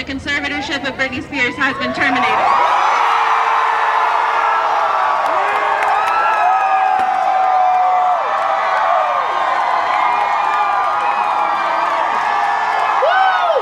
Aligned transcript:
The 0.00 0.06
conservatorship 0.06 0.88
of 0.88 0.94
Britney 0.94 1.22
Spears 1.22 1.54
has 1.56 1.76
been 1.76 1.92
terminated. 1.92 2.24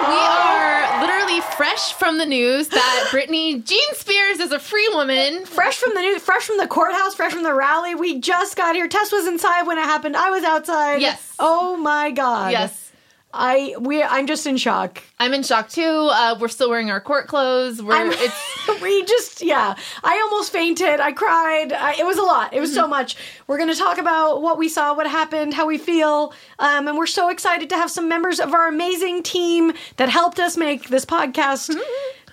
We 0.07 0.15
are 0.15 1.01
literally 1.01 1.41
fresh 1.57 1.93
from 1.95 2.19
the 2.19 2.25
news 2.25 2.69
that 2.69 3.09
Britney 3.11 3.65
Jean 3.65 3.95
Spears 3.95 4.39
is 4.39 4.53
a 4.53 4.61
free 4.61 4.89
woman. 4.93 5.45
Fresh 5.45 5.79
from 5.79 5.95
the 5.95 6.03
news, 6.03 6.23
fresh 6.23 6.45
from 6.45 6.59
the 6.59 6.69
courthouse, 6.69 7.17
fresh 7.17 7.33
from 7.33 7.43
the 7.43 7.53
rally. 7.53 7.97
We 7.97 8.21
just 8.21 8.57
got 8.57 8.77
here. 8.77 8.87
Tess 8.87 9.11
was 9.11 9.27
inside 9.27 9.67
when 9.67 9.77
it 9.77 9.87
happened. 9.87 10.17
I 10.17 10.31
was 10.31 10.45
outside. 10.45 11.01
Yes. 11.01 11.35
Oh 11.41 11.77
my 11.77 12.13
god. 12.13 12.53
Yes. 12.53 12.88
I 13.33 13.75
we 13.79 14.03
I'm 14.03 14.27
just 14.27 14.47
in 14.47 14.57
shock. 14.57 15.03
I'm 15.19 15.35
in 15.35 15.43
shock 15.43 15.69
too. 15.69 15.83
Uh, 15.83 16.37
we're 16.41 16.49
still 16.49 16.71
wearing 16.71 16.91
our 16.91 17.01
court 17.01 17.27
clothes. 17.27 17.83
We're 17.83 18.11
it's 18.11 18.81
we 18.83 19.05
just 19.05 19.43
yeah. 19.43 19.77
I 20.03 20.29
almost 20.31 20.51
fainted. 20.51 21.01
I 21.01 21.13
cried. 21.13 21.73
I, 21.73 21.95
it 21.99 22.07
was 22.07 22.17
a 22.17 22.23
lot. 22.23 22.55
It 22.55 22.61
was 22.61 22.73
so 22.73 22.87
much. 22.89 23.17
We're 23.47 23.59
going 23.59 23.69
to 23.69 23.77
talk 23.77 23.99
about 23.99 24.41
what 24.41 24.57
we 24.57 24.69
saw, 24.69 24.95
what 24.95 25.07
happened, 25.07 25.53
how 25.53 25.67
we 25.67 25.77
feel, 25.77 26.33
um, 26.59 26.89
and 26.89 26.97
we're 26.97 27.07
so 27.07 27.29
excited 27.29 27.69
to 27.71 27.77
have 27.77 27.91
some 27.91 28.09
members 28.09 28.41
of 28.41 28.55
our 28.55 28.67
amazing 28.69 29.23
team 29.23 29.73
that 29.97 30.09
helped 30.09 30.39
us 30.41 30.57
make 30.57 30.89
this 30.89 31.05
podcast. 31.05 31.77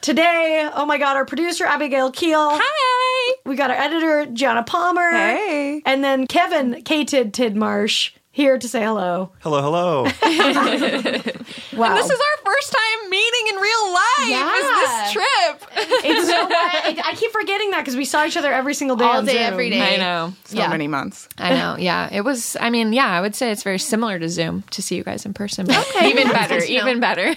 Today, 0.02 0.70
oh 0.73 0.86
my 0.86 0.98
God, 0.98 1.17
our 1.17 1.25
producer 1.25 1.66
Abigail 1.66 2.11
Keel. 2.11 2.50
Hi. 2.52 3.36
We 3.45 3.55
got 3.55 3.72
our 3.72 3.77
editor 3.77 4.27
Gianna 4.31 4.64
Palmer. 4.64 5.09
Hey. 5.09 5.81
And 5.86 6.03
then 6.03 6.27
Kevin 6.27 6.83
K. 6.83 7.05
Tid 7.05 7.33
Tidmarsh 7.33 8.11
here 8.36 8.58
to 8.58 8.67
say 8.67 8.83
hello. 8.83 9.31
Hello, 9.39 9.61
hello. 9.61 10.03
Wow. 11.75 11.94
This 11.95 12.05
is 12.05 12.19
our 12.19 12.38
first 12.45 12.72
time 12.72 13.09
meeting 13.09 13.34
in 13.48 13.56
real 13.56 13.94
life. 13.94 14.28
Yeah. 14.28 14.56
Is 14.56 14.68
this 14.70 15.12
trip? 15.14 15.70
it's 16.06 16.28
so 16.30 16.36
I, 16.50 17.02
I 17.06 17.16
keep 17.16 17.32
forgetting 17.32 17.72
that 17.72 17.82
because 17.82 17.96
we 17.96 18.06
saw 18.06 18.26
each 18.26 18.38
other 18.38 18.52
every 18.54 18.74
single 18.74 18.98
day. 18.98 19.06
All 19.06 19.18
on 19.18 19.26
day, 19.26 19.34
Zoom. 19.34 19.42
every 19.44 19.70
day. 19.70 19.96
I 19.96 19.98
know. 19.98 20.34
So 20.46 20.58
Yeah. 20.58 20.70
many 20.70 20.88
months. 20.88 21.28
I 21.38 21.50
know. 21.52 21.76
Yeah, 21.86 22.10
it 22.12 22.22
was. 22.22 22.56
I 22.60 22.70
mean, 22.70 22.94
yeah, 22.94 23.08
I 23.08 23.22
would 23.22 23.36
say 23.36 23.52
it's 23.52 23.62
very 23.64 23.78
similar 23.80 24.18
to 24.18 24.28
Zoom 24.30 24.64
to 24.72 24.82
see 24.82 24.96
you 24.96 25.04
guys 25.04 25.26
in 25.26 25.34
person. 25.34 25.66
But 25.68 25.86
even 26.04 26.30
better, 26.32 26.60
good 26.60 26.68
to 26.68 26.73
know. 26.73 26.82
even 26.88 27.00
better. 27.00 27.36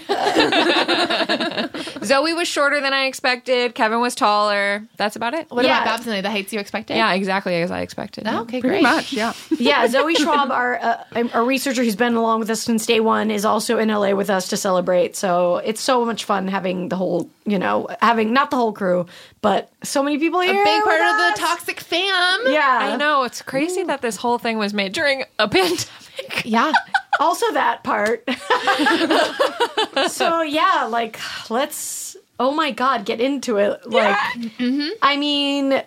Zoe 2.03 2.33
was 2.33 2.47
shorter 2.47 2.81
than 2.81 2.93
I 2.93 3.05
expected. 3.05 3.75
Kevin 3.75 3.99
was 4.01 4.15
taller. 4.15 4.87
That's 4.97 5.15
about 5.15 5.33
it. 5.33 5.47
what 5.49 5.65
Yeah. 5.65 5.81
about 5.81 5.97
Babs 5.97 6.07
and 6.07 6.15
I, 6.15 6.21
the 6.21 6.29
heights 6.31 6.53
you 6.53 6.59
expected? 6.59 6.95
Yeah, 6.95 7.13
exactly 7.13 7.61
as 7.61 7.71
I 7.71 7.81
expected. 7.81 8.23
Oh, 8.27 8.41
okay, 8.41 8.61
Pretty 8.61 8.81
great. 8.81 8.83
much, 8.83 9.13
yeah. 9.13 9.33
yeah, 9.59 9.87
Zoe 9.87 10.15
Schwab, 10.15 10.51
our 10.51 10.79
uh, 10.81 11.03
our 11.33 11.43
researcher 11.43 11.83
who's 11.83 11.95
been 11.95 12.15
along 12.15 12.39
with 12.39 12.49
us 12.49 12.61
since 12.61 12.85
day 12.85 12.99
one, 12.99 13.31
is 13.31 13.45
also 13.45 13.77
in 13.77 13.89
LA 13.89 14.11
with 14.13 14.29
us 14.29 14.47
to 14.49 14.57
celebrate. 14.57 15.15
So 15.15 15.57
it's 15.57 15.81
so 15.81 15.98
much 16.05 16.25
fun 16.25 16.47
having 16.47 16.89
the 16.89 16.95
whole, 16.95 17.29
you 17.45 17.59
know, 17.59 17.87
having 18.01 18.33
not 18.33 18.51
the 18.51 18.57
whole 18.57 18.73
crew, 18.73 19.05
but 19.41 19.71
so 19.83 20.03
many 20.03 20.17
people 20.17 20.39
A 20.41 20.45
here. 20.45 20.63
big 20.63 20.83
part 20.83 20.99
with 20.99 21.09
of 21.09 21.17
the 21.17 21.39
toxic 21.39 21.79
fam. 21.79 22.41
Yeah, 22.47 22.79
I 22.81 22.95
know 22.95 23.23
it's 23.23 23.41
crazy 23.41 23.83
that 23.83 24.01
this 24.01 24.15
whole 24.15 24.37
thing 24.37 24.57
was 24.57 24.73
made 24.73 24.93
during 24.93 25.23
a 25.37 25.47
pandemic. 25.49 26.43
Yeah. 26.45 26.71
Also 27.19 27.51
that 27.53 27.83
part. 27.83 28.23
so 30.11 30.41
yeah, 30.41 30.87
like 30.89 31.19
let's. 31.49 32.15
Oh 32.39 32.51
my 32.53 32.71
God, 32.71 33.05
get 33.05 33.19
into 33.19 33.57
it. 33.57 33.85
Like, 33.85 34.15
mm-hmm. 34.35 34.87
I 35.01 35.17
mean. 35.17 35.81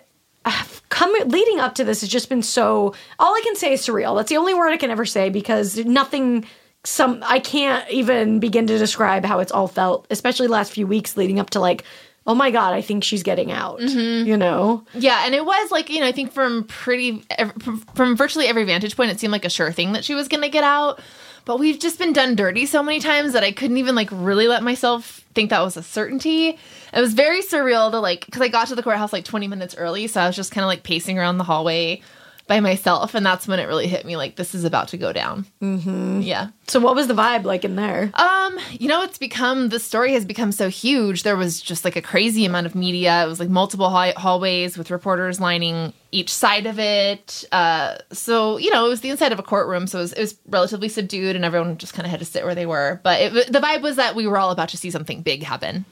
Come 0.89 1.13
leading 1.25 1.59
up 1.59 1.73
to 1.75 1.85
this 1.85 2.01
has 2.01 2.09
just 2.09 2.27
been 2.29 2.43
so. 2.43 2.93
All 3.17 3.33
I 3.33 3.41
can 3.43 3.55
say 3.55 3.73
is 3.73 3.81
surreal. 3.81 4.15
That's 4.15 4.29
the 4.29 4.37
only 4.37 4.53
word 4.53 4.69
I 4.71 4.77
can 4.77 4.91
ever 4.91 5.05
say 5.05 5.29
because 5.29 5.77
nothing. 5.77 6.45
Some 6.85 7.23
I 7.25 7.39
can't 7.39 7.89
even 7.89 8.39
begin 8.39 8.67
to 8.67 8.77
describe 8.77 9.23
how 9.23 9.39
it's 9.39 9.51
all 9.51 9.67
felt, 9.67 10.05
especially 10.09 10.47
last 10.47 10.71
few 10.73 10.85
weeks 10.85 11.15
leading 11.15 11.39
up 11.39 11.49
to 11.51 11.59
like, 11.59 11.83
oh 12.27 12.35
my 12.35 12.51
god, 12.51 12.73
I 12.73 12.81
think 12.81 13.03
she's 13.03 13.23
getting 13.23 13.51
out. 13.51 13.79
Mm-hmm. 13.79 14.27
You 14.27 14.37
know, 14.37 14.83
Yeah, 14.93 15.25
and 15.25 15.33
it 15.33 15.45
was 15.45 15.71
like 15.71 15.89
you 15.89 15.99
know 15.99 16.07
I 16.07 16.11
think 16.11 16.33
from 16.33 16.65
pretty 16.65 17.23
from, 17.59 17.79
from 17.95 18.17
virtually 18.17 18.47
every 18.47 18.63
vantage 18.63 18.95
point, 18.95 19.11
it 19.11 19.19
seemed 19.19 19.31
like 19.31 19.45
a 19.45 19.49
sure 19.49 19.71
thing 19.71 19.93
that 19.93 20.03
she 20.03 20.13
was 20.13 20.27
going 20.27 20.43
to 20.43 20.49
get 20.49 20.63
out. 20.63 20.99
But 21.45 21.59
we've 21.59 21.77
just 21.77 21.99
been 21.99 22.13
done 22.13 22.35
dirty 22.35 22.65
so 22.65 22.81
many 22.81 23.01
times 23.01 23.33
that 23.33 23.43
I 23.43 23.51
couldn't 23.51 23.77
even 23.77 23.95
like 23.95 24.07
really 24.11 24.47
let 24.47 24.63
myself 24.63 25.25
think 25.33 25.49
that 25.49 25.59
was 25.61 25.75
a 25.75 25.83
certainty. 25.83 26.57
It 26.93 27.01
was 27.01 27.13
very 27.13 27.41
surreal 27.41 27.91
to 27.91 27.99
like 27.99 28.25
because 28.25 28.41
I 28.41 28.47
got 28.47 28.67
to 28.69 28.75
the 28.75 28.83
courthouse 28.83 29.11
like 29.11 29.25
20 29.25 29.47
minutes 29.47 29.75
early, 29.77 30.07
so 30.07 30.21
I 30.21 30.27
was 30.27 30.35
just 30.35 30.51
kind 30.51 30.63
of 30.63 30.67
like 30.67 30.83
pacing 30.83 31.19
around 31.19 31.37
the 31.37 31.43
hallway 31.43 32.01
by 32.47 32.59
myself, 32.59 33.15
and 33.15 33.25
that's 33.25 33.47
when 33.47 33.59
it 33.59 33.63
really 33.67 33.87
hit 33.87 34.05
me 34.05 34.17
like 34.17 34.35
this 34.35 34.53
is 34.53 34.63
about 34.65 34.89
to 34.89 34.97
go 34.97 35.13
down. 35.13 35.45
Mm-hmm. 35.61 36.21
Yeah. 36.21 36.49
so 36.67 36.79
what 36.79 36.93
was 36.93 37.07
the 37.07 37.13
vibe 37.13 37.43
like 37.45 37.63
in 37.63 37.75
there? 37.77 38.11
Um, 38.15 38.59
you 38.71 38.87
know, 38.89 39.01
it's 39.03 39.17
become 39.17 39.69
the 39.69 39.79
story 39.79 40.11
has 40.13 40.25
become 40.25 40.51
so 40.51 40.67
huge. 40.69 41.23
There 41.23 41.37
was 41.37 41.61
just 41.61 41.85
like 41.85 41.95
a 41.95 42.01
crazy 42.01 42.43
amount 42.45 42.65
of 42.65 42.75
media. 42.75 43.23
It 43.23 43.27
was 43.27 43.39
like 43.39 43.49
multiple 43.49 43.89
hall- 43.89 44.13
hallways 44.17 44.77
with 44.77 44.91
reporters 44.91 45.39
lining 45.39 45.93
each 46.11 46.29
side 46.33 46.65
of 46.65 46.79
it. 46.79 47.45
Uh, 47.51 47.95
so 48.11 48.57
you 48.57 48.71
know, 48.71 48.85
it 48.85 48.89
was 48.89 49.01
the 49.01 49.09
inside 49.09 49.31
of 49.31 49.39
a 49.39 49.43
courtroom, 49.43 49.87
so 49.87 49.99
it 49.99 50.01
was, 50.01 50.13
it 50.13 50.19
was 50.21 50.35
relatively 50.47 50.89
subdued, 50.89 51.35
and 51.37 51.45
everyone 51.45 51.77
just 51.77 51.93
kind 51.93 52.05
of 52.05 52.11
had 52.11 52.19
to 52.19 52.25
sit 52.25 52.43
where 52.43 52.55
they 52.55 52.65
were. 52.65 52.99
But 53.03 53.21
it, 53.21 53.33
the 53.53 53.59
vibe 53.59 53.81
was 53.81 53.95
that 53.95 54.15
we 54.15 54.27
were 54.27 54.37
all 54.37 54.51
about 54.51 54.69
to 54.69 54.77
see 54.77 54.91
something 54.91 55.21
big 55.21 55.43
happen. 55.43 55.85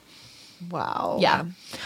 Wow. 0.70 1.18
Yeah. 1.20 1.44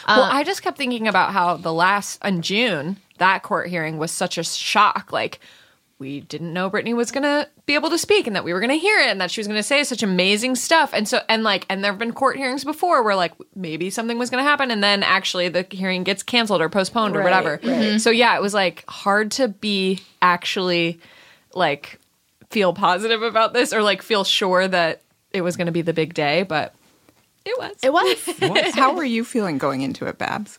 Well, 0.07 0.23
Uh, 0.23 0.29
I 0.31 0.43
just 0.43 0.61
kept 0.61 0.77
thinking 0.77 1.07
about 1.07 1.31
how 1.31 1.55
the 1.55 1.71
last 1.71 2.21
in 2.25 2.41
June 2.41 2.97
that 3.17 3.43
court 3.43 3.67
hearing 3.69 3.97
was 3.97 4.11
such 4.11 4.37
a 4.37 4.43
shock. 4.43 5.11
Like 5.11 5.39
we 5.97 6.19
didn't 6.21 6.51
know 6.51 6.69
Britney 6.69 6.93
was 6.95 7.09
gonna 7.11 7.47
be 7.65 7.73
able 7.73 7.89
to 7.89 7.97
speak 7.97 8.27
and 8.27 8.35
that 8.35 8.43
we 8.43 8.51
were 8.53 8.59
gonna 8.59 8.73
hear 8.75 8.99
it 8.99 9.07
and 9.07 9.21
that 9.21 9.31
she 9.31 9.39
was 9.39 9.47
gonna 9.47 9.63
say 9.63 9.83
such 9.83 10.03
amazing 10.03 10.55
stuff. 10.55 10.91
And 10.93 11.07
so 11.07 11.21
and 11.29 11.43
like 11.43 11.65
and 11.69 11.83
there 11.83 11.91
have 11.91 11.99
been 11.99 12.11
court 12.11 12.35
hearings 12.35 12.63
before 12.65 13.01
where 13.03 13.15
like 13.15 13.31
maybe 13.55 13.89
something 13.89 14.17
was 14.19 14.29
gonna 14.29 14.43
happen 14.43 14.71
and 14.71 14.83
then 14.83 15.03
actually 15.03 15.47
the 15.49 15.65
hearing 15.71 16.03
gets 16.03 16.21
canceled 16.21 16.61
or 16.61 16.67
postponed 16.69 17.15
or 17.15 17.19
Right, 17.19 17.23
whatever. 17.23 17.49
right. 17.51 17.61
Mm-hmm. 17.63 17.97
So 17.99 18.09
yeah, 18.09 18.35
it 18.35 18.41
was 18.41 18.53
like 18.53 18.83
hard 18.89 19.31
to 19.31 19.47
be 19.47 20.01
actually 20.21 20.99
like 21.53 21.99
feel 22.49 22.73
positive 22.73 23.21
about 23.21 23.53
this 23.53 23.71
or 23.73 23.81
like 23.81 24.01
feel 24.01 24.23
sure 24.25 24.67
that 24.67 25.01
it 25.31 25.41
was 25.41 25.55
gonna 25.55 25.71
be 25.71 25.81
the 25.81 25.93
big 25.93 26.13
day, 26.13 26.43
but 26.43 26.73
it 27.45 27.57
was. 27.57 27.75
it 27.83 28.49
was. 28.49 28.73
How 28.75 28.93
were 28.95 29.03
you 29.03 29.23
feeling 29.23 29.57
going 29.59 29.81
into 29.81 30.07
it, 30.07 30.17
Babs? 30.17 30.57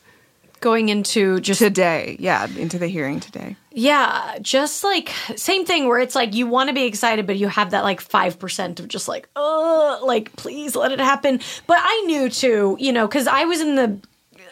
Going 0.61 0.89
into 0.89 1.41
just 1.41 1.61
Today, 1.61 2.17
yeah, 2.19 2.47
into 2.57 2.79
the 2.79 2.89
hearing 2.89 3.21
today. 3.21 3.57
Yeah, 3.73 4.39
just 4.41 4.83
like 4.83 5.11
same 5.37 5.67
thing 5.67 5.87
where 5.87 5.99
it's 5.99 6.15
like 6.15 6.35
you 6.35 6.47
want 6.47 6.69
to 6.69 6.75
be 6.75 6.85
excited, 6.85 7.27
but 7.27 7.37
you 7.37 7.49
have 7.49 7.73
that 7.73 7.85
like 7.85 8.01
five 8.01 8.39
percent 8.39 8.81
of 8.81 8.89
just 8.89 9.07
like, 9.07 9.29
oh, 9.37 10.03
like 10.05 10.35
please 10.37 10.75
let 10.75 10.93
it 10.93 10.99
happen. 10.99 11.41
But 11.67 11.79
I 11.81 12.05
knew 12.07 12.31
too, 12.31 12.77
you 12.81 12.93
know, 12.93 13.07
because 13.07 13.27
I 13.27 13.45
was 13.45 13.61
in 13.61 13.75
the 13.77 14.01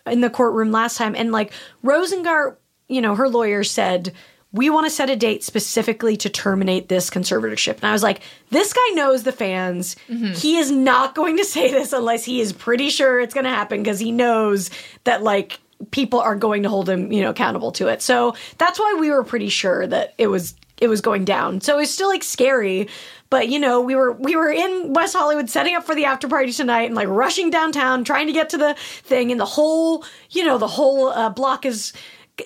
in 0.06 0.20
the 0.20 0.30
courtroom 0.30 0.72
last 0.72 0.98
time, 0.98 1.14
and 1.16 1.32
like 1.32 1.52
Rosengart, 1.82 2.56
you 2.88 3.00
know, 3.00 3.14
her 3.14 3.28
lawyer 3.28 3.64
said 3.64 4.12
we 4.54 4.70
want 4.70 4.86
to 4.86 4.90
set 4.90 5.10
a 5.10 5.16
date 5.16 5.42
specifically 5.42 6.16
to 6.16 6.30
terminate 6.30 6.88
this 6.88 7.10
conservatorship. 7.10 7.74
And 7.74 7.86
I 7.86 7.92
was 7.92 8.04
like, 8.04 8.20
this 8.50 8.72
guy 8.72 8.88
knows 8.94 9.24
the 9.24 9.32
fans. 9.32 9.96
Mm-hmm. 10.08 10.32
He 10.34 10.58
is 10.58 10.70
not 10.70 11.14
going 11.16 11.36
to 11.38 11.44
say 11.44 11.72
this 11.72 11.92
unless 11.92 12.24
he 12.24 12.40
is 12.40 12.52
pretty 12.52 12.88
sure 12.88 13.20
it's 13.20 13.34
going 13.34 13.44
to 13.44 13.50
happen 13.50 13.82
because 13.82 13.98
he 13.98 14.12
knows 14.12 14.70
that 15.02 15.24
like 15.24 15.58
people 15.90 16.20
are 16.20 16.36
going 16.36 16.62
to 16.62 16.68
hold 16.68 16.88
him, 16.88 17.12
you 17.12 17.22
know, 17.22 17.30
accountable 17.30 17.72
to 17.72 17.88
it. 17.88 18.02
So 18.02 18.34
that's 18.58 18.78
why 18.78 18.96
we 18.98 19.10
were 19.10 19.24
pretty 19.24 19.48
sure 19.48 19.86
that 19.86 20.14
it 20.18 20.28
was 20.28 20.54
it 20.78 20.88
was 20.88 21.00
going 21.00 21.24
down. 21.24 21.60
So 21.60 21.78
it's 21.78 21.90
still 21.90 22.08
like 22.08 22.24
scary, 22.24 22.88
but 23.30 23.48
you 23.48 23.58
know, 23.58 23.80
we 23.80 23.94
were 23.94 24.12
we 24.12 24.36
were 24.36 24.50
in 24.50 24.92
West 24.92 25.14
Hollywood 25.14 25.48
setting 25.48 25.74
up 25.74 25.84
for 25.84 25.94
the 25.94 26.04
after 26.04 26.28
party 26.28 26.52
tonight 26.52 26.84
and 26.84 26.94
like 26.94 27.08
rushing 27.08 27.50
downtown 27.50 28.04
trying 28.04 28.26
to 28.26 28.32
get 28.32 28.50
to 28.50 28.58
the 28.58 28.74
thing 28.74 29.30
and 29.30 29.40
the 29.40 29.44
whole, 29.44 30.04
you 30.30 30.44
know, 30.44 30.58
the 30.58 30.68
whole 30.68 31.08
uh, 31.08 31.30
block 31.30 31.64
is 31.64 31.92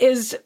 is 0.01 0.37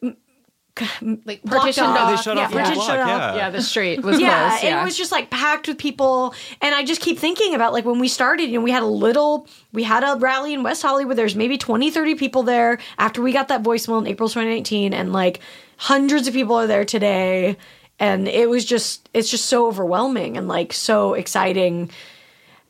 like 1.24 1.42
partitioned 1.44 1.86
off. 1.86 2.08
They 2.08 2.14
off. 2.14 2.22
shut 2.22 2.36
Yeah, 2.36 2.44
off 2.44 2.50
the 2.50 2.56
partitioned 2.56 2.76
block. 2.86 2.98
off. 2.98 3.06
Yeah. 3.08 3.36
yeah, 3.36 3.50
the 3.50 3.62
street 3.62 4.02
was 4.02 4.20
yeah, 4.20 4.48
closed. 4.48 4.64
Yeah, 4.64 4.80
it 4.80 4.84
was 4.84 4.96
just 4.96 5.12
like 5.12 5.30
packed 5.30 5.68
with 5.68 5.78
people. 5.78 6.34
And 6.60 6.74
I 6.74 6.84
just 6.84 7.00
keep 7.00 7.18
thinking 7.18 7.54
about 7.54 7.72
like 7.72 7.84
when 7.84 7.98
we 7.98 8.08
started, 8.08 8.44
you 8.44 8.58
know, 8.58 8.64
we 8.64 8.70
had 8.70 8.82
a 8.82 8.86
little, 8.86 9.46
we 9.72 9.82
had 9.82 10.02
a 10.02 10.18
rally 10.18 10.54
in 10.54 10.62
West 10.62 10.82
Hollywood. 10.82 11.16
There's 11.16 11.36
maybe 11.36 11.58
20, 11.58 11.90
30 11.90 12.14
people 12.14 12.42
there 12.42 12.78
after 12.98 13.20
we 13.20 13.32
got 13.32 13.48
that 13.48 13.62
voicemail 13.62 14.00
in 14.00 14.06
April 14.06 14.28
2019. 14.28 14.94
And 14.94 15.12
like 15.12 15.40
hundreds 15.76 16.26
of 16.26 16.34
people 16.34 16.56
are 16.56 16.66
there 16.66 16.84
today. 16.84 17.56
And 17.98 18.26
it 18.26 18.48
was 18.48 18.64
just, 18.64 19.08
it's 19.12 19.30
just 19.30 19.46
so 19.46 19.66
overwhelming 19.66 20.36
and 20.36 20.48
like 20.48 20.72
so 20.72 21.14
exciting. 21.14 21.90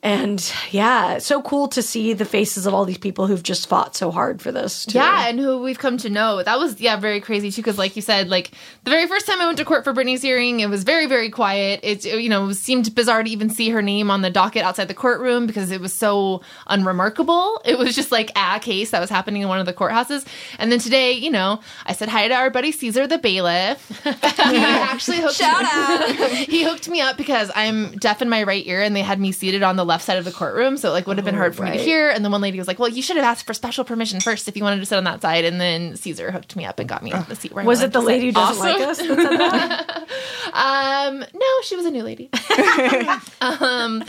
And 0.04 0.52
yeah, 0.72 1.18
so 1.18 1.40
cool 1.42 1.68
to 1.68 1.80
see 1.80 2.12
the 2.12 2.24
faces 2.24 2.66
of 2.66 2.74
all 2.74 2.84
these 2.84 2.98
people 2.98 3.28
who've 3.28 3.42
just 3.42 3.68
fought 3.68 3.94
so 3.94 4.10
hard 4.10 4.42
for 4.42 4.50
this. 4.50 4.84
too. 4.84 4.98
Yeah, 4.98 5.28
and 5.28 5.38
who 5.38 5.62
we've 5.62 5.78
come 5.78 5.96
to 5.98 6.10
know. 6.10 6.42
That 6.42 6.58
was 6.58 6.80
yeah, 6.80 6.96
very 6.96 7.20
crazy 7.20 7.52
too. 7.52 7.62
Because 7.62 7.78
like 7.78 7.94
you 7.94 8.02
said, 8.02 8.28
like 8.28 8.50
the 8.82 8.90
very 8.90 9.06
first 9.06 9.28
time 9.28 9.40
I 9.40 9.46
went 9.46 9.58
to 9.58 9.64
court 9.64 9.84
for 9.84 9.94
Britney's 9.94 10.20
hearing, 10.20 10.58
it 10.58 10.68
was 10.68 10.82
very 10.82 11.06
very 11.06 11.30
quiet. 11.30 11.78
It 11.84 12.04
you 12.04 12.28
know 12.28 12.50
seemed 12.50 12.92
bizarre 12.96 13.22
to 13.22 13.30
even 13.30 13.48
see 13.48 13.70
her 13.70 13.80
name 13.80 14.10
on 14.10 14.22
the 14.22 14.30
docket 14.30 14.64
outside 14.64 14.88
the 14.88 14.94
courtroom 14.94 15.46
because 15.46 15.70
it 15.70 15.80
was 15.80 15.92
so 15.92 16.42
unremarkable. 16.66 17.62
It 17.64 17.78
was 17.78 17.94
just 17.94 18.10
like 18.10 18.32
a 18.34 18.58
case 18.58 18.90
that 18.90 19.00
was 19.00 19.08
happening 19.08 19.42
in 19.42 19.48
one 19.48 19.60
of 19.60 19.66
the 19.66 19.72
courthouses. 19.72 20.26
And 20.58 20.72
then 20.72 20.80
today, 20.80 21.12
you 21.12 21.30
know, 21.30 21.60
I 21.86 21.92
said 21.92 22.08
hi 22.08 22.26
to 22.26 22.34
our 22.34 22.50
buddy 22.50 22.72
Caesar 22.72 23.06
the 23.06 23.18
bailiff. 23.18 23.88
he 24.04 24.10
actually 24.10 25.18
hooked 25.18 25.34
Shout 25.34 25.64
out. 25.64 26.08
he 26.34 26.64
hooked 26.64 26.88
me 26.88 27.00
up 27.00 27.16
because 27.16 27.52
I'm 27.54 27.92
deaf 27.98 28.20
in 28.20 28.28
my 28.28 28.42
right 28.42 28.66
ear 28.66 28.82
and 28.82 28.96
they 28.96 29.02
had 29.02 29.20
me 29.20 29.30
seated 29.30 29.62
on 29.62 29.76
the 29.76 29.91
left 29.92 30.04
side 30.04 30.18
of 30.18 30.24
the 30.24 30.32
courtroom. 30.32 30.76
So 30.76 30.88
it 30.88 30.92
like 30.92 31.06
would 31.06 31.16
have 31.18 31.24
been 31.24 31.34
hard 31.34 31.54
for 31.54 31.62
me 31.64 31.72
to 31.72 31.78
hear. 31.78 32.10
And 32.10 32.24
then 32.24 32.32
one 32.32 32.40
lady 32.40 32.58
was 32.58 32.66
like, 32.68 32.78
Well, 32.78 32.88
you 32.88 33.02
should 33.02 33.16
have 33.16 33.24
asked 33.24 33.46
for 33.46 33.54
special 33.54 33.84
permission 33.84 34.20
first 34.20 34.48
if 34.48 34.56
you 34.56 34.62
wanted 34.64 34.80
to 34.80 34.86
sit 34.86 34.96
on 34.96 35.04
that 35.04 35.22
side. 35.22 35.44
And 35.44 35.60
then 35.60 35.96
Caesar 35.96 36.30
hooked 36.30 36.56
me 36.56 36.64
up 36.64 36.78
and 36.78 36.88
got 36.88 37.02
me 37.02 37.12
the 37.28 37.36
seat 37.36 37.52
where 37.52 37.62
I 37.64 37.66
Was 37.66 37.82
it 37.82 37.92
the 37.92 38.00
to 38.00 38.06
lady 38.06 38.26
who 38.26 38.32
sit. 38.32 38.34
doesn't 38.34 38.62
like 38.64 38.80
us? 38.80 38.98
that 38.98 39.06
said 39.06 39.16
that? 39.16 40.08
Um, 40.52 41.20
no, 41.20 41.46
she 41.64 41.76
was 41.76 41.86
a 41.86 41.90
new 41.90 42.02
lady. 42.02 42.28
um, 43.40 44.04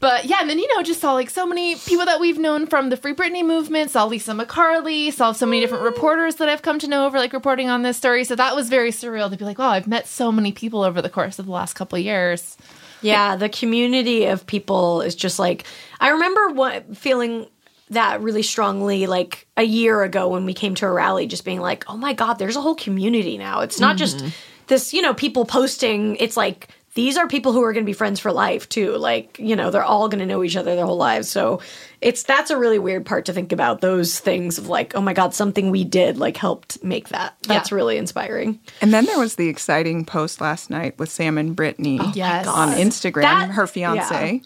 but 0.00 0.24
yeah, 0.24 0.38
and 0.40 0.48
then 0.48 0.58
you 0.58 0.74
know, 0.74 0.82
just 0.82 1.00
saw 1.00 1.12
like 1.12 1.28
so 1.28 1.44
many 1.46 1.74
people 1.76 2.06
that 2.06 2.18
we've 2.20 2.38
known 2.38 2.66
from 2.66 2.88
the 2.88 2.96
Free 2.96 3.12
Britney 3.14 3.44
movement. 3.44 3.90
Saw 3.90 4.04
Lisa 4.06 4.32
MacCarley. 4.32 5.12
Saw 5.12 5.32
so 5.32 5.44
many 5.44 5.60
different 5.60 5.84
reporters 5.84 6.36
that 6.36 6.48
I've 6.48 6.62
come 6.62 6.78
to 6.78 6.88
know 6.88 7.04
over 7.06 7.18
like 7.18 7.32
reporting 7.32 7.68
on 7.68 7.82
this 7.82 7.96
story. 7.96 8.24
So 8.24 8.34
that 8.36 8.56
was 8.56 8.68
very 8.70 8.90
surreal 8.90 9.30
to 9.30 9.36
be 9.36 9.44
like, 9.44 9.58
wow, 9.58 9.68
I've 9.70 9.86
met 9.86 10.06
so 10.06 10.32
many 10.32 10.52
people 10.52 10.82
over 10.82 11.02
the 11.02 11.10
course 11.10 11.38
of 11.38 11.46
the 11.46 11.52
last 11.52 11.74
couple 11.74 11.98
of 11.98 12.04
years. 12.04 12.56
Yeah, 13.02 13.36
the 13.36 13.48
community 13.48 14.26
of 14.26 14.46
people 14.46 15.02
is 15.02 15.14
just 15.14 15.38
like 15.38 15.64
I 16.00 16.10
remember 16.10 16.48
what 16.50 16.96
feeling 16.96 17.46
that 17.90 18.22
really 18.22 18.42
strongly 18.42 19.06
like 19.06 19.46
a 19.56 19.62
year 19.62 20.02
ago 20.02 20.28
when 20.28 20.46
we 20.46 20.54
came 20.54 20.74
to 20.76 20.86
a 20.86 20.90
rally 20.90 21.26
just 21.26 21.44
being 21.44 21.60
like, 21.60 21.84
"Oh 21.88 21.96
my 21.96 22.12
god, 22.12 22.34
there's 22.34 22.56
a 22.56 22.60
whole 22.60 22.74
community 22.74 23.38
now. 23.38 23.60
It's 23.60 23.80
not 23.80 23.96
just 23.96 24.18
mm-hmm. 24.18 24.28
this, 24.68 24.94
you 24.94 25.02
know, 25.02 25.14
people 25.14 25.44
posting. 25.44 26.16
It's 26.16 26.36
like 26.36 26.68
these 26.94 27.16
are 27.16 27.26
people 27.26 27.52
who 27.52 27.62
are 27.62 27.72
going 27.72 27.84
to 27.84 27.88
be 27.88 27.94
friends 27.94 28.20
for 28.20 28.30
life 28.32 28.68
too. 28.68 28.96
Like, 28.96 29.38
you 29.38 29.56
know, 29.56 29.70
they're 29.70 29.82
all 29.84 30.08
going 30.08 30.18
to 30.20 30.26
know 30.26 30.42
each 30.44 30.56
other 30.56 30.76
their 30.76 30.84
whole 30.84 30.96
lives. 30.98 31.28
So, 31.28 31.60
it's 32.00 32.22
that's 32.24 32.50
a 32.50 32.58
really 32.58 32.78
weird 32.78 33.06
part 33.06 33.24
to 33.26 33.32
think 33.32 33.52
about 33.52 33.80
those 33.80 34.18
things 34.18 34.58
of 34.58 34.68
like, 34.68 34.94
"Oh 34.94 35.00
my 35.00 35.12
god, 35.12 35.34
something 35.34 35.70
we 35.70 35.84
did 35.84 36.18
like 36.18 36.36
helped 36.36 36.82
make 36.84 37.08
that." 37.10 37.34
That's 37.42 37.70
Yeah. 37.70 37.76
really 37.76 37.96
inspiring. 37.96 38.58
And 38.80 38.92
then 38.92 39.06
there 39.06 39.18
was 39.18 39.36
the 39.36 39.48
exciting 39.48 40.04
post 40.04 40.40
last 40.40 40.68
night 40.68 40.98
with 40.98 41.10
Sam 41.10 41.38
and 41.38 41.56
Britney 41.56 41.98
oh 42.00 42.12
yes. 42.14 42.46
on 42.46 42.70
Instagram, 42.74 43.22
That- 43.22 43.50
her 43.52 43.66
fiance. 43.66 44.42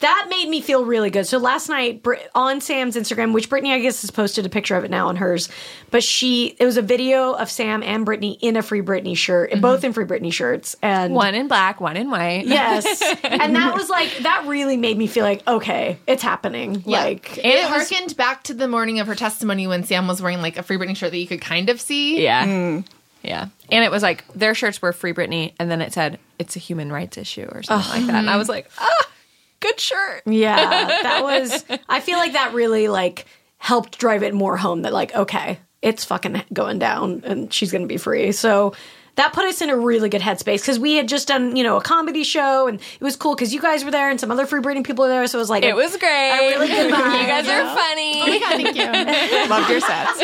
That 0.00 0.26
made 0.28 0.48
me 0.48 0.60
feel 0.60 0.84
really 0.84 1.10
good. 1.10 1.26
So 1.26 1.38
last 1.38 1.68
night 1.68 2.04
on 2.34 2.60
Sam's 2.60 2.96
Instagram, 2.96 3.32
which 3.32 3.48
Britney 3.48 3.72
I 3.72 3.78
guess 3.78 4.02
has 4.02 4.10
posted 4.10 4.44
a 4.46 4.48
picture 4.48 4.76
of 4.76 4.84
it 4.84 4.90
now 4.90 5.08
on 5.08 5.16
hers, 5.16 5.48
but 5.90 6.02
she 6.02 6.56
it 6.58 6.64
was 6.64 6.76
a 6.76 6.82
video 6.82 7.32
of 7.32 7.50
Sam 7.50 7.82
and 7.82 8.06
Britney 8.06 8.38
in 8.40 8.56
a 8.56 8.62
Free 8.62 8.82
Britney 8.82 9.16
shirt, 9.16 9.50
mm-hmm. 9.50 9.60
both 9.60 9.84
in 9.84 9.92
Free 9.92 10.04
Britney 10.04 10.32
shirts, 10.32 10.76
and 10.82 11.14
One 11.14 11.34
in 11.34 11.48
black, 11.48 11.80
one 11.80 11.96
in 11.96 12.10
white. 12.10 12.46
yes, 12.46 13.02
and 13.24 13.56
that 13.56 13.74
was 13.74 13.88
like 13.88 14.18
that 14.18 14.46
really 14.46 14.76
made 14.76 14.98
me 14.98 15.06
feel 15.06 15.24
like 15.24 15.46
okay, 15.46 15.98
it's 16.06 16.22
happening. 16.22 16.82
Like 16.86 17.38
And 17.38 17.46
it 17.46 17.64
harkened 17.64 18.16
back 18.16 18.44
to 18.44 18.54
the 18.54 18.68
morning 18.68 19.00
of 19.00 19.06
her 19.06 19.14
testimony 19.14 19.66
when 19.66 19.84
Sam 19.84 20.06
was 20.06 20.20
wearing 20.22 20.40
like 20.40 20.56
a 20.56 20.62
Free 20.62 20.76
Britney 20.76 20.96
shirt 20.96 21.10
that 21.10 21.18
you 21.18 21.26
could 21.26 21.40
kind 21.40 21.68
of 21.68 21.80
see. 21.80 22.22
Yeah. 22.22 22.46
Mm. 22.46 22.84
Yeah. 23.22 23.48
And 23.70 23.84
it 23.84 23.90
was 23.90 24.02
like 24.02 24.24
their 24.34 24.54
shirts 24.54 24.80
were 24.80 24.92
Free 24.92 25.12
Britney, 25.12 25.52
and 25.58 25.70
then 25.70 25.82
it 25.82 25.92
said 25.92 26.18
it's 26.38 26.56
a 26.56 26.58
human 26.58 26.92
rights 26.92 27.18
issue 27.18 27.48
or 27.50 27.62
something 27.62 27.90
like 27.90 28.06
that. 28.06 28.16
And 28.16 28.28
I 28.28 28.32
mm-hmm. 28.32 28.38
was 28.38 28.48
like, 28.48 28.70
ah, 28.78 29.08
good 29.60 29.78
shirt. 29.80 30.22
Yeah, 30.26 30.56
that 31.02 31.22
was. 31.22 31.64
I 31.88 32.00
feel 32.00 32.18
like 32.18 32.32
that 32.32 32.54
really 32.54 32.88
like 32.88 33.26
helped 33.58 33.98
drive 33.98 34.22
it 34.22 34.34
more 34.34 34.56
home 34.56 34.82
that 34.82 34.92
like 34.92 35.14
okay, 35.14 35.60
it's 35.82 36.04
fucking 36.04 36.42
going 36.52 36.78
down 36.78 37.22
and 37.24 37.52
she's 37.52 37.72
gonna 37.72 37.86
be 37.86 37.96
free. 37.96 38.32
So 38.32 38.74
that 39.16 39.32
put 39.32 39.44
us 39.44 39.60
in 39.60 39.68
a 39.70 39.76
really 39.76 40.08
good 40.08 40.20
headspace 40.22 40.60
because 40.60 40.78
we 40.78 40.94
had 40.94 41.08
just 41.08 41.28
done 41.28 41.56
you 41.56 41.64
know 41.64 41.76
a 41.76 41.80
comedy 41.82 42.22
show 42.24 42.68
and 42.68 42.80
it 42.80 43.04
was 43.04 43.16
cool 43.16 43.34
because 43.34 43.52
you 43.52 43.60
guys 43.60 43.84
were 43.84 43.90
there 43.90 44.08
and 44.10 44.20
some 44.20 44.30
other 44.30 44.46
free 44.46 44.60
Britney 44.60 44.84
people 44.84 45.04
were 45.04 45.08
there. 45.08 45.26
So 45.26 45.38
it 45.38 45.42
was 45.42 45.50
like 45.50 45.64
It 45.64 45.74
was 45.74 45.96
great. 45.96 46.30
A 46.30 46.48
really 46.50 46.68
good 46.68 46.92
vibe. 46.94 47.20
you 47.20 47.26
guys 47.26 47.48
are 47.48 47.76
funny. 47.76 48.20
Oh 48.22 48.26
my 48.26 48.38
God, 48.38 48.62
thank 48.62 48.76
you. 48.76 49.48
Loved 49.50 49.70
your 49.70 49.80
sets. 49.80 50.22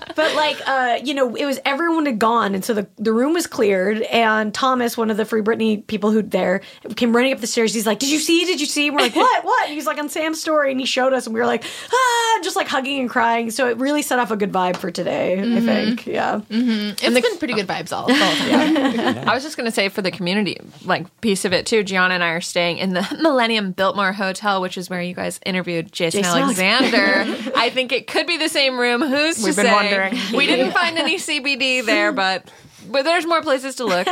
But 0.16 0.34
like, 0.34 0.60
uh, 0.66 0.98
you 1.02 1.14
know, 1.14 1.34
it 1.34 1.46
was 1.46 1.60
everyone 1.64 2.04
had 2.04 2.18
gone, 2.18 2.54
and 2.54 2.62
so 2.64 2.74
the 2.74 2.86
the 2.98 3.12
room 3.12 3.32
was 3.32 3.46
cleared. 3.46 4.02
And 4.02 4.52
Thomas, 4.52 4.96
one 4.96 5.10
of 5.10 5.16
the 5.16 5.24
Free 5.24 5.40
Britney 5.40 5.86
people 5.86 6.10
who 6.10 6.20
there, 6.20 6.60
came 6.96 7.14
running 7.16 7.32
up 7.32 7.38
the 7.40 7.46
stairs. 7.46 7.72
He's 7.72 7.86
like, 7.86 8.00
"Did 8.00 8.10
you 8.10 8.18
see? 8.18 8.44
Did 8.44 8.60
you 8.60 8.66
see?" 8.66 8.88
And 8.88 8.96
we're 8.96 9.02
like, 9.02 9.16
"What? 9.16 9.44
What?" 9.44 9.66
And 9.66 9.74
he's 9.74 9.86
like 9.86 9.98
on 9.98 10.08
Sam's 10.10 10.40
story, 10.40 10.72
and 10.72 10.80
he 10.80 10.84
showed 10.84 11.12
us, 11.14 11.26
and 11.26 11.32
we 11.34 11.40
were 11.40 11.46
like, 11.46 11.64
"Ah!" 11.92 12.40
Just 12.42 12.56
like 12.56 12.68
hugging 12.68 13.00
and 13.00 13.08
crying. 13.08 13.50
So 13.50 13.68
it 13.68 13.78
really 13.78 14.02
set 14.02 14.18
off 14.18 14.30
a 14.30 14.36
good 14.36 14.52
vibe 14.52 14.76
for 14.76 14.90
today. 14.90 15.38
I 15.40 15.60
think, 15.60 16.06
yeah. 16.06 16.40
It's 16.50 17.00
been 17.00 17.38
pretty 17.38 17.54
good 17.54 17.59
vibes 17.66 17.92
all, 17.96 18.06
the 18.06 18.14
whole 18.14 18.36
time. 18.36 19.28
I 19.28 19.34
was 19.34 19.42
just 19.42 19.56
gonna 19.56 19.70
say 19.70 19.88
for 19.88 20.02
the 20.02 20.10
community 20.10 20.58
like 20.84 21.20
piece 21.20 21.44
of 21.44 21.52
it 21.52 21.66
too. 21.66 21.82
Gianna 21.82 22.14
and 22.14 22.24
I 22.24 22.30
are 22.30 22.40
staying 22.40 22.78
in 22.78 22.92
the 22.94 23.06
Millennium 23.20 23.72
Biltmore 23.72 24.12
Hotel, 24.12 24.60
which 24.60 24.76
is 24.78 24.88
where 24.90 25.02
you 25.02 25.14
guys 25.14 25.40
interviewed 25.44 25.92
Jason, 25.92 26.22
Jason 26.22 26.42
Alexander. 26.42 27.52
I 27.56 27.70
think 27.70 27.92
it 27.92 28.06
could 28.06 28.26
be 28.26 28.36
the 28.36 28.48
same 28.48 28.78
room. 28.78 29.00
Who's 29.02 29.42
We've 29.42 29.56
been 29.56 29.66
say? 29.66 29.72
wondering. 29.72 30.14
We 30.36 30.46
didn't 30.46 30.72
find 30.72 30.96
any 30.98 31.16
CBD 31.16 31.84
there, 31.84 32.12
but. 32.12 32.50
But 32.90 33.04
there's 33.04 33.26
more 33.26 33.42
places 33.42 33.76
to 33.76 33.84
look. 33.84 34.08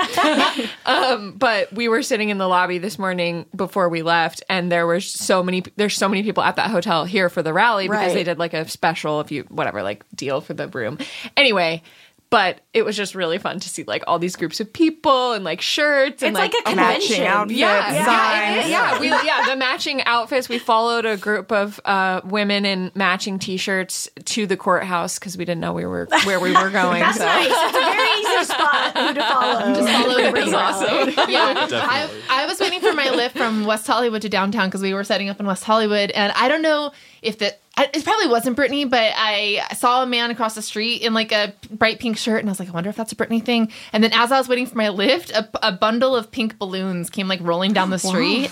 um, 0.87 1.33
but 1.37 1.73
we 1.73 1.89
were 1.89 2.03
sitting 2.03 2.29
in 2.29 2.39
the 2.39 2.47
lobby 2.47 2.77
this 2.79 2.99
morning 2.99 3.47
before 3.57 3.89
we 3.89 4.03
left, 4.03 4.43
and 4.49 4.71
there 4.71 4.87
were 4.87 5.01
so 5.01 5.43
many. 5.43 5.63
There's 5.77 5.97
so 5.97 6.09
many 6.09 6.23
people 6.23 6.43
at 6.43 6.57
that 6.57 6.71
hotel 6.71 7.05
here 7.05 7.29
for 7.29 7.43
the 7.43 7.53
rally 7.53 7.89
because 7.89 8.09
Right. 8.09 8.15
they 8.15 8.25
did 8.25 8.39
like 8.39 8.55
a 8.55 8.69
special, 8.69 9.21
if 9.21 9.33
you 9.33 9.45
whatever, 9.49 9.83
like 9.83 10.05
deal 10.15 10.41
for 10.43 10.55
the 10.55 10.69
room. 10.69 10.99
Anyway, 11.37 11.83
but 12.31 12.61
it 12.75 12.85
was 12.85 12.97
just 12.97 13.15
really 13.15 13.39
fun 13.39 13.59
to 13.59 13.69
see 13.69 13.85
like 13.85 14.05
all 14.07 14.19
these 14.19 14.37
groups 14.37 14.61
of 14.61 14.71
people 14.73 15.33
and 15.33 15.45
like 15.45 15.61
shirts 15.63 16.23
and 16.23 16.37
It's 16.37 16.39
like, 16.39 16.53
a 16.67 16.77
matching 16.77 17.17
convention. 17.17 17.27
outfits, 17.27 17.59
yeah, 17.59 17.93
yeah, 17.93 18.61
is. 18.61 18.69
yeah, 18.71 19.01
we, 19.01 19.09
yeah, 19.09 19.47
the 19.49 19.57
matching 19.57 20.03
outfits. 20.05 20.49
We 20.49 20.59
followed 20.59 21.07
a 21.07 21.17
group 21.17 21.51
of 21.51 21.81
uh, 21.87 22.21
women 22.25 22.67
in 22.67 22.91
matching 22.95 23.39
T-shirts 23.39 24.11
to 24.27 24.47
the 24.47 24.57
courthouse 24.59 25.19
because 25.19 25.39
we 25.39 25.45
didn't 25.47 25.61
know 25.63 25.73
we 25.73 25.87
were 25.87 26.07
where 26.25 26.39
we 26.39 26.53
were 26.53 26.71
going. 26.71 27.01
That's 27.01 27.17
so. 27.19 27.25
nice. 27.25 27.47
It's 27.51 27.77
a 27.77 27.81
very 27.81 28.09
easy 28.21 28.38
spot 28.45 28.97
who 28.97 29.15
to 29.15 29.21
follow. 29.21 29.75
Just 29.75 29.89
follow 29.89 30.15
the 30.15 30.23
Britney 30.23 30.53
Britney 30.53 31.17
rally. 31.17 31.33
Yeah, 31.33 31.69
I, 31.71 32.09
I 32.31 32.47
was 32.47 32.61
waiting 32.61 32.81
for 32.81 32.93
my 32.93 33.11
lift 33.11 33.37
from 33.37 33.65
West 33.65 33.87
Hollywood 33.87 34.23
to 34.23 34.29
downtown 34.29 34.69
because 34.69 34.83
we 34.83 34.95
were 34.95 35.05
setting 35.05 35.29
up 35.29 35.41
in 35.41 35.47
West 35.47 35.65
Hollywood, 35.65 36.11
and 36.11 36.33
I 36.33 36.49
don't 36.49 36.63
know 36.63 36.93
if 37.23 37.39
that 37.39 37.61
it 37.79 38.05
probably 38.05 38.29
wasn't 38.29 38.57
Britney, 38.57 38.89
but 38.89 39.13
I 39.15 39.63
saw 39.75 40.03
a 40.03 40.07
man 40.07 40.31
across 40.31 40.55
the 40.55 40.63
street 40.63 41.03
in 41.03 41.15
like 41.15 41.31
a 41.33 41.55
bright 41.71 42.01
pink 42.01 42.17
shirt, 42.17 42.41
and 42.41 42.49
I 42.49 42.53
was 42.53 42.59
like, 42.59 42.69
I 42.69 42.73
wonder 42.73 42.91
if 42.91 42.97
that's 42.97 43.13
a 43.13 43.17
Britney 43.17 43.45
thing. 43.45 43.71
And 43.93 44.03
then 44.03 44.13
as 44.13 44.33
I 44.33 44.39
was 44.39 44.49
waiting 44.49 44.67
for 44.67 44.77
my 44.77 44.89
lift, 44.89 45.31
a, 45.31 45.49
a 45.63 45.73
bundle 45.73 46.17
of 46.17 46.31
pink 46.31 46.59
balloons 46.59 47.09
came 47.11 47.29
like 47.29 47.41
rolling 47.43 47.73
down 47.73 47.91
the 47.91 47.99
street. 47.99 48.51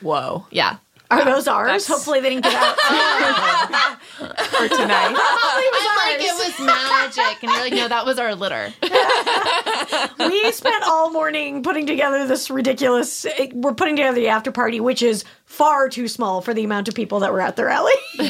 Whoa. 0.00 0.46
Yeah. 0.50 0.76
Are 1.12 1.24
those 1.26 1.46
ours? 1.46 1.86
Hopefully 1.86 2.20
they 2.20 2.30
didn't 2.30 2.44
get 2.44 2.54
out. 2.54 2.78
for 4.16 4.68
tonight. 4.68 5.14
I'm 5.14 5.96
like, 5.96 6.20
it 6.20 6.34
was 6.34 6.66
magic. 6.66 7.42
And 7.42 7.50
you're 7.52 7.60
like, 7.60 7.72
no, 7.72 7.88
that 7.88 8.06
was 8.06 8.18
our 8.18 8.34
litter. 8.34 8.72
we 10.18 10.52
spent 10.52 10.84
all 10.84 11.10
morning 11.10 11.62
putting 11.62 11.86
together 11.86 12.26
this 12.26 12.50
ridiculous. 12.50 13.26
Eh, 13.26 13.48
we're 13.52 13.74
putting 13.74 13.96
together 13.96 14.14
the 14.14 14.28
after 14.28 14.52
party, 14.52 14.80
which 14.80 15.02
is 15.02 15.24
far 15.52 15.86
too 15.90 16.08
small 16.08 16.40
for 16.40 16.54
the 16.54 16.64
amount 16.64 16.88
of 16.88 16.94
people 16.94 17.20
that 17.20 17.30
were 17.30 17.40
at 17.40 17.56
the 17.56 17.64
rally. 17.64 17.92
so 18.16 18.24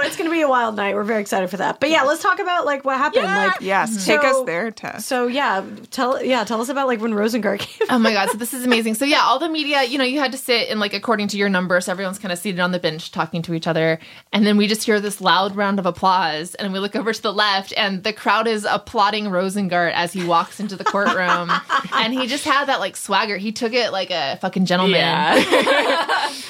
it's 0.00 0.16
going 0.16 0.28
to 0.28 0.30
be 0.30 0.40
a 0.40 0.48
wild 0.48 0.74
night. 0.74 0.96
We're 0.96 1.04
very 1.04 1.20
excited 1.20 1.48
for 1.48 1.58
that. 1.58 1.78
But 1.78 1.88
yeah, 1.88 2.02
let's 2.02 2.20
talk 2.20 2.40
about 2.40 2.66
like 2.66 2.84
what 2.84 2.98
happened. 2.98 3.24
Like 3.24 3.60
Yes, 3.60 3.90
mm-hmm. 3.90 4.04
take 4.04 4.24
us 4.24 4.44
there, 4.44 4.72
Tess. 4.72 5.06
So 5.06 5.28
yeah, 5.28 5.64
tell 5.92 6.22
yeah, 6.22 6.42
tell 6.42 6.60
us 6.60 6.68
about 6.68 6.88
like 6.88 7.00
when 7.00 7.12
Rosengart 7.12 7.60
came. 7.60 7.86
Oh 7.90 7.98
my 8.00 8.12
god, 8.12 8.30
so 8.30 8.38
this 8.38 8.52
is 8.52 8.64
amazing. 8.64 8.94
So 8.94 9.04
yeah, 9.04 9.20
all 9.20 9.38
the 9.38 9.48
media, 9.48 9.84
you 9.84 9.96
know, 9.96 10.04
you 10.04 10.18
had 10.18 10.32
to 10.32 10.38
sit 10.38 10.68
in 10.68 10.80
like 10.80 10.94
according 10.94 11.28
to 11.28 11.36
your 11.36 11.48
number, 11.48 11.80
so 11.80 11.92
everyone's 11.92 12.18
kind 12.18 12.32
of 12.32 12.40
seated 12.40 12.58
on 12.58 12.72
the 12.72 12.80
bench 12.80 13.12
talking 13.12 13.40
to 13.42 13.54
each 13.54 13.68
other, 13.68 14.00
and 14.32 14.44
then 14.44 14.56
we 14.56 14.66
just 14.66 14.82
hear 14.82 14.98
this 14.98 15.20
loud 15.20 15.54
round 15.54 15.78
of 15.78 15.86
applause, 15.86 16.56
and 16.56 16.72
we 16.72 16.80
look 16.80 16.96
over 16.96 17.12
to 17.12 17.22
the 17.22 17.32
left, 17.32 17.72
and 17.76 18.02
the 18.02 18.12
crowd 18.12 18.48
is 18.48 18.66
applauding 18.68 19.26
Rosengart 19.26 19.92
as 19.92 20.12
he 20.12 20.24
walks 20.24 20.58
into 20.58 20.74
the 20.74 20.84
courtroom, 20.84 21.52
and 21.92 22.12
he 22.12 22.26
just 22.26 22.44
had 22.44 22.64
that 22.64 22.80
like 22.80 22.96
swagger. 22.96 23.36
He 23.36 23.52
took 23.52 23.72
it 23.72 23.92
like 23.92 24.10
a 24.10 24.38
fucking 24.40 24.66
gentleman. 24.66 24.98
Yeah. 24.98 25.83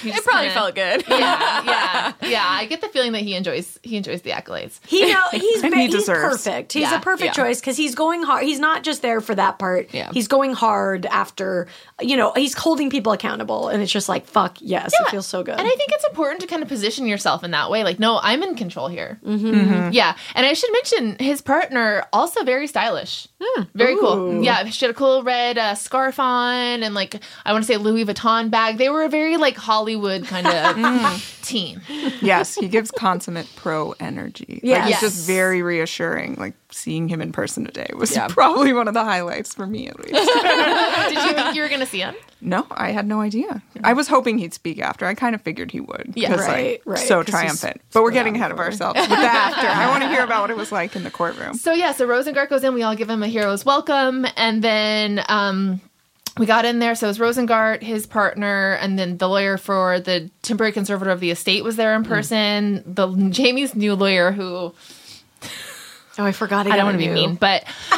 He 0.02 0.10
it 0.10 0.24
probably 0.24 0.48
kinda- 0.48 0.54
felt 0.54 0.74
good. 0.74 1.04
Yeah, 1.08 1.18
yeah, 1.64 2.12
yeah. 2.28 2.44
I 2.48 2.66
get 2.66 2.80
the 2.80 2.88
feeling 2.88 3.12
that 3.12 3.22
he 3.22 3.34
enjoys 3.34 3.78
he 3.82 3.96
enjoys 3.96 4.22
the 4.22 4.30
accolades. 4.30 4.80
He 4.86 5.10
know 5.12 5.20
he's 5.32 5.62
he 5.62 5.70
he's 5.74 5.90
deserves. 5.94 6.42
perfect. 6.44 6.72
He's 6.72 6.82
Yeah, 6.82 6.98
a 6.98 7.00
perfect 7.00 7.36
yeah. 7.36 7.44
choice 7.44 7.60
because 7.60 7.76
he's 7.76 7.94
going 7.94 8.22
hard. 8.22 8.44
He's 8.44 8.60
not 8.60 8.82
just 8.82 9.02
there 9.02 9.20
for 9.20 9.34
that 9.34 9.58
part. 9.58 9.92
Yeah. 9.94 10.10
He's 10.12 10.28
going 10.28 10.52
hard 10.52 11.06
after 11.06 11.66
you 12.00 12.16
know 12.16 12.32
he's 12.34 12.54
holding 12.54 12.90
people 12.90 13.12
accountable, 13.12 13.68
and 13.68 13.82
it's 13.82 13.92
just 13.92 14.08
like 14.08 14.26
fuck 14.26 14.56
yes, 14.60 14.92
it 15.00 15.10
feels 15.10 15.26
so 15.26 15.42
good. 15.42 15.58
And 15.58 15.66
I 15.66 15.70
think 15.76 15.90
it's 15.92 16.04
important 16.06 16.40
to 16.42 16.46
kind 16.46 16.62
of 16.62 16.68
position 16.68 17.06
yourself 17.06 17.44
in 17.44 17.50
that 17.52 17.70
way. 17.70 17.84
Like, 17.84 17.98
no, 17.98 18.18
I'm 18.22 18.42
in 18.42 18.54
control 18.56 18.88
here. 18.88 19.18
Mm-hmm. 19.24 19.92
Yeah. 19.92 20.16
And 20.34 20.46
I 20.46 20.52
should 20.52 20.70
mention 20.72 21.16
his 21.18 21.40
partner, 21.42 22.04
also 22.12 22.44
very 22.44 22.66
stylish. 22.66 23.28
Very 23.74 23.96
cool. 23.96 24.42
Yeah, 24.42 24.64
she 24.66 24.86
had 24.86 24.94
a 24.94 24.98
cool 24.98 25.22
red 25.22 25.58
uh, 25.58 25.74
scarf 25.74 26.18
on 26.18 26.82
and 26.82 26.94
like 26.94 27.20
I 27.44 27.52
want 27.52 27.64
to 27.64 27.66
say 27.66 27.76
Louis 27.76 28.04
Vuitton 28.04 28.50
bag. 28.50 28.78
They 28.78 28.88
were 28.88 29.04
a 29.04 29.08
very 29.08 29.36
like 29.36 29.56
Hollywood 29.56 30.26
kind 30.26 30.46
of 30.46 31.38
team. 31.42 31.80
yes, 32.20 32.54
he 32.54 32.68
gives 32.68 32.90
consummate 32.90 33.48
pro 33.56 33.92
energy. 34.00 34.60
Yes. 34.62 34.80
Like, 34.80 34.88
he's 34.88 35.00
just 35.00 35.26
very 35.26 35.62
reassuring. 35.62 36.34
Like 36.36 36.54
seeing 36.74 37.08
him 37.08 37.20
in 37.20 37.30
person 37.32 37.64
today 37.64 37.88
was 37.96 38.14
Yeah. 38.14 38.26
probably 38.30 38.72
one 38.72 38.88
of 38.88 38.94
the 38.94 39.04
highlights 39.04 39.54
for 39.54 39.66
me 39.66 39.88
at 39.88 39.98
least. 39.98 40.12
Did 41.08 41.12
you 41.24 41.32
think 41.34 41.54
you 41.54 41.62
were 41.62 41.68
gonna 41.68 41.86
see 41.86 42.00
him? 42.00 42.14
no, 42.40 42.66
I 42.72 42.90
had 42.90 43.06
no 43.06 43.20
idea. 43.22 43.62
I 43.82 43.94
was 43.94 44.06
hoping 44.08 44.36
he'd 44.38 44.52
speak 44.52 44.78
after. 44.78 45.06
I 45.06 45.14
kind 45.14 45.34
of 45.34 45.40
figured 45.40 45.70
he 45.70 45.80
would. 45.80 46.12
Yeah. 46.14 46.28
'cause, 46.28 46.40
Right, 46.40 46.72
like, 46.72 46.82
right, 46.84 46.98
So 46.98 47.16
'cause 47.18 47.26
he's 47.26 47.34
triumphant. 47.34 47.80
But 47.92 48.02
we're 48.02 48.10
getting 48.10 48.36
ahead 48.36 48.50
of 48.50 48.58
ourselves 48.58 49.00
with 49.00 49.08
the 49.08 49.14
after. 49.16 49.66
I 49.66 49.88
want 49.88 50.02
to 50.02 50.08
hear 50.10 50.22
about 50.24 50.42
what 50.42 50.50
it 50.50 50.56
was 50.56 50.70
like 50.70 50.94
in 50.94 51.04
the 51.04 51.10
courtroom. 51.10 51.54
So 51.54 51.72
yeah, 51.72 51.92
so 51.92 52.06
Rosengart 52.06 52.50
goes 52.50 52.62
in. 52.64 52.74
We 52.74 52.82
all 52.82 52.94
give 52.96 53.08
him 53.08 53.22
a 53.22 53.28
hero's 53.28 53.64
welcome, 53.64 54.26
and 54.36 54.62
then 54.62 55.24
um, 55.30 55.80
we 56.36 56.44
got 56.44 56.64
in 56.66 56.80
there. 56.80 56.94
So 56.94 57.06
it 57.06 57.16
was 57.16 57.18
Rosengart, 57.18 57.82
his 57.82 58.06
partner, 58.06 58.72
and 58.80 58.98
then 58.98 59.16
the 59.16 59.28
lawyer 59.28 59.56
for 59.56 60.00
the 60.00 60.28
temporary 60.42 60.72
conservator 60.72 61.12
of 61.12 61.20
the 61.20 61.30
estate 61.30 61.64
was 61.64 61.76
there 61.76 61.94
in 61.94 62.04
person. 62.04 62.82
The 62.84 63.06
Jamie's 63.30 63.74
new 63.74 63.94
lawyer, 63.94 64.32
who 64.32 64.74
Oh, 66.18 66.24
I 66.24 66.32
forgot. 66.32 66.66
I 66.66 66.76
don't 66.76 66.86
want 66.86 66.94
to 67.00 67.04
be 67.06 67.08
mean, 67.12 67.34
but 67.34 67.62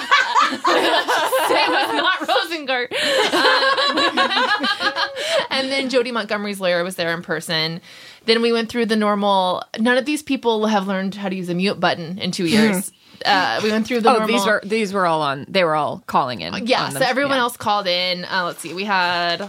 it 0.51 1.71
was 1.71 1.95
not 1.95 2.19
Rosengart. 2.21 2.89
Uh, 3.33 5.09
and 5.51 5.71
then 5.71 5.89
Jodi 5.91 6.13
Montgomery's 6.13 6.61
lawyer 6.61 6.83
was 6.85 6.97
there 6.97 7.13
in 7.15 7.23
person. 7.23 7.81
Then 8.25 8.43
we 8.43 8.53
went 8.53 8.69
through 8.69 8.87
the 8.87 8.97
normal. 8.97 9.63
None 9.79 9.99
of 9.99 10.05
these 10.05 10.23
people 10.23 10.67
have 10.67 10.87
learned 10.87 11.15
how 11.15 11.29
to 11.29 11.35
use 11.37 11.49
a 11.49 11.55
mute 11.55 11.79
button 11.79 12.19
in 12.19 12.31
two 12.33 12.47
years. 12.47 12.91
Uh, 13.25 13.61
we 13.63 13.71
went 13.71 13.87
through 13.87 14.01
the 14.01 14.11
Oh, 14.11 14.19
normal. 14.19 14.29
these 14.29 14.45
were 14.47 14.61
these 14.65 14.93
were 14.93 15.07
all 15.07 15.23
on. 15.23 15.47
They 15.49 15.65
were 15.65 15.75
all 15.75 16.03
calling 16.07 16.41
in. 16.43 16.67
Yeah, 16.67 16.85
on 16.85 16.93
so 16.93 16.99
them. 16.99 17.09
everyone 17.09 17.37
Yeah. 17.37 17.43
else 17.43 17.57
called 17.57 17.87
in. 17.87 18.25
Uh, 18.25 18.45
let's 18.45 18.61
see, 18.61 18.75
we 18.75 18.85
had 18.85 19.49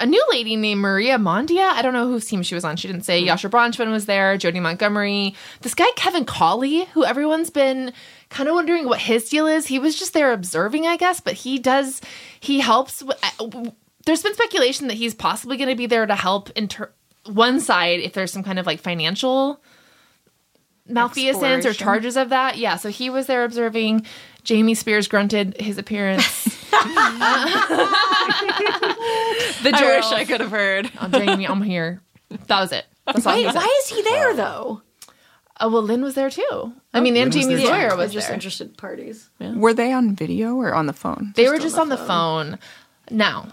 a 0.00 0.06
new 0.06 0.24
lady 0.32 0.56
named 0.56 0.80
Maria 0.80 1.18
Mondia. 1.18 1.70
I 1.70 1.82
don't 1.82 1.92
know 1.92 2.08
whose 2.08 2.26
team 2.26 2.42
she 2.42 2.54
was 2.56 2.64
on. 2.64 2.76
She 2.76 2.88
didn't 2.88 3.02
Hmm. 3.02 3.04
say. 3.04 3.20
Yasha 3.20 3.48
Bronchman 3.48 3.90
was 3.92 4.06
there. 4.06 4.36
Jodi 4.36 4.58
Montgomery. 4.60 5.34
This 5.60 5.74
guy 5.74 5.86
Kevin 5.94 6.24
Colley, 6.24 6.86
who 6.94 7.04
everyone's 7.04 7.50
been 7.50 7.92
kind 8.30 8.48
of 8.48 8.54
wondering 8.54 8.86
what 8.86 8.98
his 9.00 9.28
deal 9.28 9.46
is. 9.46 9.66
He 9.68 9.78
was 9.78 9.98
just 9.98 10.12
there 10.14 10.32
observing, 10.32 10.86
I 10.86 10.96
guess, 10.96 11.20
but 11.20 11.34
he 11.34 11.58
does. 11.58 12.00
He 12.40 12.60
helps. 12.60 13.02
There's 14.06 14.22
been 14.22 14.34
speculation 14.34 14.88
that 14.88 14.94
he's 14.94 15.14
possibly 15.14 15.56
going 15.56 15.68
to 15.70 15.76
be 15.76 15.86
there 15.86 16.06
to 16.06 16.14
help 16.16 16.50
in 16.50 16.66
ter- 16.68 16.90
one 17.26 17.60
side 17.60 18.00
if 18.00 18.14
there's 18.14 18.32
some 18.32 18.42
kind 18.42 18.58
of 18.58 18.66
like 18.66 18.80
financial 18.80 19.60
malfeasance 20.88 21.64
or 21.66 21.72
charges 21.72 22.16
of 22.16 22.30
that. 22.30 22.58
Yeah, 22.58 22.76
so 22.76 22.88
he 22.88 23.10
was 23.10 23.26
there 23.26 23.44
observing. 23.44 24.06
Jamie 24.44 24.74
Spears 24.74 25.08
grunted 25.08 25.60
his 25.60 25.78
appearance. 25.78 26.56
The 29.62 29.74
I 29.74 29.78
Jewish. 29.78 30.12
I 30.12 30.24
could 30.24 30.40
have 30.40 30.50
heard. 30.50 30.90
oh, 31.00 31.08
Jamie, 31.08 31.46
I'm 31.46 31.62
here. 31.62 32.00
That 32.46 32.60
was 32.60 32.72
it. 32.72 32.86
That's 33.06 33.26
all 33.26 33.34
he 33.34 33.44
Wait, 33.44 33.52
said. 33.52 33.58
why 33.58 33.80
is 33.82 33.88
he 33.90 34.02
there 34.02 34.34
though? 34.34 34.82
Oh, 35.60 35.70
well, 35.70 35.82
Lynne 35.82 36.02
was 36.02 36.14
there 36.14 36.30
too. 36.30 36.72
I 36.94 36.98
oh. 36.98 37.00
mean, 37.02 37.16
and 37.16 37.30
Jamie's 37.30 37.58
there 37.62 37.66
lawyer 37.68 37.90
I'm 37.92 37.98
was 37.98 38.12
just 38.12 38.28
there. 38.28 38.34
interested 38.34 38.78
parties. 38.78 39.28
Were 39.38 39.74
they 39.74 39.92
on 39.92 40.16
video 40.16 40.54
or 40.54 40.72
on 40.74 40.86
the 40.86 40.92
phone? 40.94 41.32
They 41.36 41.48
were 41.48 41.58
just 41.58 41.76
on 41.76 41.90
the 41.90 41.98
phone. 41.98 42.58
Now, 43.10 43.48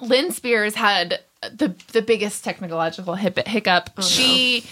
Lynne 0.00 0.30
Spears 0.30 0.76
had 0.76 1.20
the 1.40 1.74
the 1.92 2.02
biggest 2.02 2.44
technological 2.44 3.14
hip- 3.16 3.46
hiccup. 3.48 3.90
Oh, 3.98 4.02
she. 4.02 4.64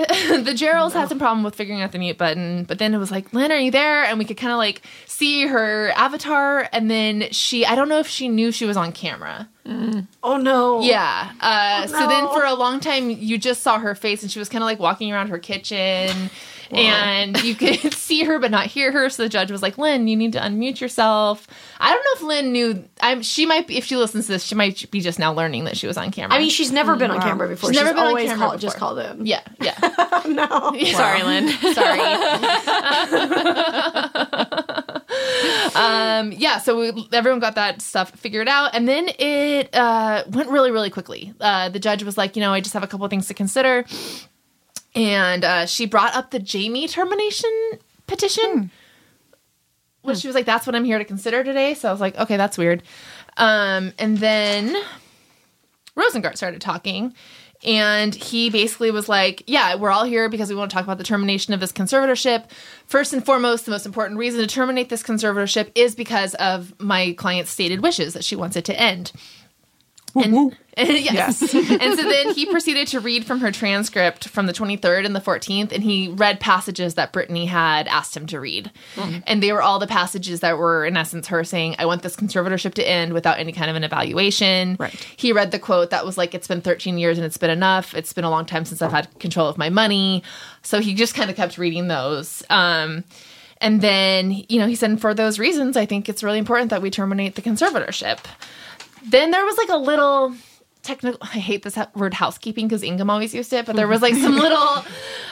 the 0.42 0.52
Geralds 0.52 0.92
had 0.92 1.08
some 1.08 1.18
problem 1.18 1.44
with 1.44 1.54
figuring 1.54 1.80
out 1.82 1.92
the 1.92 1.98
mute 1.98 2.16
button, 2.18 2.64
but 2.64 2.78
then 2.78 2.94
it 2.94 2.98
was 2.98 3.10
like, 3.10 3.32
Lynne, 3.32 3.52
are 3.52 3.58
you 3.58 3.70
there? 3.70 4.04
And 4.04 4.18
we 4.18 4.24
could 4.24 4.36
kind 4.36 4.52
of 4.52 4.58
like 4.58 4.82
see 5.06 5.46
her 5.46 5.90
avatar. 5.96 6.68
And 6.72 6.90
then 6.90 7.28
she, 7.32 7.66
I 7.66 7.74
don't 7.74 7.88
know 7.88 7.98
if 7.98 8.06
she 8.08 8.28
knew 8.28 8.50
she 8.52 8.64
was 8.64 8.76
on 8.76 8.92
camera. 8.92 9.48
Oh 10.22 10.36
no. 10.36 10.80
Yeah. 10.80 11.32
Uh, 11.40 11.86
So 11.86 12.08
then 12.08 12.26
for 12.28 12.44
a 12.44 12.54
long 12.54 12.80
time, 12.80 13.08
you 13.10 13.38
just 13.38 13.62
saw 13.62 13.78
her 13.78 13.94
face, 13.94 14.22
and 14.22 14.30
she 14.30 14.38
was 14.40 14.48
kind 14.48 14.62
of 14.62 14.66
like 14.66 14.80
walking 14.80 15.12
around 15.12 15.28
her 15.28 15.38
kitchen, 15.38 16.30
and 16.72 17.42
you 17.42 17.54
could 17.54 17.92
see 17.94 18.24
her 18.24 18.38
but 18.38 18.50
not 18.50 18.66
hear 18.66 18.92
her. 18.92 19.08
So 19.10 19.22
the 19.24 19.28
judge 19.28 19.50
was 19.50 19.62
like, 19.62 19.78
"Lynne, 19.78 20.08
you 20.08 20.16
need 20.16 20.32
to 20.32 20.40
unmute 20.40 20.80
yourself." 20.80 21.46
I 21.78 21.92
don't 21.92 22.02
know 22.02 22.10
if 22.16 22.22
Lynne 22.22 22.52
knew. 22.52 22.84
I'm. 23.00 23.22
She 23.22 23.46
might 23.46 23.66
be. 23.66 23.76
If 23.76 23.84
she 23.84 23.96
listens 23.96 24.26
to 24.26 24.32
this, 24.32 24.44
she 24.44 24.54
might 24.54 24.90
be 24.90 25.00
just 25.00 25.18
now 25.18 25.32
learning 25.32 25.64
that 25.64 25.76
she 25.76 25.86
was 25.86 25.96
on 25.96 26.10
camera. 26.10 26.36
I 26.36 26.40
mean, 26.40 26.50
she's 26.50 26.72
never 26.72 26.96
been 26.96 27.10
on 27.10 27.20
camera 27.20 27.48
before. 27.48 27.70
She's 27.70 27.78
She's, 27.78 27.84
never 27.84 27.94
been 27.94 28.02
on 28.04 28.08
always 28.08 28.28
camera 28.30 28.48
called, 28.48 28.60
just 28.60 28.76
before. 28.76 28.94
called 28.94 28.98
him. 29.00 29.26
yeah, 29.26 29.40
yeah. 29.60 29.76
No. 30.26 30.46
Sorry, 30.92 31.22
Lynne. 31.22 31.48
Sorry. 31.74 32.00
um, 35.74 36.32
yeah, 36.32 36.58
so 36.58 36.78
we, 36.78 37.08
everyone 37.12 37.40
got 37.40 37.54
that 37.56 37.82
stuff 37.82 38.10
figured 38.12 38.48
out, 38.48 38.74
and 38.74 38.86
then 38.88 39.08
it 39.18 39.74
uh, 39.74 40.24
went 40.28 40.48
really, 40.50 40.70
really 40.70 40.90
quickly. 40.90 41.32
Uh, 41.40 41.68
the 41.68 41.78
judge 41.80 42.02
was 42.02 42.16
like, 42.18 42.36
you 42.36 42.40
know, 42.40 42.52
I 42.52 42.60
just 42.60 42.74
have 42.74 42.82
a 42.82 42.86
couple 42.86 43.04
of 43.06 43.10
things 43.10 43.26
to 43.28 43.34
consider, 43.34 43.84
and 44.94 45.44
uh, 45.44 45.66
she 45.66 45.86
brought 45.86 46.14
up 46.14 46.30
the 46.30 46.38
Jamie 46.38 46.88
termination 46.88 47.50
petition. 48.06 48.70
Which 50.02 50.18
she 50.18 50.28
was 50.28 50.34
like, 50.34 50.46
"That's 50.46 50.66
what 50.66 50.74
I'm 50.74 50.84
here 50.84 50.98
to 50.98 51.04
consider 51.04 51.44
today." 51.44 51.74
So 51.74 51.88
I 51.88 51.92
was 51.92 52.00
like, 52.00 52.18
"Okay, 52.18 52.36
that's 52.36 52.56
weird." 52.56 52.82
Um, 53.36 53.92
and 53.98 54.18
then 54.18 54.74
Rosengart 55.94 56.36
started 56.36 56.62
talking, 56.62 57.14
and 57.62 58.14
he 58.14 58.48
basically 58.48 58.90
was 58.90 59.10
like, 59.10 59.42
"Yeah, 59.46 59.74
we're 59.74 59.90
all 59.90 60.04
here 60.04 60.30
because 60.30 60.48
we 60.48 60.56
want 60.56 60.70
to 60.70 60.74
talk 60.74 60.84
about 60.84 60.96
the 60.96 61.04
termination 61.04 61.52
of 61.52 61.60
this 61.60 61.72
conservatorship. 61.72 62.50
First 62.86 63.12
and 63.12 63.24
foremost, 63.24 63.66
the 63.66 63.72
most 63.72 63.84
important 63.84 64.18
reason 64.18 64.40
to 64.40 64.46
terminate 64.46 64.88
this 64.88 65.02
conservatorship 65.02 65.70
is 65.74 65.94
because 65.94 66.34
of 66.36 66.72
my 66.80 67.12
client's 67.18 67.50
stated 67.50 67.82
wishes 67.82 68.14
that 68.14 68.24
she 68.24 68.36
wants 68.36 68.56
it 68.56 68.64
to 68.64 68.80
end." 68.80 69.12
And, 70.74 70.88
yes. 70.88 71.42
Yes. 71.42 71.54
and 71.54 71.98
so 71.98 72.02
then 72.02 72.34
he 72.34 72.46
proceeded 72.46 72.88
to 72.88 73.00
read 73.00 73.24
from 73.24 73.40
her 73.40 73.50
transcript 73.50 74.28
from 74.28 74.46
the 74.46 74.52
23rd 74.52 75.04
and 75.04 75.14
the 75.14 75.20
14th, 75.20 75.72
and 75.72 75.82
he 75.82 76.08
read 76.08 76.40
passages 76.40 76.94
that 76.94 77.12
Britney 77.12 77.46
had 77.46 77.88
asked 77.88 78.16
him 78.16 78.26
to 78.26 78.40
read. 78.40 78.70
And 79.26 79.42
they 79.42 79.52
were 79.52 79.62
all 79.62 79.78
the 79.78 79.86
passages 79.86 80.40
that 80.40 80.58
were, 80.58 80.84
in 80.86 80.96
essence, 80.96 81.26
her 81.28 81.44
saying, 81.44 81.76
I 81.78 81.86
want 81.86 82.02
this 82.02 82.16
conservatorship 82.16 82.74
to 82.74 82.88
end 82.88 83.12
without 83.12 83.38
any 83.38 83.52
kind 83.52 83.70
of 83.70 83.76
an 83.76 83.84
evaluation. 83.84 84.76
Right. 84.78 84.94
He 85.16 85.32
read 85.32 85.50
the 85.50 85.58
quote 85.58 85.90
that 85.90 86.06
was 86.06 86.16
like, 86.16 86.34
It's 86.34 86.48
been 86.48 86.60
13 86.60 86.98
years 86.98 87.18
and 87.18 87.24
it's 87.24 87.36
been 87.36 87.50
enough. 87.50 87.94
It's 87.94 88.12
been 88.12 88.24
a 88.24 88.30
long 88.30 88.46
time 88.46 88.64
since 88.64 88.82
I've 88.82 88.92
had 88.92 89.18
control 89.18 89.48
of 89.48 89.58
my 89.58 89.70
money. 89.70 90.22
So 90.62 90.80
he 90.80 90.94
just 90.94 91.14
kind 91.14 91.30
of 91.30 91.36
kept 91.36 91.58
reading 91.58 91.88
those. 91.88 92.42
Um, 92.50 93.04
and 93.60 93.82
then, 93.82 94.44
you 94.48 94.58
know, 94.58 94.66
he 94.66 94.74
said, 94.74 95.00
For 95.00 95.12
those 95.14 95.38
reasons, 95.38 95.76
I 95.76 95.86
think 95.86 96.08
it's 96.08 96.22
really 96.22 96.38
important 96.38 96.70
that 96.70 96.82
we 96.82 96.90
terminate 96.90 97.34
the 97.34 97.42
conservatorship. 97.42 98.18
Then 99.08 99.30
there 99.30 99.44
was 99.44 99.56
like 99.56 99.68
a 99.68 99.76
little 99.76 100.34
technical 100.82 101.18
I 101.22 101.38
hate 101.38 101.62
this 101.62 101.78
word 101.94 102.14
housekeeping 102.14 102.66
because 102.66 102.82
Ingham 102.82 103.10
always 103.10 103.34
used 103.34 103.52
it, 103.52 103.66
but 103.66 103.76
there 103.76 103.88
was 103.88 104.02
like 104.02 104.14
some 104.14 104.36
little 104.38 104.84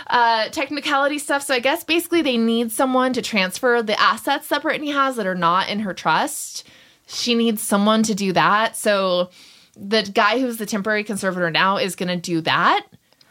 uh 0.09 0.49
technicality 0.49 1.19
stuff. 1.19 1.43
So 1.43 1.55
I 1.55 1.59
guess 1.61 1.85
basically 1.85 2.23
they 2.23 2.37
need 2.37 2.73
someone 2.73 3.13
to 3.15 3.23
transfer 3.23 3.83
the 3.83 3.99
assets 4.01 4.49
that 4.49 4.63
Britney 4.63 4.93
has 4.93 5.17
that 5.17 5.27
are 5.27 5.35
not 5.35 5.69
in 5.69 5.81
her 5.81 5.95
trust. 5.95 6.67
She 7.07 7.35
needs 7.35 7.63
someone 7.63 8.03
to 8.05 8.15
do 8.15 8.33
that. 8.33 8.77
So 8.77 9.31
the 9.77 10.03
guy 10.03 10.41
who's 10.41 10.59
the 10.59 10.67
temporary 10.67 11.05
conservator 11.05 11.51
now 11.51 11.77
is 11.79 11.97
gonna 11.97 12.17
do 12.17 12.41
that 12.43 12.85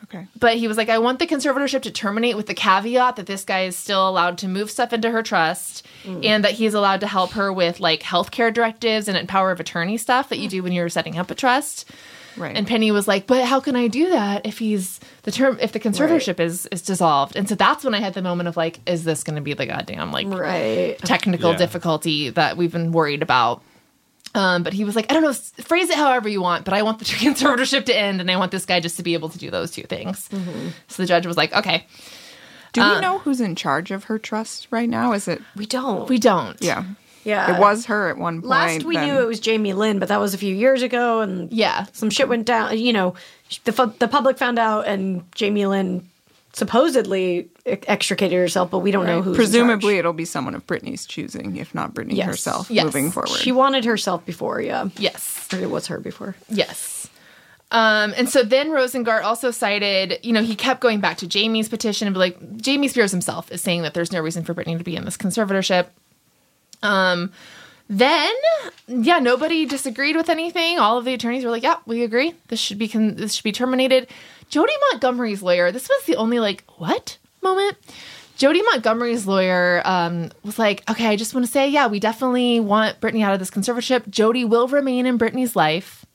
Okay. 0.10 0.26
but 0.40 0.56
he 0.56 0.70
was 0.70 0.78
like, 0.78 0.88
I 0.88 1.00
want 1.00 1.20
the 1.20 1.28
conservatorship 1.28 1.82
to 1.82 1.92
terminate 1.92 2.38
with 2.38 2.48
the 2.48 2.54
caveat 2.54 3.18
that 3.18 3.26
this 3.26 3.44
guy 3.44 3.64
is 3.64 3.76
still 3.76 4.08
allowed 4.08 4.38
to 4.38 4.48
move 4.48 4.72
stuff 4.72 4.94
into 4.94 5.12
her 5.12 5.22
trust 5.22 5.86
mm. 6.04 6.24
and 6.24 6.46
that 6.46 6.54
he's 6.54 6.74
allowed 6.74 7.02
to 7.02 7.08
help 7.08 7.32
her 7.32 7.52
with 7.52 7.82
like 7.82 8.04
healthcare 8.04 8.54
directives 8.54 9.10
and 9.10 9.28
power 9.28 9.52
of 9.52 9.60
attorney 9.60 9.98
stuff 9.98 10.30
that 10.30 10.40
you 10.40 10.48
do 10.48 10.64
when 10.64 10.72
you're 10.72 10.88
setting 10.88 11.18
up 11.18 11.30
a 11.30 11.36
trust. 11.36 11.92
Right. 12.38 12.56
And 12.56 12.68
Penny 12.68 12.92
was 12.92 13.08
like, 13.08 13.28
But 13.28 13.44
how 13.46 13.60
can 13.60 13.76
I 13.76 13.88
do 13.88 14.10
that 14.12 14.46
if 14.46 14.60
he's 14.60 15.00
the 15.24 15.32
term 15.32 15.58
if 15.60 15.72
the 15.72 15.80
conservatorship 15.80 16.40
is 16.40 16.68
is 16.68 16.84
dissolved? 16.84 17.36
And 17.36 17.50
so 17.50 17.56
that's 17.56 17.84
when 17.84 17.94
I 17.94 18.00
had 18.00 18.14
the 18.14 18.22
moment 18.22 18.48
of 18.48 18.56
like, 18.56 18.80
is 18.88 19.04
this 19.04 19.24
gonna 19.24 19.42
be 19.42 19.54
the 19.54 19.66
goddamn 19.66 20.12
like 20.12 20.28
Right. 20.28 20.98
technical 21.00 21.52
Yeah. 21.52 21.58
difficulty 21.58 22.30
that 22.30 22.56
we've 22.56 22.72
been 22.72 22.92
worried 22.92 23.24
about. 23.24 23.62
Um, 24.38 24.62
but 24.64 24.72
he 24.72 24.84
was 24.86 24.96
like, 24.96 25.10
I 25.10 25.16
don't 25.16 25.24
know, 25.24 25.34
phrase 25.34 25.90
it 25.90 25.98
however 25.98 26.30
you 26.30 26.42
want, 26.42 26.64
but 26.64 26.74
I 26.76 26.84
want 26.84 27.00
the 27.00 27.06
conservatorship 27.26 27.86
to 27.90 27.98
end, 27.98 28.22
and 28.22 28.30
I 28.30 28.38
want 28.38 28.52
this 28.52 28.66
guy 28.66 28.80
just 28.80 28.98
to 28.98 29.04
be 29.04 29.14
able 29.16 29.30
to 29.30 29.38
do 29.40 29.50
those 29.50 29.72
two 29.72 29.84
things. 29.84 30.30
So 30.88 31.04
the 31.04 31.08
judge 31.08 31.26
was 31.26 31.38
like, 31.38 31.52
okay, 31.54 31.86
Do 32.74 32.82
uh, 32.82 32.96
we 32.96 33.02
know 33.02 33.18
who's 33.18 33.42
in 33.42 33.56
charge 33.56 33.90
of 33.92 34.06
her 34.06 34.20
trust 34.20 34.68
right 34.70 34.88
now? 34.90 35.14
Is 35.14 35.28
it? 35.28 35.42
We 35.56 35.66
don't. 35.66 36.08
we 36.08 36.20
don't. 36.20 36.56
Yeah. 36.62 36.84
yeah. 37.24 37.56
It 37.58 37.60
was 37.60 37.86
her 37.88 38.10
at 38.10 38.18
one 38.18 38.42
point. 38.42 38.50
Last 38.50 38.84
we 38.84 38.96
then- 38.96 39.08
knew 39.08 39.22
it 39.22 39.28
was 39.28 39.40
Jamie 39.40 39.74
Lynn, 39.74 39.98
but 39.98 40.10
that 40.10 40.20
was 40.20 40.34
a 40.36 40.38
few 40.38 40.54
years 40.56 40.84
ago, 40.84 41.22
and 41.22 41.52
Yeah. 41.52 41.88
some 41.94 42.10
shit 42.12 42.30
went 42.30 42.46
down. 42.46 42.78
You 42.78 42.94
know, 42.94 43.16
the 43.64 43.72
the 44.00 44.08
public 44.08 44.38
found 44.38 44.60
out, 44.60 44.86
and 44.88 45.24
Jamie 45.34 45.66
Lynn 45.66 46.08
supposedly 46.54 47.40
ex- 47.40 47.57
extricated 47.68 48.38
herself, 48.38 48.72
but 48.72 48.80
we 48.80 48.92
don't 48.92 49.06
know 49.06 49.22
who. 49.22 49.36
Presumably, 49.36 49.98
it'll 49.98 50.14
be 50.14 50.26
someone 50.26 50.56
of 50.56 50.66
Britney's 50.68 51.06
choosing, 51.06 51.58
if 51.58 51.76
not 51.76 51.94
Britney 51.94 52.14
Yes. 52.16 52.28
herself, 52.28 52.72
Yes. 52.72 52.86
moving 52.86 53.12
forward. 53.12 53.30
she 53.30 53.52
wanted 53.52 53.86
herself 53.86 54.26
before. 54.26 54.62
Yeah, 54.62 54.90
Yes. 54.98 55.48
or 55.54 55.60
it 55.60 55.70
was 55.70 55.88
her 55.88 56.00
before. 56.00 56.36
Yes. 56.50 57.10
Um, 57.70 58.14
and 58.16 58.30
so 58.30 58.44
then 58.44 58.70
Rosengart 58.70 59.24
also 59.24 59.52
cited, 59.52 60.20
you 60.24 60.32
know, 60.32 60.42
he 60.42 60.56
kept 60.56 60.80
going 60.80 61.02
back 61.02 61.18
to 61.18 61.28
Jamie's 61.28 61.68
petition 61.68 62.08
and 62.08 62.14
be 62.14 62.20
like, 62.20 62.58
Jamie 62.58 62.88
Spears 62.88 63.12
himself 63.12 63.52
is 63.52 63.60
saying 63.62 63.82
that 63.82 63.94
there's 63.94 64.14
no 64.14 64.22
reason 64.22 64.46
for 64.46 64.54
Britney 64.54 64.78
to 64.78 64.84
be 64.86 64.96
in 64.96 65.04
this 65.04 65.18
conservatorship. 65.18 65.88
Um, 66.82 67.32
then, 67.90 68.32
yeah, 68.88 69.20
nobody 69.20 69.66
disagreed 69.66 70.16
with 70.16 70.30
anything. 70.30 70.80
All 70.80 70.98
of 70.98 71.06
the 71.06 71.14
attorneys 71.14 71.44
were 71.44 71.52
like, 71.52 71.64
"Yeah, 71.64 71.78
we 71.86 72.04
agree. 72.04 72.34
This 72.50 72.60
should 72.60 72.78
be 72.78 72.88
con- 72.88 73.16
this 73.16 73.34
should 73.36 73.44
be 73.44 73.52
terminated." 73.54 74.08
Jodi 74.50 74.74
Montgomery's 74.92 75.42
lawyer. 75.42 75.72
This 75.72 75.88
was 75.90 76.04
the 76.06 76.16
only 76.18 76.40
like 76.40 76.64
what 76.78 77.18
moment. 77.42 77.78
Jodi 78.38 78.62
Montgomery's 78.62 79.26
lawyer 79.26 79.82
um, 79.84 80.30
was 80.44 80.60
like, 80.60 80.88
"Okay, 80.90 81.08
I 81.08 81.16
just 81.16 81.34
want 81.34 81.46
to 81.46 81.52
say, 81.52 81.68
yeah, 81.70 81.88
we 81.88 82.00
definitely 82.00 82.60
want 82.60 83.00
Britney 83.02 83.24
out 83.24 83.34
of 83.34 83.40
this 83.40 83.50
conservatorship. 83.50 84.10
Jodi 84.10 84.46
will 84.46 84.68
remain 84.68 85.06
in 85.08 85.18
Britney's 85.18 85.56
life. 85.56 86.06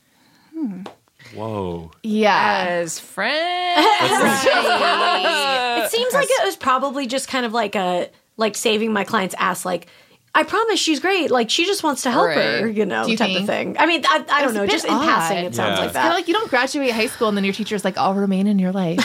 Whoa. 1.34 1.90
Yeah, 2.02 2.66
As 2.68 2.98
friends. 2.98 3.86
It 5.82 5.90
seems 5.90 6.14
like 6.14 6.28
it 6.30 6.44
was 6.44 6.56
probably 6.56 7.06
just 7.06 7.28
kind 7.28 7.44
of 7.44 7.52
like 7.52 7.74
a 7.74 8.08
like 8.36 8.56
saving 8.56 8.92
my 8.92 9.04
client's 9.04 9.34
ass. 9.38 9.64
Like, 9.64 9.88
I 10.34 10.44
promise 10.44 10.80
she's 10.80 10.98
great. 11.00 11.30
Like, 11.30 11.50
she 11.50 11.66
just 11.66 11.82
wants 11.82 12.02
to 12.04 12.10
help 12.10 12.32
her, 12.32 12.66
you 12.66 12.86
know, 12.86 13.06
you 13.06 13.16
type 13.18 13.38
of 13.38 13.44
thing. 13.46 13.76
I 13.78 13.84
mean, 13.86 14.02
I, 14.08 14.24
I 14.30 14.40
don't 14.40 14.48
It's 14.50 14.54
know. 14.54 14.62
bit 14.62 14.70
Just 14.70 14.84
in 14.86 14.90
passing, 14.90 15.44
it 15.44 15.54
sounds 15.54 15.78
like 15.78 15.88
It's 15.88 15.94
kind 15.94 16.06
of 16.06 16.12
that. 16.12 16.14
like 16.14 16.26
you 16.28 16.32
don't 16.34 16.48
graduate 16.48 16.90
high 16.92 17.06
school 17.08 17.28
and 17.28 17.36
then 17.36 17.44
your 17.44 17.52
teacher's 17.52 17.84
like, 17.84 17.98
"I'll 17.98 18.14
remain 18.14 18.46
in 18.46 18.58
your 18.58 18.72
life." 18.72 18.98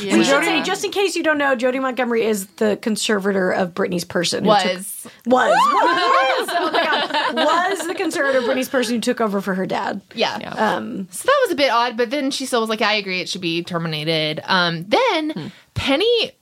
We 0.00 0.24
should 0.24 0.44
say, 0.44 0.62
just 0.62 0.84
in 0.84 0.92
case 0.92 1.16
you 1.16 1.22
don't 1.24 1.38
know, 1.38 1.56
Jodi 1.56 1.78
Montgomery 1.80 2.24
is 2.24 2.46
the 2.56 2.78
conservator 2.80 3.50
of 3.50 3.74
Britney's 3.74 4.04
person. 4.04 4.44
Was. 4.44 4.62
took- 4.62 5.12
was 5.26 5.50
was 5.50 6.48
oh 6.50 6.70
my 6.72 6.84
god 6.84 7.34
was 7.34 7.86
the 7.86 7.94
conservator 7.94 8.38
of 8.38 8.44
Britney's 8.44 8.68
person 8.68 8.94
who 8.94 9.00
took 9.00 9.20
over 9.20 9.40
for 9.40 9.54
her 9.54 9.66
dad. 9.66 10.00
Yeah. 10.14 10.36
Um, 10.36 11.08
So 11.10 11.24
that 11.26 11.38
was 11.44 11.52
a 11.52 11.56
bit 11.56 11.70
odd, 11.70 11.96
but 11.96 12.10
then 12.10 12.30
she 12.30 12.46
still 12.46 12.60
was 12.60 12.70
like, 12.70 12.80
I 12.82 12.94
agree, 12.94 13.20
it 13.20 13.28
should 13.28 13.40
be 13.40 13.62
terminated. 13.64 14.40
Um, 14.44 14.84
then 14.88 15.52
Penny 15.74 16.32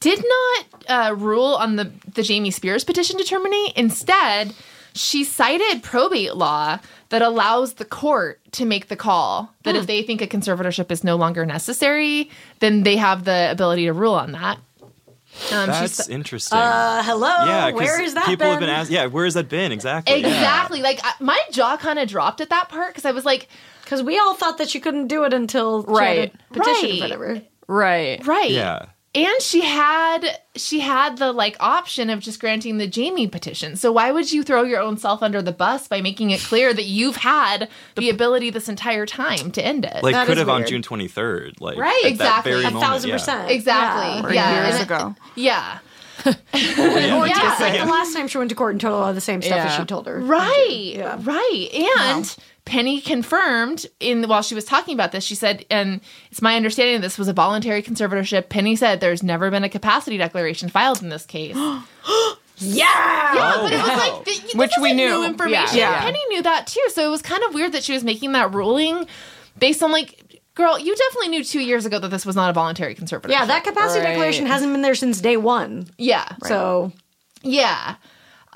did 0.00 0.22
not 0.24 0.84
uh, 0.88 1.14
rule 1.14 1.54
on 1.56 1.76
the, 1.76 1.90
the 2.14 2.22
Jamie 2.22 2.50
Spears 2.50 2.84
petition 2.84 3.18
to 3.18 3.24
terminate. 3.24 3.72
Instead, 3.76 4.54
she 4.94 5.24
cited 5.24 5.82
probate 5.82 6.34
law 6.36 6.78
that 7.10 7.22
allows 7.22 7.74
the 7.74 7.84
court 7.84 8.40
to 8.52 8.64
make 8.64 8.88
the 8.88 8.96
call 8.96 9.52
that 9.64 9.76
if 9.76 9.86
they 9.86 10.02
think 10.02 10.20
a 10.22 10.26
conservatorship 10.26 10.90
is 10.90 11.04
no 11.04 11.16
longer 11.16 11.46
necessary, 11.46 12.30
then 12.60 12.82
they 12.82 12.96
have 12.96 13.24
the 13.24 13.48
ability 13.50 13.84
to 13.84 13.92
rule 13.92 14.14
on 14.14 14.32
that. 14.32 14.58
Um, 15.52 15.66
That's 15.66 16.04
sa- 16.06 16.10
interesting. 16.12 16.56
uh, 16.58 17.02
hello, 17.02 17.28
yeah, 17.44 17.70
'cause 17.70 17.78
where 17.78 18.00
is 18.02 18.14
that? 18.14 18.24
people 18.24 18.46
have 18.46 18.58
been? 18.58 18.68
been 18.68 18.74
asking. 18.74 18.96
Yeah, 18.96 19.06
where 19.06 19.24
has 19.26 19.34
that 19.34 19.50
been 19.50 19.70
exactly? 19.70 20.18
Yeah. 20.20 20.28
exactly. 20.28 20.80
Like 20.80 20.98
I, 21.04 21.12
my 21.20 21.38
jaw 21.52 21.76
kind 21.76 21.98
of 21.98 22.08
dropped 22.08 22.40
at 22.40 22.48
that 22.48 22.70
part 22.70 22.88
because 22.94 23.04
I 23.04 23.10
was 23.12 23.26
like, 23.26 23.48
Because 23.84 24.02
we 24.02 24.18
all 24.18 24.34
thought 24.34 24.56
that 24.58 24.70
she 24.70 24.80
couldn't 24.80 25.08
do 25.08 25.24
it 25.24 25.34
until 25.34 25.82
she 25.82 25.88
had 25.88 25.94
Right. 25.94 26.34
a 26.34 26.54
petition 26.54 26.88
Right. 26.90 26.98
or 26.98 27.02
whatever. 27.02 27.42
right. 27.68 28.26
right. 28.26 28.50
Yeah. 28.50 28.86
And 29.16 29.40
she 29.42 29.62
had 29.62 30.26
she 30.56 30.80
had 30.80 31.16
the 31.18 31.32
like 31.32 31.56
option 31.58 32.10
of 32.10 32.20
just 32.20 32.38
granting 32.38 32.78
the 32.78 32.86
Jamie 32.86 33.26
petition. 33.26 33.76
So 33.76 33.90
why 33.92 34.12
would 34.12 34.30
you 34.30 34.42
throw 34.42 34.62
your 34.62 34.80
own 34.80 34.98
self 34.98 35.22
under 35.22 35.40
the 35.42 35.52
bus 35.52 35.88
by 35.88 36.00
making 36.02 36.30
it 36.30 36.40
clear 36.40 36.74
that 36.74 36.84
you've 36.84 37.16
had 37.16 37.68
the 37.94 38.10
ability 38.10 38.50
this 38.50 38.68
entire 38.68 39.06
time 39.06 39.50
to 39.52 39.64
end 39.64 39.84
it? 39.84 40.02
Like 40.02 40.12
That 40.14 40.26
could 40.26 40.34
is 40.36 40.40
have 40.40 40.48
on. 40.50 40.66
June 40.66 40.82
23rd. 40.82 41.60
Like 41.60 41.78
Right, 41.78 41.98
at 42.04 42.10
exactly. 42.10 42.52
That 42.52 42.58
very 42.58 42.64
A 42.64 42.68
A 42.68 42.70
moment, 42.72 42.90
thousand 42.90 43.08
yeah. 43.08 43.14
percent. 43.16 43.50
exactly. 43.50 44.28
Or 44.30 44.34
Yeah. 44.34 44.64
years 44.64 44.74
And- 44.80 44.84
ago. 44.84 45.14
Yeah. 45.34 45.78
Or 46.26 46.30
Yeah. 46.54 47.24
yeah, 47.26 47.56
like 47.60 47.80
the 47.80 47.86
last 47.90 48.12
time 48.14 48.28
she 48.28 48.38
went 48.38 48.50
to 48.50 48.56
court 48.56 48.72
and 48.72 48.80
told 48.80 49.02
all 49.02 49.12
the 49.14 49.20
same 49.20 49.42
stuff 49.42 49.58
as 49.60 49.74
she 49.76 49.84
told 49.84 50.06
her. 50.06 50.20
Right. 50.20 50.92
Yeah. 50.96 51.18
Right. 51.22 51.68
And 51.72 52.36
Penny 52.66 53.00
confirmed 53.00 53.86
in 54.00 54.22
while 54.28 54.42
she 54.42 54.54
was 54.54 54.64
talking 54.66 54.92
about 54.92 55.12
this, 55.12 55.24
she 55.24 55.34
said, 55.34 55.64
and 55.70 56.00
it's 56.30 56.42
my 56.42 56.56
understanding 56.56 57.00
this 57.00 57.16
was 57.16 57.28
a 57.28 57.32
voluntary 57.32 57.82
conservatorship. 57.82 58.48
Penny 58.50 58.76
said 58.76 59.00
there's 59.00 59.22
never 59.22 59.50
been 59.50 59.64
a 59.64 59.68
capacity 59.70 60.18
declaration 60.18 60.68
filed 60.68 61.00
in 61.02 61.08
this 61.08 61.24
case. 61.24 61.56
Yeah. 62.58 63.34
Yeah, 63.34 63.52
Oh, 63.56 63.62
but 63.64 63.72
it 63.72 63.76
was 63.76 63.86
wow. 63.88 63.96
like 64.16 64.24
this 64.24 64.40
Which 64.54 64.70
was, 64.78 64.82
we 64.82 64.88
like, 64.88 64.96
knew. 64.96 65.08
New 65.10 65.24
information. 65.26 65.76
Yeah. 65.76 66.00
Penny 66.00 66.18
knew 66.30 66.42
that 66.42 66.66
too, 66.66 66.80
so 66.88 67.06
it 67.06 67.10
was 67.10 67.20
kind 67.20 67.42
of 67.44 67.52
weird 67.52 67.72
that 67.72 67.84
she 67.84 67.92
was 67.92 68.02
making 68.02 68.32
that 68.32 68.54
ruling 68.54 69.06
based 69.58 69.82
on 69.82 69.92
like, 69.92 70.40
girl, 70.54 70.78
you 70.78 70.96
definitely 70.96 71.28
knew 71.28 71.44
two 71.44 71.60
years 71.60 71.84
ago 71.84 71.98
that 71.98 72.08
this 72.08 72.24
was 72.24 72.34
not 72.34 72.48
a 72.48 72.54
voluntary 72.54 72.94
conservatorship. 72.94 73.28
Yeah, 73.30 73.44
that 73.44 73.62
capacity 73.64 74.00
Right. 74.00 74.12
declaration 74.12 74.46
hasn't 74.46 74.72
been 74.72 74.80
there 74.80 74.94
since 74.94 75.20
day 75.20 75.36
one. 75.36 75.86
Yeah. 75.98 76.26
So 76.46 76.92
Yeah. 77.42 77.96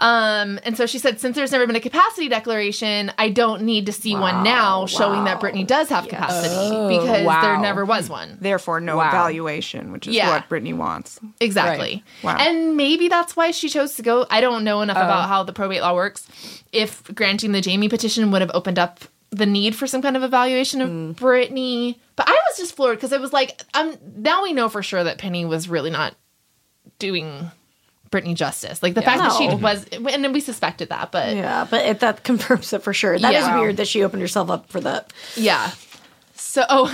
Um, 0.00 0.58
and 0.64 0.76
so 0.76 0.86
she 0.86 0.98
said, 0.98 1.20
since 1.20 1.36
there's 1.36 1.52
never 1.52 1.66
been 1.66 1.76
a 1.76 1.80
capacity 1.80 2.28
declaration, 2.28 3.12
I 3.18 3.28
don't 3.28 3.62
need 3.62 3.86
to 3.86 3.92
see 3.92 4.14
one 4.16 4.42
now 4.42 4.86
showing 4.86 5.24
that 5.24 5.40
Britney 5.40 5.66
does 5.66 5.90
have 5.90 6.08
capacity 6.08 6.96
because 6.98 7.26
wow. 7.26 7.42
there 7.42 7.58
never 7.58 7.84
was 7.84 8.08
one. 8.08 8.38
Therefore, 8.40 8.80
no 8.80 8.96
Wow. 8.96 9.08
evaluation, 9.08 9.92
which 9.92 10.08
is 10.08 10.14
Yeah. 10.14 10.30
what 10.30 10.48
Britney 10.48 10.74
wants. 10.74 11.20
Exactly. 11.38 12.02
Right. 12.24 12.38
Wow. 12.38 12.44
And 12.44 12.76
maybe 12.78 13.08
that's 13.08 13.36
why 13.36 13.50
she 13.50 13.68
chose 13.68 13.94
to 13.96 14.02
go. 14.02 14.26
I 14.30 14.40
don't 14.40 14.64
know 14.64 14.80
enough 14.80 14.96
about 14.96 15.28
how 15.28 15.42
the 15.42 15.52
probate 15.52 15.82
law 15.82 15.94
works. 15.94 16.26
If 16.72 17.04
granting 17.14 17.52
the 17.52 17.60
Jamie 17.60 17.90
petition 17.90 18.30
would 18.30 18.40
have 18.40 18.50
opened 18.54 18.78
up 18.78 19.00
the 19.30 19.46
need 19.46 19.74
for 19.74 19.86
some 19.86 20.02
kind 20.02 20.16
of 20.16 20.22
evaluation 20.22 20.80
of 20.80 20.88
Britney. 21.16 21.96
But 22.16 22.28
I 22.28 22.32
was 22.32 22.56
just 22.56 22.74
floored 22.74 22.96
because 22.96 23.12
it 23.12 23.20
was 23.20 23.32
like, 23.32 23.62
um, 23.74 23.96
now 24.16 24.42
we 24.42 24.52
know 24.52 24.68
for 24.68 24.82
sure 24.82 25.04
that 25.04 25.18
Penny 25.18 25.44
was 25.44 25.68
really 25.68 25.90
not 25.90 26.14
doing 26.98 27.50
Britney 28.10 28.34
justice. 28.34 28.82
Like 28.82 28.94
the 28.94 29.02
fact 29.02 29.18
that 29.18 29.32
she 29.36 29.48
was, 29.54 29.84
and 29.92 30.24
then 30.24 30.32
we 30.32 30.40
suspected 30.40 30.88
that, 30.88 31.12
but 31.12 31.34
yeah, 31.36 31.66
but 31.70 31.84
it, 31.86 32.00
that 32.00 32.24
confirms 32.24 32.72
it 32.72 32.82
for 32.82 32.92
sure. 32.92 33.18
That 33.18 33.32
is 33.34 33.40
Yeah. 33.44 33.60
weird 33.60 33.76
that 33.76 33.86
she 33.88 34.02
opened 34.02 34.22
herself 34.22 34.50
up 34.50 34.68
for 34.70 34.80
that. 34.80 35.12
Yeah. 35.36 35.70
So, 36.34 36.62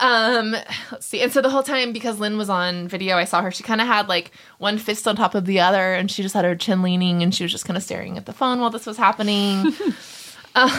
um, 0.00 0.52
let's 0.92 1.06
see. 1.06 1.20
And 1.22 1.32
so 1.32 1.40
the 1.40 1.50
whole 1.50 1.62
time, 1.64 1.92
because 1.92 2.20
Lynne 2.20 2.36
was 2.38 2.48
on 2.50 2.86
video, 2.88 3.16
I 3.16 3.24
saw 3.24 3.40
her. 3.42 3.50
She 3.50 3.62
kind 3.64 3.80
of 3.80 3.86
had 3.88 4.06
like 4.08 4.30
one 4.58 4.78
fist 4.78 5.08
on 5.08 5.16
top 5.16 5.34
of 5.34 5.46
the 5.46 5.58
other, 5.60 5.94
and 5.94 6.10
she 6.10 6.22
just 6.22 6.34
had 6.34 6.44
her 6.44 6.54
chin 6.54 6.82
leaning, 6.82 7.22
and 7.22 7.34
she 7.34 7.42
was 7.42 7.50
just 7.50 7.64
kind 7.64 7.76
of 7.76 7.82
staring 7.82 8.16
at 8.16 8.26
the 8.26 8.32
phone 8.32 8.60
while 8.60 8.70
this 8.70 8.86
was 8.86 8.96
happening. 8.98 9.72
Um, 10.58 10.70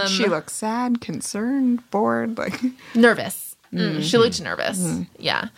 Did 0.00 0.08
she 0.08 0.24
look 0.26 0.48
sad, 0.48 1.02
concerned, 1.02 1.82
bored? 1.90 2.38
Like, 2.38 2.58
nervous. 2.94 3.56
Mm, 3.74 4.02
She 4.02 4.16
looked 4.16 4.40
nervous. 4.40 5.00
Yeah. 5.18 5.48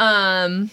Um, 0.00 0.70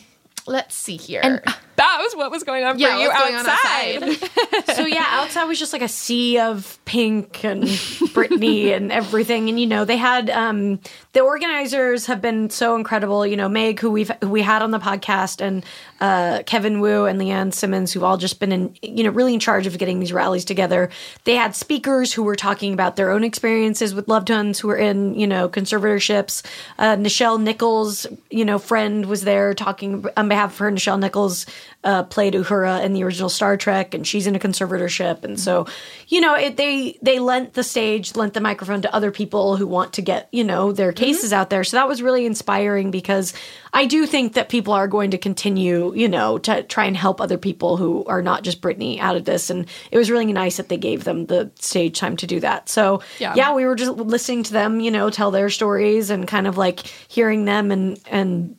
let's 0.47 0.73
see 0.75 0.97
here. 0.97 1.43
That 1.75 1.99
was 2.01 2.15
what 2.15 2.31
was 2.31 2.43
going 2.43 2.63
on 2.63 2.77
yeah, 2.79 2.95
for 2.95 3.01
you 3.01 3.07
what's 3.07 3.21
on 3.21 3.33
outside. 3.33 4.03
outside? 4.03 4.75
So 4.75 4.85
yeah, 4.85 5.05
outside 5.09 5.45
was 5.45 5.59
just 5.59 5.73
like 5.73 5.81
a 5.81 5.87
sea 5.87 6.39
of 6.39 6.79
pink 6.85 7.43
and 7.43 7.63
Britney 7.63 8.75
and 8.75 8.91
everything. 8.91 9.49
And 9.49 9.59
you 9.59 9.67
know, 9.67 9.85
they 9.85 9.97
had 9.97 10.29
um 10.29 10.79
the 11.13 11.21
organizers 11.21 12.05
have 12.05 12.21
been 12.21 12.49
so 12.49 12.75
incredible. 12.75 13.25
You 13.27 13.35
know, 13.35 13.49
Meg, 13.49 13.79
who 13.79 13.91
we've 13.91 14.11
who 14.21 14.29
we 14.29 14.41
had 14.41 14.61
on 14.61 14.71
the 14.71 14.79
podcast, 14.79 15.41
and 15.41 15.65
uh, 15.99 16.43
Kevin 16.45 16.79
Wu 16.79 17.05
and 17.05 17.19
Leanne 17.19 17.53
Simmons, 17.53 17.91
who've 17.91 18.03
all 18.03 18.17
just 18.17 18.39
been 18.39 18.51
in 18.51 18.75
you 18.81 19.03
know 19.03 19.09
really 19.09 19.33
in 19.33 19.39
charge 19.39 19.67
of 19.67 19.77
getting 19.77 19.99
these 19.99 20.13
rallies 20.13 20.45
together. 20.45 20.89
They 21.25 21.35
had 21.35 21.55
speakers 21.55 22.13
who 22.13 22.23
were 22.23 22.35
talking 22.35 22.73
about 22.73 22.95
their 22.95 23.11
own 23.11 23.23
experiences 23.23 23.93
with 23.93 24.07
loved 24.07 24.29
ones 24.29 24.59
who 24.59 24.69
were 24.69 24.77
in 24.77 25.15
you 25.15 25.27
know 25.27 25.49
conservatorships. 25.49 26.43
Uh, 26.79 26.95
Nichelle 26.95 27.41
Nichols, 27.41 28.07
you 28.29 28.45
know, 28.45 28.57
friend 28.57 29.05
was 29.05 29.23
there 29.23 29.53
talking 29.53 30.05
on 30.15 30.29
behalf 30.29 30.53
of 30.53 30.57
her. 30.59 30.71
Nichelle 30.71 30.99
Nichols 30.99 31.45
uh, 31.83 32.03
played 32.03 32.33
Uhura 32.33 32.83
in 32.83 32.93
the 32.93 33.03
original 33.03 33.29
Star 33.29 33.57
Trek, 33.57 33.93
and 33.93 34.05
she's 34.05 34.27
in 34.27 34.35
a 34.35 34.39
conservatorship. 34.39 35.23
And 35.23 35.39
so, 35.39 35.65
you 36.07 36.21
know, 36.21 36.35
it, 36.35 36.57
they 36.57 36.97
they 37.01 37.19
lent 37.19 37.53
the 37.53 37.63
stage, 37.63 38.15
lent 38.15 38.33
the 38.33 38.41
microphone 38.41 38.81
to 38.83 38.93
other 38.93 39.11
people 39.11 39.57
who 39.57 39.65
want 39.65 39.93
to 39.93 40.01
get 40.01 40.27
you 40.31 40.43
know 40.43 40.71
their 40.71 40.91
cases 40.91 41.33
out 41.33 41.49
there. 41.49 41.63
So 41.63 41.77
that 41.77 41.87
was 41.87 42.01
really 42.01 42.25
inspiring 42.25 42.91
because 42.91 43.33
I 43.73 43.85
do 43.85 44.05
think 44.05 44.33
that 44.33 44.49
people 44.49 44.73
are 44.73 44.87
going 44.87 45.11
to 45.11 45.17
continue, 45.17 45.93
you 45.95 46.09
know, 46.09 46.37
to 46.39 46.63
try 46.63 46.85
and 46.85 46.95
help 46.95 47.19
other 47.21 47.37
people 47.37 47.77
who 47.77 48.05
are 48.05 48.21
not 48.21 48.43
just 48.43 48.61
Britney 48.61 48.99
out 48.99 49.15
of 49.15 49.25
this. 49.25 49.49
And 49.49 49.65
it 49.91 49.97
was 49.97 50.11
really 50.11 50.31
nice 50.31 50.57
that 50.57 50.69
they 50.69 50.77
gave 50.77 51.03
them 51.03 51.25
the 51.25 51.51
stage 51.55 51.97
time 51.97 52.17
to 52.17 52.27
do 52.27 52.39
that. 52.41 52.69
So 52.69 53.01
Yeah. 53.19 53.33
yeah, 53.35 53.55
we 53.55 53.65
were 53.65 53.75
just 53.75 53.91
listening 53.91 54.43
to 54.43 54.53
them, 54.53 54.79
you 54.79 54.91
know, 54.91 55.09
tell 55.09 55.31
their 55.31 55.49
stories 55.49 56.09
and 56.09 56.27
kind 56.27 56.47
of 56.47 56.57
like 56.57 56.81
hearing 57.07 57.45
them 57.45 57.71
and 57.71 57.99
and 58.09 58.57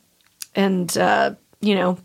and 0.55 0.97
uh, 0.97 1.35
you 1.61 1.75
know. 1.75 1.97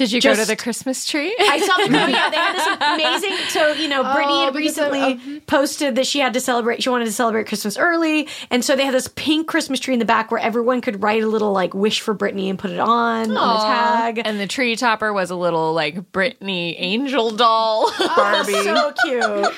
Did 0.00 0.12
you 0.12 0.20
go 0.22 0.34
to 0.34 0.44
the 0.46 0.56
Christmas 0.56 1.04
tree? 1.06 1.36
I 1.38 1.60
saw 1.60 1.76
the 1.76 1.82
oh, 2.04 2.06
yeah, 2.08 2.30
they 2.30 2.36
had 2.36 2.56
this 2.56 3.22
amazing. 3.22 3.36
So 3.50 3.72
you 3.72 3.86
know, 3.88 4.02
Britney 4.02 4.24
Oh, 4.28 4.40
had 4.40 4.48
of- 4.48 4.54
recently 4.54 5.40
posted 5.40 5.96
that 5.96 6.06
she 6.06 6.20
had 6.20 6.32
to 6.34 6.40
celebrate. 6.40 6.82
She 6.82 6.88
wanted 6.88 7.04
to 7.04 7.12
celebrate 7.12 7.46
Christmas 7.48 7.76
early, 7.76 8.26
and 8.50 8.64
so 8.64 8.76
they 8.76 8.84
had 8.86 8.94
this 8.94 9.08
pink 9.14 9.46
Christmas 9.46 9.78
tree 9.78 9.92
in 9.94 10.00
the 10.00 10.06
back 10.06 10.30
where 10.30 10.40
everyone 10.40 10.80
could 10.80 11.02
write 11.02 11.22
a 11.22 11.26
little 11.26 11.52
like 11.52 11.74
wish 11.74 12.00
for 12.00 12.14
Britney 12.14 12.48
and 12.48 12.58
put 12.58 12.70
it 12.70 12.80
on 12.80 13.30
on 13.30 13.54
the 13.56 14.14
tag. 14.14 14.22
and 14.24 14.40
the 14.40 14.46
tree 14.46 14.74
topper 14.76 15.12
was 15.12 15.30
a 15.30 15.36
little 15.36 15.74
like 15.74 16.10
Britney 16.12 16.74
angel 16.78 17.30
doll. 17.32 17.92
Barbie. 18.16 18.52
so 18.54 18.92
cute. 19.04 19.54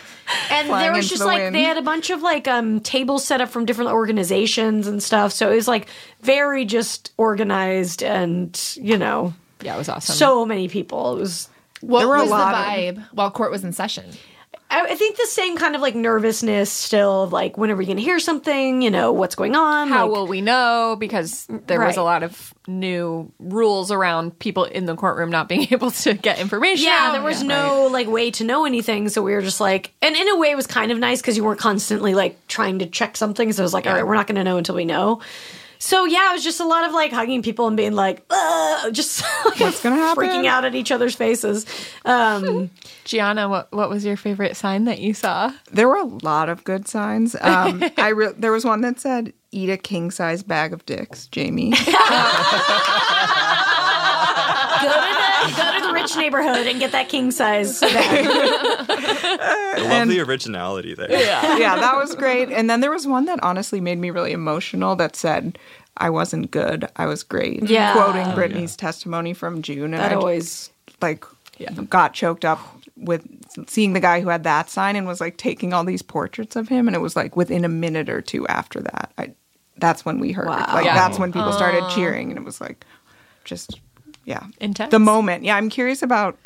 And 0.50 0.66
Flying 0.68 0.82
there 0.84 0.92
was 0.92 1.08
just 1.08 1.20
the 1.20 1.26
like 1.26 1.42
wind. 1.42 1.54
they 1.54 1.62
had 1.62 1.76
a 1.76 1.82
bunch 1.82 2.10
of 2.10 2.22
like 2.22 2.48
um 2.48 2.80
tables 2.80 3.24
set 3.24 3.40
up 3.40 3.48
from 3.50 3.64
different 3.66 3.90
organizations 3.90 4.86
and 4.86 5.02
stuff. 5.02 5.32
So 5.32 5.50
it 5.52 5.54
was 5.56 5.68
like 5.68 5.88
very 6.22 6.64
just 6.64 7.12
organized 7.16 8.02
and 8.02 8.58
you 8.76 8.96
know 8.96 9.34
yeah, 9.62 9.74
it 9.74 9.78
was 9.78 9.88
awesome. 9.88 10.14
so 10.14 10.44
many 10.46 10.68
people. 10.68 11.16
It 11.16 11.20
was 11.20 11.48
What 11.80 12.00
There 12.00 12.08
were 12.08 12.16
a 12.16 12.20
was 12.20 12.28
the 12.30 12.34
lot 12.36 12.54
of- 12.54 12.60
vibe 12.96 13.04
while 13.12 13.30
court 13.30 13.50
was 13.50 13.64
in 13.64 13.72
session? 13.72 14.04
I, 14.70 14.80
I 14.86 14.94
think 14.94 15.18
the 15.18 15.26
same 15.26 15.58
kind 15.58 15.74
of 15.74 15.82
like 15.82 15.94
nervousness 15.94 16.70
still. 16.72 17.24
of, 17.24 17.32
Like, 17.32 17.58
when 17.58 17.70
are 17.70 17.76
we 17.76 17.84
going 17.84 17.98
to 17.98 18.02
hear 18.02 18.18
something? 18.18 18.80
You 18.80 18.90
know, 18.90 19.12
what's 19.12 19.34
going 19.34 19.54
on? 19.54 19.88
How 19.88 20.06
Like, 20.06 20.16
will 20.16 20.26
we 20.26 20.40
know? 20.40 20.96
Because 20.98 21.46
there 21.66 21.78
was 21.78 21.98
a 21.98 22.02
lot 22.02 22.22
of 22.22 22.54
new 22.66 23.30
rules 23.38 23.90
around 23.90 24.38
people 24.38 24.64
in 24.64 24.86
the 24.86 24.96
courtroom 24.96 25.28
not 25.30 25.46
being 25.46 25.66
able 25.72 25.90
to 25.90 26.14
get 26.14 26.38
information. 26.38 26.86
Yeah, 26.86 27.08
out. 27.08 27.12
there 27.12 27.22
was 27.22 27.42
no 27.42 27.88
like 27.92 28.08
way 28.08 28.30
to 28.30 28.44
know 28.44 28.64
anything, 28.64 29.10
so 29.10 29.20
we 29.22 29.34
were 29.34 29.42
just 29.42 29.60
like, 29.60 29.92
and 30.00 30.16
in 30.16 30.28
a 30.30 30.36
way, 30.38 30.50
it 30.50 30.56
was 30.56 30.66
kind 30.66 30.90
of 30.90 30.98
nice 30.98 31.20
because 31.20 31.36
you 31.36 31.44
weren't 31.44 31.60
constantly 31.60 32.14
like 32.14 32.38
trying 32.46 32.78
to 32.78 32.86
check 32.86 33.18
something. 33.18 33.52
So 33.52 33.62
it 33.62 33.64
was 33.64 33.74
like, 33.74 33.86
all 33.86 33.92
right, 33.92 34.06
we're 34.06 34.14
not 34.14 34.26
going 34.26 34.36
to 34.36 34.44
know 34.44 34.56
until 34.56 34.74
we 34.74 34.86
know. 34.86 35.20
So 35.82 36.04
yeah, 36.04 36.30
it 36.30 36.34
was 36.34 36.44
just 36.44 36.60
a 36.60 36.64
lot 36.64 36.84
of 36.84 36.92
like 36.92 37.10
hugging 37.10 37.42
people 37.42 37.66
and 37.66 37.76
being 37.76 37.94
like, 37.94 38.24
Ugh, 38.30 38.94
just 38.94 39.24
What's 39.58 39.82
gonna 39.82 39.96
happen? 39.96 40.22
freaking 40.24 40.46
out 40.46 40.64
at 40.64 40.76
each 40.76 40.92
other's 40.92 41.16
faces. 41.16 41.66
Um, 42.04 42.70
Gianna, 43.04 43.48
what 43.48 43.72
what 43.72 43.90
was 43.90 44.04
your 44.04 44.16
favorite 44.16 44.56
sign 44.56 44.84
that 44.84 45.00
you 45.00 45.12
saw? 45.12 45.52
There 45.72 45.88
were 45.88 45.96
a 45.96 46.04
lot 46.04 46.48
of 46.48 46.62
good 46.62 46.86
signs. 46.86 47.34
Um, 47.40 47.82
I 47.96 48.10
re- 48.10 48.32
there 48.38 48.52
was 48.52 48.64
one 48.64 48.82
that 48.82 49.00
said, 49.00 49.32
"Eat 49.50 49.70
a 49.70 49.76
king 49.76 50.12
size 50.12 50.44
bag 50.44 50.72
of 50.72 50.86
dicks, 50.86 51.26
Jamie." 51.26 51.72
Rich 56.02 56.16
neighborhood 56.16 56.66
and 56.66 56.78
get 56.80 56.92
that 56.92 57.08
king 57.08 57.30
size 57.30 57.80
bag. 57.80 58.26
I 58.28 59.76
love 59.88 60.08
the 60.08 60.20
originality 60.20 60.94
there. 60.94 61.10
yeah, 61.10 61.56
yeah, 61.56 61.76
that 61.76 61.96
was 61.96 62.14
great. 62.14 62.50
And 62.50 62.68
then 62.68 62.80
there 62.80 62.90
was 62.90 63.06
one 63.06 63.24
that 63.26 63.42
honestly 63.42 63.80
made 63.80 63.98
me 63.98 64.10
really 64.10 64.32
emotional 64.32 64.96
that 64.96 65.16
said, 65.16 65.58
I 65.96 66.10
wasn't 66.10 66.50
good, 66.50 66.88
I 66.96 67.06
was 67.06 67.22
great. 67.22 67.68
Yeah. 67.68 67.92
Quoting 67.92 68.26
oh, 68.32 68.36
Britney's 68.36 68.76
testimony 68.76 69.34
from 69.34 69.62
June. 69.62 69.94
And 69.94 70.02
That 70.02 70.12
I 70.12 70.14
always 70.16 70.70
like 71.00 71.24
got 71.88 72.14
choked 72.14 72.44
up 72.44 72.58
with 72.96 73.26
seeing 73.68 73.92
the 73.92 74.00
guy 74.00 74.20
who 74.20 74.28
had 74.28 74.44
that 74.44 74.70
sign 74.70 74.96
and 74.96 75.06
was 75.06 75.20
like 75.20 75.36
taking 75.36 75.72
all 75.72 75.84
these 75.84 76.02
portraits 76.02 76.56
of 76.56 76.68
him. 76.68 76.88
And 76.88 76.94
it 76.96 77.00
was 77.00 77.14
like 77.16 77.36
within 77.36 77.64
a 77.64 77.68
minute 77.68 78.08
or 78.08 78.20
two 78.22 78.46
after 78.48 78.80
that, 78.80 79.12
I, 79.18 79.32
that's 79.76 80.04
when 80.04 80.18
we 80.18 80.32
heard. 80.32 80.46
Wow. 80.46 80.66
Like 80.72 80.84
Yeah. 80.84 80.94
that's 80.94 81.18
when 81.18 81.32
people 81.32 81.52
started 81.52 81.84
cheering. 81.90 82.30
And 82.30 82.38
it 82.38 82.44
was 82.44 82.60
like 82.60 82.84
just, 83.44 83.80
yeah. 84.24 84.44
Intense. 84.60 84.90
The 84.90 84.98
moment. 84.98 85.44
Yeah, 85.44 85.56
I'm 85.56 85.68
curious 85.68 86.02
about 86.02 86.36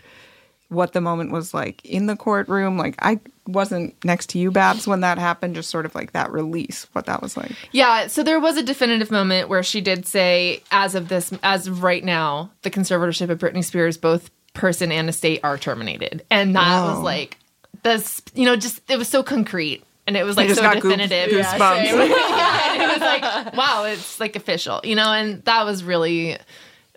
what 0.68 0.92
the 0.92 1.00
moment 1.00 1.30
was 1.30 1.54
like 1.54 1.84
in 1.84 2.06
the 2.06 2.16
courtroom. 2.16 2.76
Like 2.76 2.96
I 3.00 3.20
wasn't 3.46 3.94
next 4.04 4.30
to 4.30 4.38
you, 4.38 4.50
Babs, 4.50 4.86
when 4.86 5.00
that 5.00 5.18
happened. 5.18 5.54
Just 5.54 5.70
sort 5.70 5.86
of 5.86 5.94
like 5.94 6.12
that 6.12 6.30
release, 6.32 6.86
what 6.92 7.06
that 7.06 7.22
was 7.22 7.36
like. 7.36 7.52
Yeah, 7.72 8.06
so 8.08 8.22
there 8.22 8.40
was 8.40 8.56
a 8.56 8.62
definitive 8.62 9.10
moment 9.10 9.48
where 9.48 9.62
she 9.62 9.80
did 9.80 10.06
say, 10.06 10.62
as 10.70 10.94
of 10.94 11.08
this, 11.08 11.32
as 11.42 11.66
of 11.66 11.82
right 11.82 12.04
now, 12.04 12.50
the 12.62 12.70
conservatorship 12.70 13.30
of 13.30 13.38
Britney 13.38 13.64
Spears, 13.64 13.96
both 13.96 14.30
person 14.54 14.90
and 14.90 15.08
estate, 15.08 15.40
are 15.44 15.58
terminated, 15.58 16.24
and 16.30 16.56
that 16.56 16.82
oh. 16.82 16.94
was 16.94 17.00
like 17.00 17.38
this. 17.82 18.22
You 18.34 18.46
know, 18.46 18.56
just 18.56 18.80
it 18.90 18.98
was 18.98 19.08
so 19.08 19.22
concrete, 19.22 19.84
and 20.06 20.16
it 20.16 20.24
was 20.24 20.36
like 20.36 20.50
so 20.50 20.62
goose- 20.62 20.82
definitive. 20.82 21.32
yeah, 21.32 22.82
it 22.82 22.88
was 22.92 23.00
like, 23.00 23.56
wow, 23.56 23.84
it's 23.84 24.18
like 24.18 24.34
official, 24.34 24.80
you 24.82 24.96
know, 24.96 25.12
and 25.12 25.44
that 25.44 25.64
was 25.64 25.84
really 25.84 26.38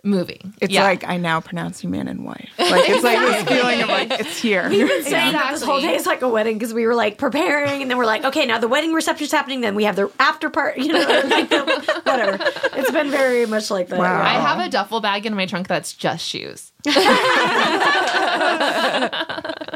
moving. 0.04 0.54
It's 0.60 0.72
Yeah. 0.72 0.84
like 0.84 1.04
I 1.06 1.16
now 1.16 1.40
pronounce 1.40 1.82
you 1.84 1.90
man 1.90 2.08
and 2.08 2.24
wife. 2.24 2.50
Like 2.58 2.88
it's 2.88 3.02
like 3.04 3.18
this 3.18 3.44
feeling 3.44 3.82
of 3.82 3.88
like 3.88 4.10
it's 4.20 4.38
here. 4.40 4.68
saying 4.70 5.32
that 5.32 5.50
this 5.52 5.62
whole 5.62 5.80
day 5.80 5.94
is 5.94 6.06
like 6.06 6.22
a 6.22 6.28
wedding 6.28 6.58
because 6.58 6.74
we 6.74 6.86
were 6.86 6.94
like 6.94 7.18
preparing 7.18 7.82
and 7.82 7.90
then 7.90 7.98
we're 7.98 8.06
like, 8.06 8.24
okay, 8.24 8.46
now 8.46 8.58
the 8.58 8.68
wedding 8.68 8.92
reception's 8.92 9.30
happening. 9.32 9.60
Then 9.60 9.74
we 9.74 9.84
have 9.84 9.96
the 9.96 10.10
after 10.18 10.50
part, 10.50 10.78
you 10.78 10.92
know, 10.92 11.00
like 11.28 11.50
the, 11.50 12.00
whatever. 12.04 12.38
It's 12.74 12.90
been 12.90 13.10
very 13.10 13.46
much 13.46 13.70
like 13.70 13.88
that. 13.88 13.98
Wow. 13.98 14.22
I 14.22 14.34
have 14.34 14.58
a 14.58 14.68
duffel 14.68 15.00
bag 15.00 15.26
in 15.26 15.34
my 15.34 15.46
trunk 15.46 15.68
that's 15.68 15.92
just 15.92 16.24
shoes. 16.26 16.72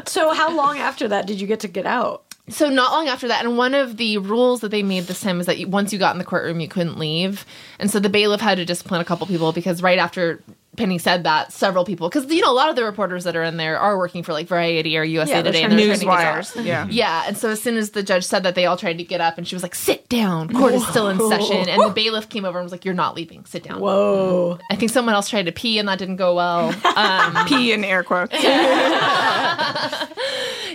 So 0.07 0.33
how 0.33 0.55
long 0.55 0.77
after 0.77 1.07
that 1.07 1.25
did 1.25 1.41
you 1.41 1.47
get 1.47 1.61
to 1.61 1.67
get 1.67 1.87
out? 1.87 2.24
So 2.47 2.69
not 2.69 2.91
long 2.91 3.07
after 3.07 3.27
that, 3.27 3.43
and 3.43 3.57
one 3.57 3.73
of 3.73 3.97
the 3.97 4.19
rules 4.19 4.61
that 4.61 4.69
they 4.69 4.83
made 4.83 5.05
this 5.05 5.21
time 5.21 5.39
was 5.39 5.47
that 5.47 5.65
once 5.67 5.91
you 5.91 5.97
got 5.97 6.13
in 6.13 6.19
the 6.19 6.25
courtroom, 6.25 6.59
you 6.59 6.67
couldn't 6.67 6.99
leave, 6.99 7.43
and 7.79 7.89
so 7.89 7.99
the 7.99 8.09
bailiff 8.09 8.39
had 8.39 8.57
to 8.57 8.65
discipline 8.65 9.01
a 9.01 9.05
couple 9.05 9.25
people 9.25 9.51
because 9.51 9.81
right 9.81 9.97
after 9.97 10.43
Penny 10.75 10.97
said 10.97 11.23
that, 11.23 11.51
several 11.51 11.85
people, 11.85 12.09
because 12.09 12.29
you 12.31 12.41
know 12.41 12.51
a 12.51 12.53
lot 12.53 12.69
of 12.69 12.75
the 12.75 12.83
reporters 12.83 13.23
that 13.23 13.35
are 13.35 13.43
in 13.43 13.57
there 13.57 13.77
are 13.79 13.97
working 13.97 14.23
for 14.23 14.33
like 14.33 14.47
Variety 14.47 14.97
or 14.97 15.03
USA 15.03 15.35
Yeah, 15.35 15.41
Today, 15.41 15.63
and 15.63 15.73
trying 15.73 15.99
to 15.99 16.63
Yeah. 16.63 16.87
Yeah, 16.89 17.23
and 17.27 17.37
so 17.37 17.49
as 17.49 17.61
soon 17.61 17.77
as 17.77 17.91
the 17.91 18.03
judge 18.03 18.23
said 18.23 18.43
that, 18.43 18.55
they 18.55 18.65
all 18.65 18.77
tried 18.77 18.97
to 18.97 19.03
get 19.03 19.21
up, 19.21 19.37
and 19.37 19.47
she 19.47 19.55
was 19.55 19.63
like, 19.63 19.75
"Sit 19.75 20.07
down, 20.09 20.49
court 20.49 20.73
is 20.73 20.85
still 20.87 21.09
in 21.09 21.19
session." 21.29 21.69
And 21.69 21.81
the 21.81 21.89
bailiff 21.89 22.29
came 22.29 22.45
over 22.45 22.59
and 22.59 22.65
was 22.65 22.71
like, 22.71 22.85
"You're 22.85 22.93
not 22.93 23.15
leaving. 23.15 23.45
Sit 23.45 23.63
down." 23.63 23.79
Whoa. 23.79 24.59
I 24.69 24.75
think 24.75 24.91
someone 24.91 25.15
else 25.15 25.29
tried 25.29 25.45
to 25.47 25.51
pee, 25.51 25.79
and 25.79 25.87
that 25.87 25.99
didn't 25.99 26.17
go 26.17 26.35
well. 26.35 26.73
Um, 26.95 27.45
P 27.47 27.71
in 27.71 27.83
air 27.83 28.03
quotes. 28.03 28.33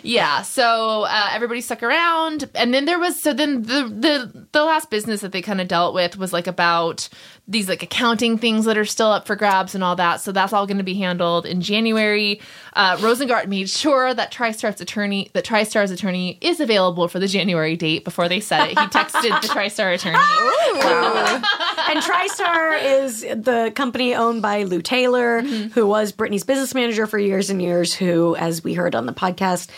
Yeah, 0.02 0.42
so 0.42 1.02
uh, 1.02 1.28
everybody 1.32 1.60
stuck 1.60 1.82
around, 1.82 2.48
and 2.54 2.72
then 2.72 2.84
there 2.84 2.98
was 2.98 3.20
so 3.20 3.32
then 3.32 3.62
the 3.62 3.84
the 3.84 4.46
the 4.52 4.64
last 4.64 4.90
business 4.90 5.20
that 5.20 5.32
they 5.32 5.42
kind 5.42 5.60
of 5.60 5.68
dealt 5.68 5.94
with 5.94 6.16
was 6.16 6.32
like 6.32 6.46
about 6.46 7.08
these 7.50 7.68
like 7.68 7.82
accounting 7.82 8.38
things 8.38 8.64
that 8.64 8.78
are 8.78 8.84
still 8.84 9.08
up 9.10 9.26
for 9.26 9.34
grabs 9.34 9.74
and 9.74 9.82
all 9.82 9.96
that. 9.96 10.20
So 10.20 10.30
that's 10.30 10.52
all 10.52 10.66
going 10.66 10.78
to 10.78 10.84
be 10.84 10.94
handled 10.94 11.44
in 11.44 11.60
January. 11.60 12.40
Uh, 12.74 12.96
Rosengart 12.98 13.48
made 13.48 13.68
sure 13.68 14.14
that 14.14 14.32
TriStar's 14.32 14.80
attorney 14.80 15.30
that 15.34 15.44
TriStar's 15.44 15.90
attorney 15.90 16.38
is 16.40 16.60
available 16.60 17.08
for 17.08 17.18
the 17.18 17.26
January 17.26 17.76
date 17.76 18.04
before 18.04 18.28
they 18.28 18.38
said 18.40 18.66
it. 18.70 18.78
He 18.78 18.86
texted 18.86 19.22
the 19.42 19.48
TriStar 19.48 19.92
attorney. 19.94 20.16
And 21.90 21.98
TriStar 22.00 23.02
is 23.02 23.22
the 23.22 23.72
company 23.74 24.14
owned 24.14 24.42
by 24.42 24.62
Lou 24.62 24.80
Taylor, 24.80 25.40
who 25.42 25.86
was 25.86 26.12
Britney's 26.12 26.44
business 26.44 26.72
manager 26.74 27.06
for 27.06 27.18
years 27.18 27.50
and 27.50 27.60
years, 27.60 27.92
who, 27.92 28.36
as 28.36 28.62
we 28.62 28.74
heard 28.74 28.94
on 28.94 29.06
the 29.06 29.12
podcast, 29.12 29.68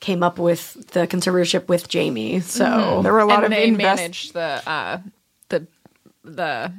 came 0.00 0.24
up 0.24 0.38
with 0.40 0.72
the 0.90 1.06
conservatorship 1.06 1.68
with 1.68 1.88
Jamie. 1.88 2.40
So 2.40 3.00
There 3.02 3.12
were 3.12 3.20
a 3.20 3.26
lot 3.26 3.44
and 3.44 3.46
of 3.46 3.50
they 3.52 3.68
invest- 3.68 4.00
manage 4.00 4.32
the 4.32 4.62
uh, 4.68 4.98
the 5.50 5.66
the 6.24 6.72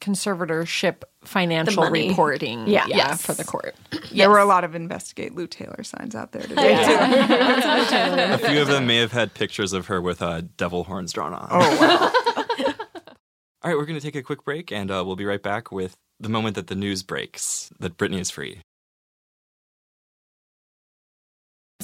conservatorship 0.00 1.02
financial 1.24 1.88
reporting. 1.90 2.66
Yeah. 2.68 2.86
Yes. 2.88 3.24
for 3.24 3.34
the 3.34 3.44
court. 3.44 3.74
There 4.12 4.30
were 4.30 4.38
a 4.38 4.44
lot 4.44 4.64
of 4.64 4.74
investigate 4.74 5.34
Lou 5.34 5.46
Taylor 5.46 5.82
signs 5.82 6.14
out 6.14 6.32
there 6.32 6.42
today. 6.42 6.84
too. 6.84 6.92
A 6.96 8.38
few 8.38 8.60
of 8.60 8.68
them 8.68 8.86
may 8.86 8.96
have 8.98 9.12
had 9.12 9.34
pictures 9.34 9.72
of 9.72 9.86
her 9.86 10.00
with 10.00 10.22
uh, 10.22 10.42
devil 10.56 10.84
horns 10.84 11.12
drawn 11.12 11.34
on. 11.34 11.48
Oh 11.50 11.80
wow. 11.80 12.12
All 13.62 13.70
right, 13.70 13.76
we're 13.76 13.86
going 13.86 13.98
to 13.98 14.04
take 14.04 14.14
a 14.14 14.22
quick 14.22 14.44
break, 14.44 14.70
and 14.70 14.92
uh, 14.92 15.02
we'll 15.04 15.16
be 15.16 15.24
right 15.24 15.42
back 15.42 15.72
with 15.72 15.96
the 16.20 16.28
moment 16.28 16.54
that 16.54 16.68
the 16.68 16.76
news 16.76 17.02
breaks 17.02 17.68
that 17.80 17.96
Britney 17.96 18.20
is 18.20 18.30
free. 18.30 18.60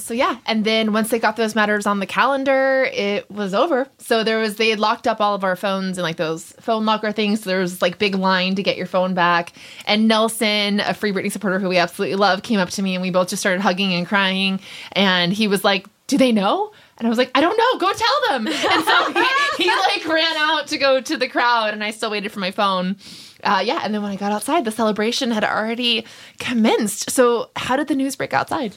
So 0.03 0.13
yeah, 0.13 0.37
and 0.45 0.65
then 0.65 0.91
once 0.91 1.09
they 1.09 1.17
got 1.17 1.37
those 1.37 1.55
matters 1.55 1.85
on 1.85 1.99
the 1.99 2.05
calendar, 2.05 2.89
it 2.91 3.29
was 3.31 3.53
over. 3.53 3.87
So 3.99 4.23
there 4.25 4.37
was 4.37 4.57
they 4.57 4.69
had 4.69 4.79
locked 4.79 5.07
up 5.07 5.21
all 5.21 5.33
of 5.33 5.45
our 5.45 5.55
phones 5.55 5.97
and 5.97 6.03
like 6.03 6.17
those 6.17 6.51
phone 6.59 6.85
locker 6.85 7.13
things. 7.13 7.41
So 7.41 7.49
there 7.49 7.59
was 7.59 7.81
like 7.81 7.99
big 7.99 8.15
line 8.15 8.55
to 8.55 8.63
get 8.63 8.75
your 8.75 8.85
phone 8.85 9.13
back. 9.13 9.53
And 9.85 10.09
Nelson, 10.09 10.81
a 10.81 10.93
Free 10.93 11.13
Britney 11.13 11.31
supporter 11.31 11.57
who 11.57 11.69
we 11.69 11.77
absolutely 11.77 12.17
love, 12.17 12.43
came 12.43 12.59
up 12.59 12.69
to 12.71 12.81
me 12.81 12.95
and 12.95 13.01
we 13.01 13.11
both 13.11 13.29
just 13.29 13.41
started 13.41 13.61
hugging 13.61 13.93
and 13.93 14.05
crying. 14.05 14.59
And 14.91 15.31
he 15.31 15.47
was 15.47 15.63
like, 15.63 15.87
"Do 16.07 16.17
they 16.17 16.33
know?" 16.33 16.73
And 16.97 17.07
I 17.07 17.09
was 17.09 17.17
like, 17.17 17.31
"I 17.33 17.39
don't 17.39 17.57
know. 17.57 17.79
Go 17.79 17.93
tell 17.93 18.21
them." 18.29 18.47
And 18.73 18.85
so 18.85 19.13
he, 19.57 19.63
he 19.63 19.69
like 19.69 20.05
ran 20.05 20.35
out 20.35 20.67
to 20.67 20.77
go 20.77 20.99
to 20.99 21.15
the 21.15 21.29
crowd, 21.29 21.73
and 21.73 21.81
I 21.81 21.91
still 21.91 22.11
waited 22.11 22.33
for 22.33 22.41
my 22.41 22.51
phone. 22.51 22.97
Uh, 23.41 23.61
yeah, 23.63 23.81
and 23.83 23.93
then 23.93 24.01
when 24.01 24.11
I 24.11 24.17
got 24.17 24.33
outside, 24.33 24.65
the 24.65 24.71
celebration 24.71 25.31
had 25.31 25.45
already 25.45 26.05
commenced. 26.39 27.09
So 27.09 27.51
how 27.55 27.77
did 27.77 27.87
the 27.87 27.95
news 27.95 28.17
break 28.17 28.33
outside? 28.33 28.75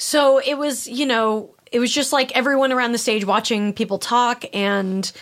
So 0.00 0.38
it 0.38 0.56
was, 0.56 0.88
you 0.88 1.04
know, 1.04 1.54
it 1.70 1.78
was 1.78 1.92
just 1.92 2.10
like 2.10 2.34
everyone 2.34 2.72
around 2.72 2.92
the 2.92 2.98
stage 2.98 3.26
watching 3.26 3.74
people 3.74 3.98
talk 3.98 4.46
and 4.54 5.12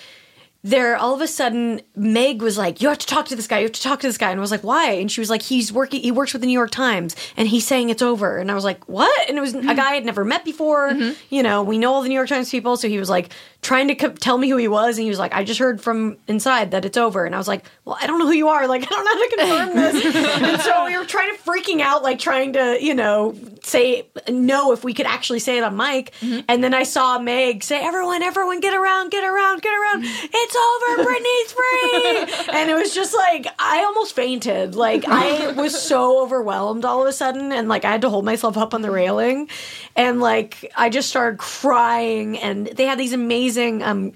there 0.64 0.96
all 0.96 1.14
of 1.14 1.20
a 1.20 1.28
sudden 1.28 1.80
Meg 1.94 2.42
was 2.42 2.58
like, 2.58 2.82
You 2.82 2.88
have 2.88 2.98
to 2.98 3.06
talk 3.06 3.26
to 3.26 3.36
this 3.36 3.46
guy, 3.46 3.58
you 3.58 3.64
have 3.64 3.72
to 3.72 3.82
talk 3.82 4.00
to 4.00 4.06
this 4.08 4.18
guy. 4.18 4.30
And 4.30 4.40
I 4.40 4.42
was 4.42 4.50
like, 4.50 4.64
Why? 4.64 4.92
And 4.92 5.10
she 5.10 5.20
was 5.20 5.30
like, 5.30 5.42
He's 5.42 5.72
working 5.72 6.02
he 6.02 6.10
works 6.10 6.32
with 6.32 6.42
the 6.42 6.46
New 6.46 6.52
York 6.52 6.70
Times 6.70 7.14
and 7.36 7.46
he's 7.46 7.66
saying 7.66 7.90
it's 7.90 8.02
over. 8.02 8.38
And 8.38 8.50
I 8.50 8.54
was 8.54 8.64
like, 8.64 8.84
What? 8.88 9.28
And 9.28 9.38
it 9.38 9.40
was 9.40 9.54
a 9.54 9.58
mm-hmm. 9.58 9.76
guy 9.76 9.94
I'd 9.94 10.04
never 10.04 10.24
met 10.24 10.44
before. 10.44 10.90
Mm-hmm. 10.90 11.12
You 11.30 11.42
know, 11.44 11.62
we 11.62 11.78
know 11.78 11.92
all 11.94 12.02
the 12.02 12.08
New 12.08 12.14
York 12.14 12.28
Times 12.28 12.50
people, 12.50 12.76
so 12.76 12.88
he 12.88 12.98
was 12.98 13.08
like 13.08 13.32
trying 13.62 13.88
to 13.88 13.94
co- 13.94 14.12
tell 14.12 14.36
me 14.36 14.48
who 14.48 14.56
he 14.56 14.68
was, 14.68 14.98
and 14.98 15.04
he 15.04 15.10
was 15.10 15.18
like, 15.18 15.32
I 15.32 15.44
just 15.44 15.60
heard 15.60 15.80
from 15.80 16.16
inside 16.26 16.72
that 16.72 16.84
it's 16.84 16.96
over. 16.96 17.24
And 17.24 17.34
I 17.34 17.38
was 17.38 17.48
like, 17.48 17.64
Well, 17.84 17.96
I 18.00 18.08
don't 18.08 18.18
know 18.18 18.26
who 18.26 18.32
you 18.32 18.48
are, 18.48 18.66
like 18.66 18.82
I 18.82 18.86
don't 18.86 19.04
know 19.04 19.12
how 19.12 19.28
to 19.28 19.36
confirm 19.36 19.76
this. 19.76 20.42
and 20.42 20.60
so 20.60 20.86
we 20.86 20.98
were 20.98 21.04
trying 21.04 21.36
to 21.36 21.42
freaking 21.42 21.80
out, 21.80 22.02
like 22.02 22.18
trying 22.18 22.54
to, 22.54 22.78
you 22.80 22.94
know, 22.94 23.36
say 23.62 24.06
no 24.28 24.72
if 24.72 24.84
we 24.84 24.94
could 24.94 25.06
actually 25.06 25.38
say 25.38 25.58
it 25.58 25.64
on 25.64 25.76
mic. 25.76 26.12
And 26.22 26.62
then 26.62 26.74
I 26.74 26.82
saw 26.82 27.18
Meg 27.18 27.62
say, 27.62 27.80
Everyone, 27.82 28.22
everyone, 28.22 28.60
get 28.60 28.74
around, 28.74 29.10
get 29.10 29.24
around, 29.24 29.62
get 29.62 29.72
around. 29.72 30.04
It's 30.04 30.56
over, 30.56 31.08
Britney's 31.08 31.52
free. 31.52 32.48
and 32.58 32.70
it 32.70 32.74
was 32.74 32.94
just 32.94 33.14
like 33.14 33.46
I 33.58 33.84
almost 33.84 34.14
fainted. 34.14 34.74
Like 34.74 35.04
I 35.06 35.52
was 35.56 35.80
so 35.80 36.22
overwhelmed 36.22 36.84
all 36.84 37.02
of 37.02 37.08
a 37.08 37.12
sudden, 37.12 37.52
and 37.52 37.68
like 37.68 37.84
I 37.84 37.92
had 37.92 38.02
to 38.02 38.10
hold 38.10 38.24
myself 38.24 38.56
up 38.56 38.74
on 38.74 38.82
the 38.82 38.90
railing. 38.90 39.48
And 39.96 40.20
like 40.20 40.72
I 40.76 40.88
just 40.90 41.08
started 41.08 41.38
crying, 41.38 42.38
and 42.38 42.66
they 42.66 42.84
had 42.84 42.98
these 42.98 43.12
amazing 43.12 43.82
um 43.82 44.12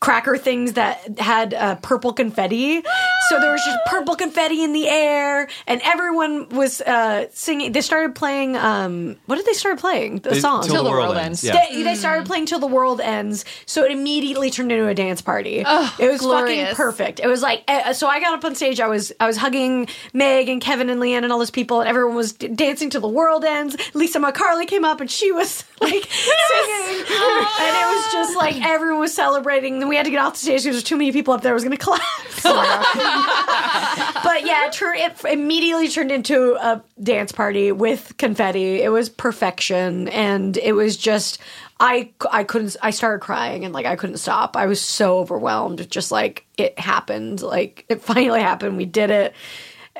cracker 0.00 0.38
things 0.38 0.72
that 0.74 1.18
had 1.18 1.52
uh, 1.52 1.74
purple 1.76 2.12
confetti. 2.12 2.82
So 3.28 3.38
there 3.38 3.52
was 3.52 3.62
just 3.64 3.78
purple 3.86 4.16
confetti 4.16 4.62
in 4.64 4.72
the 4.72 4.88
air, 4.88 5.46
and 5.66 5.80
everyone 5.84 6.48
was 6.48 6.80
uh, 6.80 7.26
singing. 7.32 7.72
They 7.72 7.82
started 7.82 8.14
playing. 8.14 8.56
Um, 8.56 9.16
what 9.26 9.36
did 9.36 9.44
they 9.46 9.52
start 9.52 9.78
playing? 9.78 10.20
The 10.20 10.30
They- 10.30 10.40
song. 10.40 10.62
Till 10.62 10.82
the 10.84 10.90
World 10.90 11.16
Ends. 11.18 11.44
Yeah. 11.44 11.52
They, 11.70 11.82
they 11.82 11.94
started 11.94 12.26
playing 12.26 12.46
till 12.46 12.58
the 12.58 12.66
world 12.66 13.00
ends, 13.00 13.44
so 13.66 13.84
it 13.84 13.90
immediately 13.92 14.50
turned 14.50 14.72
into 14.72 14.86
a 14.88 14.94
dance 14.94 15.20
party. 15.20 15.58
it 15.66 15.66
was 16.10 16.20
glorious. 16.20 16.60
fucking 16.70 16.76
perfect. 16.76 17.20
It 17.20 17.26
was 17.26 17.42
like 17.42 17.62
uh, 17.68 17.92
so. 17.92 18.06
I 18.08 18.20
got 18.20 18.32
up 18.38 18.44
on 18.44 18.54
stage. 18.54 18.80
I 18.80 18.88
was 18.88 19.12
I 19.20 19.26
was 19.26 19.36
hugging 19.36 19.86
Meg 20.14 20.48
and 20.48 20.60
Kevin 20.62 20.88
and 20.90 21.00
Leanne 21.00 21.24
and 21.24 21.32
all 21.32 21.38
those 21.38 21.50
people, 21.50 21.80
and 21.80 21.88
everyone 21.88 22.14
was 22.16 22.32
d- 22.32 22.48
dancing 22.48 22.88
till 22.90 23.00
the 23.02 23.08
world 23.08 23.44
ends. 23.44 23.76
Lisa 23.94 24.18
MacCarley 24.18 24.66
came 24.66 24.84
up 24.84 25.00
and 25.00 25.10
she 25.10 25.30
was 25.30 25.62
like 25.80 25.92
singing, 26.10 27.04
and 27.04 27.76
it 27.76 27.86
was 27.94 28.12
just 28.12 28.36
like 28.36 28.56
everyone 28.64 29.00
was 29.00 29.12
celebrating. 29.14 29.78
Then 29.78 29.88
we 29.90 29.96
had 29.96 30.06
to 30.06 30.10
get 30.10 30.20
off 30.20 30.32
the 30.32 30.38
stage 30.38 30.52
because 30.52 30.64
there 30.64 30.72
was 30.72 30.82
too 30.82 30.96
many 30.96 31.12
people 31.12 31.34
up 31.34 31.42
there. 31.42 31.52
It 31.52 31.54
was 31.54 31.64
going 31.64 31.76
to 31.76 31.84
collapse. 31.84 32.42
but 32.42 34.46
yeah, 34.46 34.66
it, 34.66 34.72
turned, 34.72 34.98
it 35.00 35.24
immediately 35.26 35.88
turned 35.88 36.10
into 36.10 36.54
a 36.54 36.82
dance 37.02 37.32
party 37.32 37.72
with 37.72 38.14
confetti. 38.16 38.82
It 38.82 38.90
was 38.90 39.08
perfection, 39.08 40.08
and 40.08 40.56
it 40.56 40.72
was 40.72 40.96
just 40.96 41.38
I 41.78 42.10
I 42.30 42.44
couldn't 42.44 42.76
I 42.82 42.90
started 42.90 43.20
crying 43.20 43.64
and 43.64 43.74
like 43.74 43.86
I 43.86 43.96
couldn't 43.96 44.18
stop. 44.18 44.56
I 44.56 44.66
was 44.66 44.80
so 44.80 45.18
overwhelmed. 45.18 45.90
Just 45.90 46.10
like 46.12 46.46
it 46.56 46.78
happened, 46.78 47.42
like 47.42 47.84
it 47.88 48.02
finally 48.02 48.40
happened. 48.40 48.76
We 48.76 48.86
did 48.86 49.10
it. 49.10 49.34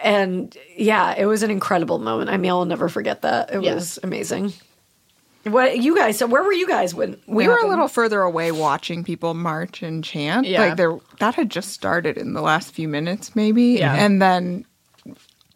And 0.02 0.56
yeah, 0.76 1.14
it 1.18 1.26
was 1.26 1.42
an 1.42 1.50
incredible 1.50 1.98
moment. 1.98 2.30
I 2.30 2.36
mean, 2.38 2.50
I'll 2.50 2.64
never 2.64 2.88
forget 2.88 3.22
that. 3.22 3.52
It 3.52 3.62
Yeah. 3.62 3.74
was 3.74 3.98
amazing. 4.02 4.52
What 5.44 5.78
you 5.78 5.96
guys? 5.96 6.18
So 6.18 6.26
where 6.26 6.42
were 6.42 6.52
you 6.52 6.66
guys 6.68 6.94
when 6.94 7.16
we 7.26 7.44
it 7.44 7.48
were 7.48 7.56
a 7.58 7.66
little 7.66 7.88
further 7.88 8.20
away 8.20 8.52
watching 8.52 9.04
people 9.04 9.32
march 9.34 9.82
and 9.82 10.04
chant. 10.04 10.46
Yeah. 10.46 10.66
Like 10.66 10.76
there, 10.76 10.98
that 11.18 11.34
had 11.34 11.50
just 11.50 11.70
started 11.70 12.18
in 12.18 12.34
the 12.34 12.42
last 12.42 12.72
few 12.74 12.88
minutes, 12.88 13.34
maybe, 13.34 13.64
Yeah. 13.78 13.94
and 13.94 14.20
then 14.20 14.66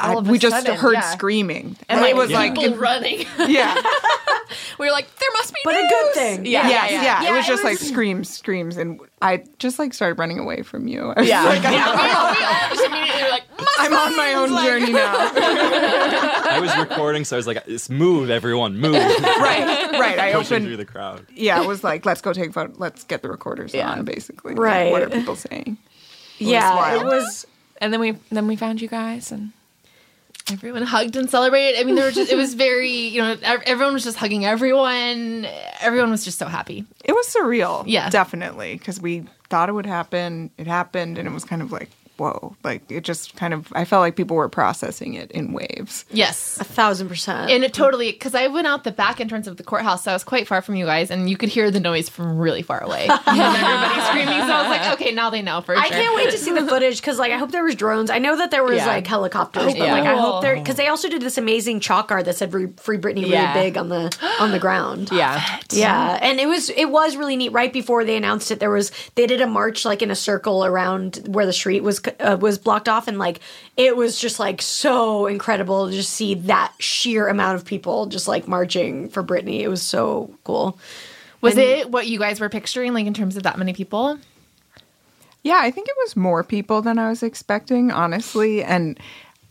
I, 0.01 0.09
All 0.13 0.19
of 0.19 0.29
a 0.29 0.31
we 0.33 0.39
just 0.39 0.57
sudden, 0.57 0.77
heard 0.77 0.95
yeah. 0.95 1.01
screaming, 1.13 1.77
And, 1.89 2.01
and 2.01 2.01
like, 2.01 2.11
it 2.11 2.17
was 2.17 2.31
Yeah. 2.31 2.39
like, 2.39 2.55
People 2.55 2.77
running. 2.79 3.27
yeah, 3.47 3.75
We 4.79 4.87
were 4.87 4.93
like, 4.93 5.07
there 5.19 5.29
must 5.35 5.53
be 5.55 5.61
But 5.65 5.75
a 5.77 5.87
good 5.89 6.15
thing. 6.15 6.47
Yeah, 6.47 6.67
yes, 6.69 6.91
yeah, 6.91 7.03
yeah, 7.03 7.23
Yeah, 7.23 7.29
It 7.31 7.37
was 7.37 7.45
it 7.45 7.49
just 7.49 7.65
like 7.65 7.79
screams, 7.79 8.29
screams, 8.29 8.77
and 8.77 9.01
I 9.23 9.45
just 9.59 9.79
like 9.79 9.95
started 9.95 10.19
running 10.19 10.39
away 10.39 10.63
from 10.63 10.89
you. 10.89 11.13
I 11.17 11.21
was 11.21 11.29
Yeah. 11.29 11.45
like, 11.45 11.63
yeah. 11.63 11.71
We 11.95 12.11
all, 12.11 12.33
we 12.33 12.43
all 12.45 12.69
just 12.71 12.85
immediately 12.85 12.85
were 12.85 12.91
like, 12.91 12.94
I'm 13.79 13.93
on 13.93 14.17
my 14.17 14.35
own 14.35 14.49
journey 14.65 14.93
now. 14.93 15.15
I 15.17 16.59
was 16.61 16.77
recording, 16.77 17.25
so 17.25 17.37
I 17.37 17.39
was 17.39 17.47
like, 17.47 17.63
"It's 17.67 17.91
move, 17.91 18.31
everyone, 18.31 18.79
move!" 18.79 18.95
right, 19.23 19.91
right. 19.93 20.19
I 20.19 20.33
Pushing 20.33 20.55
opened 20.57 20.67
through 20.67 20.77
the 20.77 20.85
crowd. 20.85 21.27
yeah, 21.35 21.61
it 21.63 21.67
was 21.67 21.83
like, 21.85 22.05
let's 22.07 22.21
go 22.21 22.33
take 22.33 22.53
photo. 22.53 22.73
Let's 22.77 23.05
get 23.05 23.23
the 23.23 23.29
recorders 23.29 23.75
Yeah. 23.75 23.91
on, 23.91 24.05
basically. 24.05 24.55
Right. 24.55 24.91
What 24.93 25.03
are 25.03 25.11
people 25.11 25.37
saying? 25.37 25.77
yeah, 26.39 26.75
wild. 26.75 27.03
it 27.03 27.05
was. 27.07 27.47
and 27.81 27.93
then 27.93 28.01
we 28.01 28.17
then 28.31 28.47
we 28.47 28.57
found 28.57 28.81
you 28.81 28.89
guys, 28.89 29.31
and 29.33 29.53
Everyone 30.53 30.83
hugged 30.83 31.17
and 31.17 31.31
celebrated. 31.31 31.81
I 31.81 31.85
mean, 31.85 31.95
there 31.95 32.05
were 32.05 32.11
just 32.11 32.31
it 32.31 32.37
was 32.37 32.53
very 32.53 32.91
you 32.91 33.23
know 33.23 33.35
everyone 33.43 33.95
was 33.95 34.05
just 34.05 34.19
hugging 34.19 34.45
everyone. 34.45 35.47
Everyone 35.81 36.11
was 36.11 36.23
just 36.23 36.39
so 36.39 36.47
happy. 36.49 36.85
It 37.03 37.13
was 37.13 37.27
surreal. 37.35 37.85
Yeah. 37.87 38.11
Definitely. 38.11 38.77
Because 38.77 39.01
we 39.01 39.25
thought 39.49 39.71
it 39.71 39.73
would 39.73 39.87
happen. 39.87 40.51
It 40.59 40.67
happened. 40.67 41.17
And 41.17 41.27
it 41.27 41.31
was 41.33 41.45
kind 41.47 41.63
of 41.63 41.73
like, 41.73 41.89
whoa. 42.17 42.57
Like, 42.63 42.91
it 42.91 43.03
just 43.03 43.37
kind 43.37 43.53
of, 43.55 43.73
I 43.75 43.85
felt 43.85 44.01
like 44.01 44.17
people 44.17 44.37
were 44.37 44.49
processing 44.49 45.15
it 45.15 45.31
in 45.33 45.53
waves. 45.53 46.05
Yes. 46.11 46.59
A 46.61 46.65
thousand 46.65 47.09
percent. 47.09 47.51
And 47.51 47.65
it 47.65 47.75
totally, 47.75 48.13
because 48.13 48.35
I 48.35 48.47
went 48.49 48.67
out 48.67 48.85
the 48.85 48.93
back 48.93 49.21
entrance 49.21 49.47
of 49.47 49.57
the 49.57 49.63
courthouse, 49.65 50.05
so 50.05 50.11
I 50.11 50.15
was 50.15 50.25
quite 50.25 50.47
far 50.47 50.63
from 50.63 50.77
you 50.77 50.85
guys, 50.87 51.11
and 51.11 51.29
you 51.29 51.37
could 51.37 51.49
hear 51.49 51.71
the 51.71 51.81
noise 51.81 52.09
from 52.09 52.39
really 52.39 52.63
far 52.63 52.83
away. 52.83 53.09
And 53.27 53.57
everybody 53.57 54.01
screaming. 54.03 54.41
So 54.47 54.53
I 54.53 54.69
was 54.69 54.79
like, 54.79 55.01
okay, 55.01 55.13
now 55.13 55.31
they 55.31 55.43
know 55.43 55.61
for 55.61 55.75
sure. 55.75 55.83
I 55.83 55.89
sure. 55.89 55.97
can't 55.97 56.15
wait 56.15 56.31
to 56.31 56.39
see 56.39 56.53
the 56.53 56.67
footage 56.69 57.01
because, 57.01 57.19
like, 57.19 57.33
I 57.33 57.37
hope 57.37 57.51
there 57.51 57.65
was 57.65 57.75
drones. 57.75 58.11
I 58.11 58.19
know 58.19 58.37
that 58.37 58.51
there 58.51 58.63
was 58.63 58.77
Yeah. 58.77 58.87
like 58.87 59.07
helicopters, 59.07 59.65
but 59.65 59.77
yeah. 59.77 59.93
like, 59.93 60.05
I 60.05 60.17
hope 60.17 60.37
oh. 60.37 60.41
there 60.41 60.57
because 60.57 60.77
they 60.77 60.89
also 60.89 61.09
did 61.09 61.21
this 61.23 61.37
amazing 61.37 61.81
chalk 61.81 62.11
art 62.13 62.25
that 62.27 62.37
said 62.37 62.51
"Free, 62.51 62.69
free 62.77 62.99
Britney" 62.99 63.23
really 63.23 63.31
Yeah. 63.33 63.55
big 63.55 63.77
on 63.77 63.89
the 63.89 64.17
on 64.41 64.53
the 64.53 64.59
ground. 64.59 65.11
yeah, 65.13 65.43
Yeah, 65.71 66.19
and 66.23 66.39
it 66.39 66.47
was 66.47 66.71
it 66.71 66.87
was 66.91 67.17
really 67.17 67.37
neat. 67.37 67.53
Right 67.53 67.73
before 67.73 68.05
they 68.05 68.17
announced 68.17 68.51
it, 68.51 68.61
there 68.61 68.71
was 68.71 68.93
they 69.17 69.27
did 69.27 69.41
a 69.41 69.47
march 69.47 69.85
like 69.85 70.03
in 70.03 70.11
a 70.11 70.17
circle 70.17 70.65
around 70.65 71.23
where 71.27 71.47
the 71.47 71.53
street 71.53 71.83
was 71.83 72.01
uh, 72.21 72.37
was 72.41 72.59
blocked 72.59 72.89
off, 72.89 73.09
and 73.09 73.19
like 73.19 73.41
it 73.77 73.97
was 73.97 74.19
just 74.19 74.39
like 74.39 74.63
so 74.63 75.27
incredible 75.27 75.89
to 75.89 75.93
just 75.93 76.13
see 76.13 76.35
that 76.35 76.73
sheer 76.79 77.29
amount 77.29 77.57
of 77.57 77.65
people 77.65 78.07
just 78.07 78.29
like 78.29 78.49
marching 78.49 79.09
for 79.09 79.23
Britney. 79.23 79.61
It 79.61 79.69
was 79.69 79.83
so 79.83 80.35
cool. 80.45 80.79
Was 81.41 81.59
it 81.59 81.91
what 81.91 82.07
you 82.07 82.19
guys 82.19 82.41
were 82.41 82.49
picturing, 82.49 82.95
like 82.95 83.07
in 83.07 83.13
terms 83.13 83.37
of 83.37 83.43
that 83.43 83.59
many 83.59 83.75
people? 83.75 84.19
Yeah, 85.43 85.61
I 85.63 85.71
think 85.71 85.89
it 85.89 85.95
was 86.05 86.17
more 86.17 86.43
people 86.43 86.81
than 86.81 86.99
I 86.99 87.11
was 87.11 87.23
expecting, 87.23 87.91
honestly. 87.91 88.65
And 88.65 88.99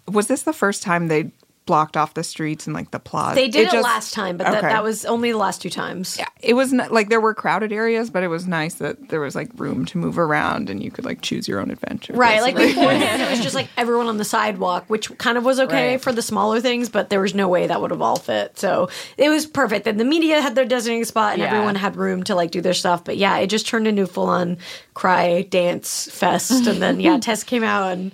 was 0.07 0.27
this 0.27 0.41
the 0.41 0.53
first 0.53 0.81
time 0.81 1.07
they 1.07 1.31
blocked 1.65 1.95
off 1.95 2.13
the 2.13 2.23
streets 2.23 2.67
and 2.67 2.73
like 2.73 2.91
the 2.91 2.99
plaza? 2.99 3.35
They 3.35 3.47
did 3.47 3.67
it, 3.67 3.71
just- 3.71 3.83
last 3.83 4.13
time, 4.13 4.37
but 4.37 4.45
that, 4.45 4.57
Okay. 4.57 4.67
that 4.67 4.83
was 4.83 5.05
only 5.05 5.31
the 5.31 5.37
last 5.37 5.61
two 5.61 5.69
times. 5.69 6.17
Yeah, 6.19 6.27
it 6.41 6.53
was 6.55 6.73
not, 6.73 6.91
like 6.91 7.09
there 7.09 7.21
were 7.21 7.33
crowded 7.33 7.71
areas, 7.71 8.09
but 8.09 8.23
it 8.23 8.27
was 8.27 8.47
nice 8.47 8.75
that 8.75 9.09
there 9.09 9.19
was 9.21 9.35
like 9.35 9.49
room 9.55 9.85
to 9.85 9.97
move 9.97 10.19
around 10.19 10.69
and 10.69 10.83
you 10.83 10.91
could 10.91 11.05
like 11.05 11.21
choose 11.21 11.47
your 11.47 11.59
own 11.59 11.71
adventure. 11.71 12.13
Right, 12.13 12.41
like 12.41 12.55
basically. 12.55 12.83
before 12.83 12.99
this, 12.99 13.21
it 13.21 13.29
was 13.31 13.39
just 13.43 13.55
like 13.55 13.69
everyone 13.77 14.07
on 14.07 14.17
the 14.17 14.25
sidewalk, 14.25 14.85
which 14.87 15.15
kind 15.17 15.37
of 15.37 15.45
was 15.45 15.59
okay 15.59 15.91
Right. 15.93 16.01
for 16.01 16.11
the 16.11 16.21
smaller 16.21 16.59
things, 16.59 16.89
but 16.89 17.09
there 17.09 17.19
was 17.21 17.33
no 17.33 17.47
way 17.47 17.67
that 17.67 17.79
would 17.81 17.91
have 17.91 18.01
all 18.01 18.17
fit. 18.17 18.57
So 18.59 18.89
it 19.17 19.29
was 19.29 19.45
perfect. 19.45 19.87
And 19.87 19.99
the 19.99 20.05
media 20.05 20.41
had 20.41 20.55
their 20.55 20.65
designated 20.65 21.07
spot, 21.07 21.33
and 21.33 21.41
Yeah. 21.41 21.47
everyone 21.53 21.75
had 21.75 21.95
room 21.95 22.23
to 22.23 22.35
like 22.35 22.51
do 22.51 22.61
their 22.61 22.73
stuff. 22.73 23.03
But 23.03 23.17
yeah, 23.17 23.37
it 23.37 23.47
just 23.47 23.67
turned 23.67 23.87
into 23.87 24.05
full 24.07 24.27
on 24.27 24.57
cry 24.93 25.43
dance 25.43 26.09
fest. 26.11 26.51
And 26.67 26.81
then 26.81 26.99
yeah, 26.99 27.17
Tess 27.21 27.43
came 27.43 27.63
out, 27.63 27.91
and 27.93 28.11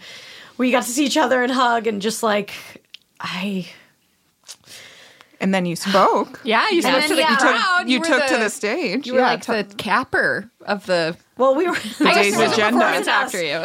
we 0.57 0.71
got 0.71 0.83
to 0.83 0.89
see 0.91 1.05
each 1.05 1.17
other 1.17 1.41
and 1.41 1.51
hug, 1.51 1.88
and 1.88 2.01
just 2.01 2.21
like 2.23 2.51
I. 3.19 3.67
and 5.41 5.53
then 5.53 5.65
you 5.65 5.75
spoke. 5.75 6.39
yeah. 6.45 6.69
You 6.69 6.82
spoke 6.82 6.93
then, 7.01 7.10
to 7.10 7.15
the 7.15 7.21
yeah. 7.21 7.36
crowd. 7.38 7.84
You, 7.89 7.99
were 7.99 8.05
took 8.05 8.27
to 8.27 8.38
the 8.38 8.49
stage. 8.49 9.08
You 9.08 9.13
were 9.13 9.19
yeah, 9.19 9.27
like 9.32 9.41
to- 9.43 9.51
the 9.63 9.75
capper 9.75 10.49
of 10.65 10.86
the 10.86 11.15
Well, 11.38 11.55
we 11.55 11.67
were. 11.67 11.73
the 11.99 12.12
day's 12.13 12.36
was 12.38 12.51
a 12.51 12.53
agenda. 12.53 12.79
performance 12.79 13.08
after 13.08 13.41
you. 13.41 13.60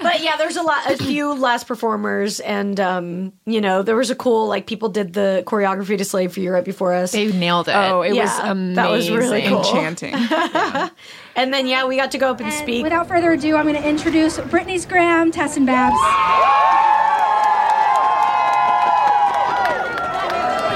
but 0.00 0.22
yeah, 0.22 0.36
there's 0.36 0.56
a 0.56 0.62
lot, 0.62 0.90
a 0.90 0.96
few 0.96 1.32
last 1.34 1.66
performers, 1.66 2.40
and 2.40 2.78
um, 2.78 3.32
you 3.46 3.60
know, 3.60 3.82
there 3.82 3.96
was 3.96 4.10
a 4.10 4.14
cool 4.14 4.46
like 4.46 4.66
people 4.66 4.88
did 4.90 5.12
the 5.14 5.42
choreography 5.46 5.96
to 5.98 6.04
"Slave 6.04 6.32
for 6.34 6.40
You" 6.40 6.52
right 6.52 6.64
before 6.64 6.92
us. 6.94 7.12
They 7.12 7.32
nailed 7.32 7.68
it. 7.68 7.74
oh, 7.74 8.02
it 8.02 8.12
was 8.14 8.38
amazing. 8.38 8.74
that 8.74 8.90
was 8.90 9.10
really 9.10 9.42
cool. 9.42 9.58
enchanting. 9.58 10.14
And 11.36 11.54
then 11.54 11.68
yeah, 11.68 11.86
we 11.86 11.96
got 11.96 12.10
to 12.10 12.18
go 12.18 12.28
up 12.32 12.40
and 12.40 12.48
And 12.50 12.54
speak. 12.58 12.82
Without 12.82 13.06
further 13.08 13.32
ado, 13.32 13.56
I'm 13.56 13.62
going 13.64 13.80
to 13.80 13.88
introduce 13.88 14.36
Britney's 14.38 14.84
Gram, 14.84 15.30
Tess 15.30 15.56
and 15.56 15.64
Babs. 15.64 15.96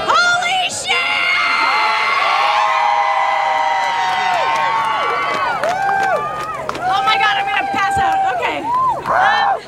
Holy 0.07 0.69
shit! 0.69 0.95
Oh 6.87 7.01
my 7.05 7.15
god, 7.17 7.37
I'm 7.37 7.45
gonna 7.45 7.71
pass 7.71 7.97
out. 7.97 8.35
Okay. 8.35 8.57
Um, 9.09 9.61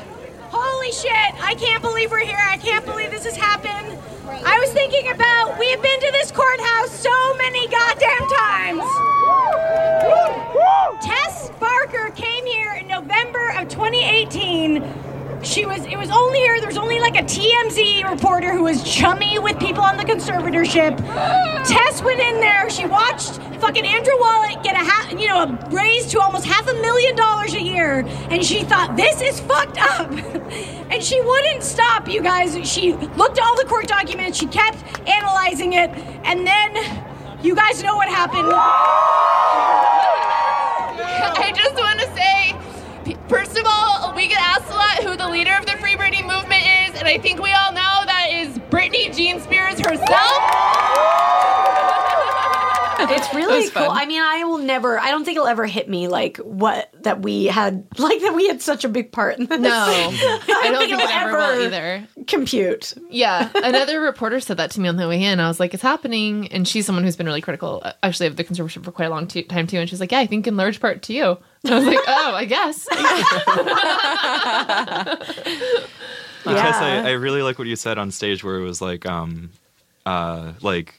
holy 0.50 0.92
shit! 0.92 1.30
I 1.42 1.54
can't 1.54 1.82
believe 1.82 2.10
we're 2.10 2.24
here. 2.24 2.38
I 2.40 2.56
can't 2.56 2.84
believe 2.84 3.10
this 3.10 3.24
has 3.24 3.36
happened. 3.36 3.98
I 4.44 4.58
was 4.60 4.70
thinking 4.72 5.10
about 5.10 5.58
we 5.58 5.70
have 5.70 5.82
been 5.82 6.00
to 6.00 6.10
this 6.12 6.30
courthouse 6.30 6.90
so 6.90 7.34
many 7.36 7.66
goddamn 7.68 8.28
times. 8.28 8.84
Tess 11.02 11.50
Barker 11.60 12.10
came 12.10 12.44
here 12.46 12.74
in 12.74 12.86
November 12.86 13.50
of 13.58 13.68
2018. 14.08 15.42
She 15.42 15.66
was 15.66 15.84
it 15.86 15.96
was 15.96 16.10
only 16.10 16.38
here, 16.40 16.60
there's 16.60 16.76
only 16.76 16.98
like 16.98 17.14
a 17.14 17.22
TMZ 17.22 18.10
reporter 18.10 18.52
who 18.52 18.64
was 18.64 18.82
chummy 18.82 19.38
with 19.38 19.58
people 19.60 19.82
on 19.82 19.96
the 19.96 20.02
conservatorship. 20.02 20.96
Tess 21.64 22.02
went 22.02 22.18
in 22.18 22.40
there, 22.40 22.68
she 22.70 22.86
watched 22.86 23.36
fucking 23.60 23.86
Andrew 23.86 24.18
Wallet 24.18 24.62
get 24.64 24.74
a 24.74 24.78
ha- 24.78 25.14
you 25.16 25.28
know, 25.28 25.42
a 25.42 25.70
raise 25.70 26.06
to 26.08 26.20
almost 26.20 26.44
half 26.44 26.66
a 26.66 26.74
million 26.74 27.14
dollars 27.14 27.54
a 27.54 27.62
year, 27.62 28.04
and 28.30 28.44
she 28.44 28.64
thought 28.64 28.96
this 28.96 29.20
is 29.20 29.38
fucked 29.40 29.78
up. 29.78 30.10
and 30.90 31.04
she 31.04 31.20
wouldn't 31.20 31.62
stop, 31.62 32.08
you 32.08 32.20
guys. 32.20 32.56
She 32.68 32.94
looked 32.94 33.38
at 33.38 33.44
all 33.44 33.56
the 33.56 33.66
court 33.68 33.86
documents, 33.86 34.38
she 34.38 34.46
kept 34.46 34.82
analyzing 35.08 35.74
it, 35.74 35.90
and 36.24 36.44
then 36.44 36.74
you 37.42 37.54
guys 37.54 37.80
know 37.82 37.94
what 37.94 38.08
happened. 38.08 38.52
I 41.40 41.52
just 41.54 41.74
want 41.76 41.97
leader 45.30 45.54
of 45.58 45.66
the 45.66 45.72
Free 45.72 45.94
Britney 45.94 46.22
movement 46.22 46.62
is, 46.62 46.98
and 46.98 47.06
I 47.06 47.18
think 47.18 47.40
we 47.42 47.52
all 47.52 47.72
know 47.72 48.04
that 48.06 48.28
is 48.32 48.58
Britney 48.70 49.14
Jean 49.14 49.40
Spears 49.40 49.78
herself. 49.78 50.08
It's 53.88 53.88
really 53.88 53.88
was 53.88 53.88
cool. 53.88 53.94
fun. 53.94 54.02
I 54.02 54.06
mean, 54.06 54.22
I 54.22 54.44
will 54.44 54.58
never. 54.58 54.98
I 54.98 55.10
don't 55.10 55.24
think 55.24 55.36
it'll 55.36 55.48
ever 55.48 55.66
hit 55.66 55.88
me 55.88 56.08
like 56.08 56.38
what 56.38 56.90
that 57.02 57.22
we 57.22 57.46
had 57.46 57.86
like 57.98 58.20
that 58.20 58.34
we 58.34 58.48
had 58.48 58.62
such 58.62 58.84
a 58.84 58.88
big 58.88 59.12
part 59.12 59.38
in 59.38 59.46
this. 59.46 59.60
No, 59.60 59.70
I 59.70 60.68
don't 60.70 60.78
think 60.78 60.92
it'll 60.92 61.04
it 61.04 61.16
ever 61.16 61.38
will 61.38 61.62
either. 61.66 62.06
compute. 62.26 62.94
Yeah, 63.10 63.50
another 63.54 64.00
reporter 64.00 64.40
said 64.40 64.56
that 64.58 64.70
to 64.72 64.80
me 64.80 64.88
on 64.88 64.96
the 64.96 65.08
way 65.08 65.22
in. 65.24 65.40
I 65.40 65.48
was 65.48 65.60
like, 65.60 65.74
"It's 65.74 65.82
happening," 65.82 66.48
and 66.52 66.66
she's 66.66 66.86
someone 66.86 67.04
who's 67.04 67.16
been 67.16 67.26
really 67.26 67.40
critical, 67.40 67.80
uh, 67.84 67.92
actually, 68.02 68.26
of 68.26 68.36
the 68.36 68.44
conservatorship 68.44 68.84
for 68.84 68.92
quite 68.92 69.06
a 69.06 69.10
long 69.10 69.26
t- 69.26 69.42
time 69.42 69.66
too. 69.66 69.78
And 69.78 69.88
she's 69.88 70.00
like, 70.00 70.12
"Yeah, 70.12 70.20
I 70.20 70.26
think 70.26 70.46
in 70.46 70.56
large 70.56 70.80
part 70.80 71.02
to 71.04 71.12
you." 71.12 71.38
And 71.64 71.74
I 71.74 71.78
was 71.78 71.86
like, 71.86 71.98
"Oh, 72.06 72.32
I 72.34 72.44
guess." 72.44 72.86
Because 76.44 76.76
I, 76.76 77.08
I 77.08 77.10
really 77.12 77.42
like 77.42 77.58
what 77.58 77.68
you 77.68 77.76
said 77.76 77.98
on 77.98 78.10
stage 78.10 78.42
where 78.42 78.56
it 78.58 78.64
was 78.64 78.80
like, 78.80 79.04
um, 79.06 79.50
uh, 80.06 80.52
like 80.62 80.98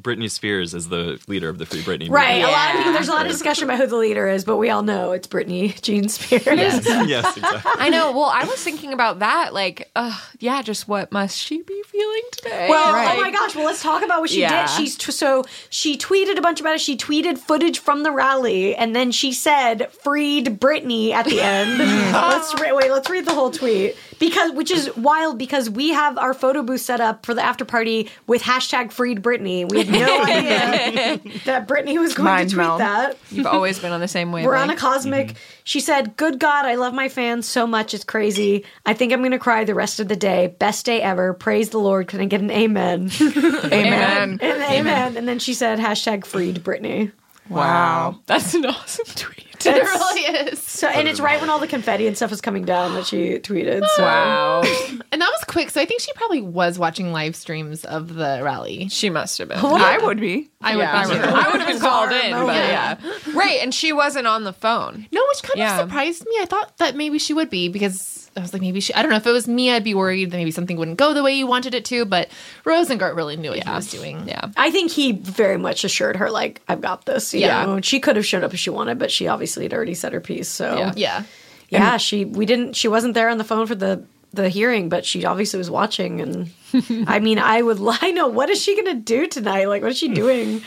Britney 0.00 0.30
Spears 0.30 0.74
is 0.74 0.88
the 0.88 1.20
leader 1.28 1.48
of 1.48 1.58
the 1.58 1.66
Free 1.66 1.80
Britney 1.80 2.08
movement. 2.08 2.10
Right. 2.12 2.42
A 2.44 2.46
lot 2.48 2.70
of 2.70 2.76
people, 2.78 2.92
there's 2.92 3.08
a 3.08 3.12
lot 3.12 3.26
of 3.26 3.32
discussion 3.32 3.64
about 3.64 3.78
who 3.78 3.86
the 3.86 3.96
leader 3.96 4.28
is, 4.28 4.44
but 4.44 4.56
we 4.56 4.70
all 4.70 4.82
know 4.82 5.12
it's 5.12 5.26
Britney 5.26 5.80
Jean 5.82 6.08
Spears. 6.08 6.44
yes, 6.46 6.86
exactly. 7.36 7.72
I 7.76 7.88
know. 7.88 8.12
Well, 8.12 8.30
I 8.32 8.44
was 8.44 8.62
thinking 8.62 8.92
about 8.92 9.18
that. 9.20 9.52
Like, 9.54 9.90
uh, 9.96 10.18
yeah, 10.38 10.62
just 10.62 10.88
what 10.88 11.10
must 11.12 11.36
she 11.38 11.62
be 11.62 11.82
feeling 11.86 12.22
today? 12.32 12.66
Well, 12.68 12.92
Right. 12.92 13.16
oh 13.16 13.20
my 13.20 13.30
gosh! 13.30 13.54
Well, 13.56 13.64
let's 13.66 13.82
talk 13.82 14.02
about 14.04 14.20
what 14.20 14.30
she 14.30 14.40
Yeah. 14.40 14.66
did. 14.66 14.70
She's 14.76 14.96
t- 14.96 15.12
so 15.12 15.44
she 15.70 15.96
tweeted 15.98 16.38
a 16.38 16.40
bunch 16.40 16.60
about 16.60 16.74
it. 16.74 16.80
She 16.80 16.96
tweeted 16.96 17.38
footage 17.38 17.78
from 17.80 18.02
the 18.02 18.10
rally, 18.10 18.74
and 18.76 18.94
then 18.94 19.10
she 19.10 19.32
said 19.32 19.90
"freed 19.92 20.60
Britney" 20.60 21.10
at 21.12 21.24
the 21.26 21.40
end. 21.40 21.78
let's 22.12 22.58
re- 22.60 22.72
wait. 22.72 22.90
Let's 22.90 23.10
read 23.10 23.24
the 23.26 23.34
whole 23.34 23.50
tweet 23.50 23.96
because, 24.18 24.52
which 24.52 24.70
is 24.70 24.94
wild, 24.96 25.38
because 25.38 25.68
we 25.70 25.90
have 25.90 26.18
our 26.18 26.34
photo 26.34 26.62
booth 26.62 26.80
set 26.80 27.00
up 27.00 27.24
for 27.26 27.34
the 27.34 27.42
after 27.42 27.64
party 27.64 28.10
with 28.26 28.42
hashtag 28.42 28.92
"freed 28.92 29.22
Britney." 29.22 29.70
We 29.70 29.84
had 29.84 29.90
no 29.90 30.22
idea 30.24 31.40
that 31.44 31.68
Britney 31.68 31.98
was 31.98 32.14
going 32.14 32.24
Mind 32.24 32.50
to 32.50 32.54
tweet 32.56 32.66
meld. 32.66 32.80
that. 32.80 33.16
You've 33.30 33.46
always 33.46 33.78
been 33.78 33.92
on 33.92 34.00
the 34.00 34.08
same 34.08 34.32
way. 34.32 34.44
We're 34.44 34.54
on 34.54 34.70
a 34.70 34.72
wavelength. 34.74 34.80
cosmic. 34.80 35.26
Mm-hmm. 35.28 35.36
She 35.64 35.80
said, 35.80 36.16
Good 36.16 36.38
God, 36.38 36.64
I 36.64 36.76
love 36.76 36.94
my 36.94 37.08
fans 37.08 37.46
so 37.46 37.66
much. 37.66 37.92
It's 37.94 38.04
crazy. 38.04 38.64
I 38.86 38.94
think 38.94 39.12
I'm 39.12 39.20
going 39.20 39.32
to 39.32 39.38
cry 39.38 39.64
the 39.64 39.74
rest 39.74 40.00
of 40.00 40.08
the 40.08 40.16
day. 40.16 40.54
Best 40.58 40.86
day 40.86 41.02
ever. 41.02 41.34
Praise 41.34 41.70
the 41.70 41.78
Lord. 41.78 42.08
Can 42.08 42.20
I 42.20 42.24
get 42.24 42.40
an 42.40 42.50
amen? 42.50 43.10
Amen. 43.20 44.38
and 44.40 44.42
amen. 44.42 45.16
And 45.16 45.28
then 45.28 45.38
she 45.38 45.52
said, 45.54 45.78
hashtag 45.78 46.24
freed 46.24 46.62
Britney. 46.64 47.12
Wow. 47.48 48.18
That's 48.26 48.54
an 48.54 48.66
awesome 48.66 49.06
tweet. 49.14 49.47
it 49.66 49.82
really 49.82 50.20
is. 50.50 50.62
So, 50.62 50.88
and 50.88 51.08
it's 51.08 51.20
right 51.20 51.40
when 51.40 51.50
all 51.50 51.58
the 51.58 51.66
confetti 51.66 52.06
and 52.06 52.16
stuff 52.16 52.30
was 52.30 52.40
coming 52.40 52.64
down 52.64 52.94
that 52.94 53.06
she 53.06 53.38
tweeted. 53.38 53.86
So. 53.96 54.02
Wow. 54.02 54.62
And 55.10 55.22
that 55.22 55.30
was 55.30 55.44
quick. 55.44 55.70
So 55.70 55.80
I 55.80 55.86
think 55.86 56.02
she 56.02 56.12
probably 56.12 56.42
was 56.42 56.78
watching 56.78 57.12
live 57.12 57.34
streams 57.34 57.84
of 57.86 58.14
the 58.14 58.40
rally. 58.42 58.88
she 58.88 59.08
must 59.08 59.38
have 59.38 59.48
been. 59.48 59.58
I 59.58 59.96
would 59.98 60.20
be. 60.20 60.50
I 60.60 60.76
would. 60.76 60.82
Yeah. 60.82 60.92
I 60.94 61.06
would. 61.06 61.16
I 61.18 61.50
would 61.50 61.60
have 61.62 61.68
been 61.68 61.80
called 61.80 62.12
in, 62.12 62.30
moment. 62.32 62.46
but 62.48 62.54
yeah. 62.56 62.98
Right, 63.34 63.58
and 63.62 63.72
she 63.74 63.92
wasn't 63.92 64.26
on 64.26 64.44
the 64.44 64.52
phone. 64.52 65.06
No, 65.10 65.22
which 65.30 65.42
kind 65.42 65.58
Yeah. 65.58 65.80
of 65.80 65.88
surprised 65.88 66.26
me. 66.26 66.36
I 66.40 66.44
thought 66.44 66.76
that 66.78 66.94
maybe 66.94 67.18
she 67.18 67.32
would 67.32 67.48
be 67.48 67.68
because 67.68 68.27
I 68.38 68.42
was 68.42 68.52
like, 68.52 68.62
maybe 68.62 68.80
she. 68.80 68.94
I 68.94 69.02
don't 69.02 69.10
know 69.10 69.16
if 69.16 69.26
it 69.26 69.32
was 69.32 69.46
me, 69.48 69.70
I'd 69.72 69.84
be 69.84 69.94
worried 69.94 70.30
that 70.30 70.36
maybe 70.36 70.50
something 70.50 70.76
wouldn't 70.76 70.96
go 70.96 71.12
the 71.12 71.22
way 71.22 71.34
you 71.34 71.46
wanted 71.46 71.74
it 71.74 71.84
to. 71.86 72.04
But 72.04 72.28
Rosengart 72.64 73.14
really 73.16 73.36
knew 73.36 73.50
what 73.50 73.62
he 73.64 73.70
was 73.70 73.90
doing. 73.90 74.26
Yeah. 74.28 74.48
I 74.56 74.70
think 74.70 74.90
he 74.92 75.12
very 75.12 75.58
much 75.58 75.84
assured 75.84 76.16
her, 76.16 76.30
like, 76.30 76.62
I've 76.68 76.80
got 76.80 77.04
this. 77.04 77.34
You 77.34 77.40
Yeah. 77.40 77.64
know? 77.66 77.80
She 77.80 78.00
could 78.00 78.16
have 78.16 78.24
showed 78.26 78.44
up 78.44 78.54
if 78.54 78.60
she 78.60 78.70
wanted, 78.70 78.98
but 78.98 79.10
she 79.10 79.28
obviously 79.28 79.64
had 79.64 79.74
already 79.74 79.94
said 79.94 80.12
her 80.12 80.20
piece. 80.20 80.48
So, 80.48 80.76
Yeah. 80.78 80.92
Yeah. 80.96 81.22
yeah, 81.70 81.96
she 81.98 82.24
we 82.24 82.46
didn't 82.46 82.74
she 82.76 82.88
wasn't 82.88 83.12
there 83.14 83.28
on 83.28 83.36
the 83.38 83.44
phone 83.44 83.66
for 83.66 83.74
the 83.74 84.02
the 84.32 84.48
hearing 84.48 84.88
but 84.90 85.04
she 85.06 85.24
obviously 85.24 85.56
was 85.58 85.70
watching 85.70 86.20
and 86.20 86.50
i 87.08 87.18
mean 87.18 87.38
i 87.38 87.60
would 87.62 87.78
i 88.02 88.10
know 88.10 88.26
what 88.28 88.48
is 88.50 88.62
she 88.62 88.76
gonna 88.76 88.94
do 88.94 89.26
tonight 89.26 89.66
like 89.68 89.80
what 89.82 89.90
is 89.90 89.98
she 89.98 90.08
doing 90.08 90.62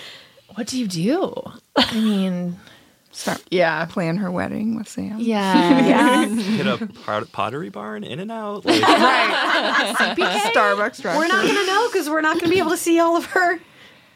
What 0.56 0.68
do 0.68 0.78
you 0.80 0.86
do? 0.88 1.34
I 1.76 1.94
mean, 1.94 2.58
Start 3.12 3.43
Yeah. 3.52 3.86
plan 3.86 4.17
her 4.17 4.32
wedding 4.32 4.76
with 4.76 4.88
Sam. 4.88 5.17
yeah. 5.19 5.86
yeah 5.88 6.26
Hit 6.28 6.67
a 6.67 6.88
pot- 6.88 7.32
pottery 7.32 7.69
barn, 7.69 8.04
in 8.04 8.19
and 8.19 8.32
out. 8.32 8.65
Like, 8.65 8.82
Starbucks 8.82 11.02
drive. 11.02 11.17
we're 11.17 11.28
not 11.28 11.45
gonna 11.45 11.65
know 11.65 11.88
because 11.91 12.10
we're 12.10 12.21
not 12.21 12.39
gonna 12.39 12.52
be 12.52 12.60
able 12.60 12.71
to 12.71 12.78
see 12.78 13.00
all 13.00 13.17
of 13.17 13.26
her 13.26 13.60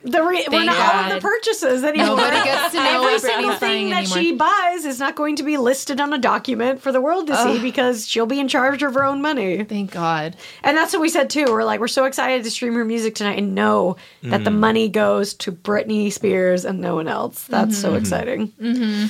the 0.05 0.23
re- 0.23 0.45
we're 0.47 0.59
Thank 0.59 0.65
not 0.67 0.95
all 0.95 1.01
of 1.03 1.09
the 1.09 1.15
God. 1.15 1.21
purchases 1.21 1.83
anymore 1.83 2.17
Nobody 2.17 2.43
gets 2.43 2.73
to 2.73 2.77
know 2.77 2.85
every 2.85 2.99
what 2.99 3.21
single 3.21 3.49
Britney's 3.51 3.59
thing 3.59 3.69
buying 3.69 3.89
that 3.89 4.03
anymore. 4.03 4.17
she 4.17 4.31
buys 4.33 4.85
is 4.85 4.99
not 4.99 5.15
going 5.15 5.35
to 5.37 5.43
be 5.43 5.57
listed 5.57 5.99
on 5.99 6.13
a 6.13 6.17
document 6.17 6.81
for 6.81 6.91
the 6.91 7.01
world 7.01 7.27
to 7.27 7.35
see 7.37 7.59
because 7.59 8.07
she'll 8.07 8.25
be 8.25 8.39
in 8.39 8.47
charge 8.47 8.83
of 8.83 8.93
her 8.93 9.03
own 9.03 9.21
money 9.21 9.63
Thank 9.63 9.91
God. 9.91 10.35
And 10.63 10.77
that's 10.77 10.93
what 10.93 11.01
we 11.01 11.09
said 11.09 11.29
too. 11.29 11.45
We're 11.49 11.63
like, 11.63 11.79
we're 11.79 11.87
so 11.87 12.05
excited 12.05 12.43
to 12.43 12.51
stream 12.51 12.73
her 12.75 12.85
music 12.85 13.15
tonight 13.15 13.37
and 13.39 13.55
know 13.55 13.97
that 14.23 14.43
the 14.43 14.51
mm. 14.51 14.57
money 14.59 14.89
goes 14.89 15.33
to 15.35 15.51
Britney 15.51 16.11
Spears 16.11 16.65
and 16.65 16.79
no 16.79 16.95
one 16.95 17.07
else. 17.07 17.45
That's 17.45 17.77
so 17.77 17.89
mm-hmm. 17.89 17.97
exciting. 17.97 18.47
Mm-hmm. 18.61 19.05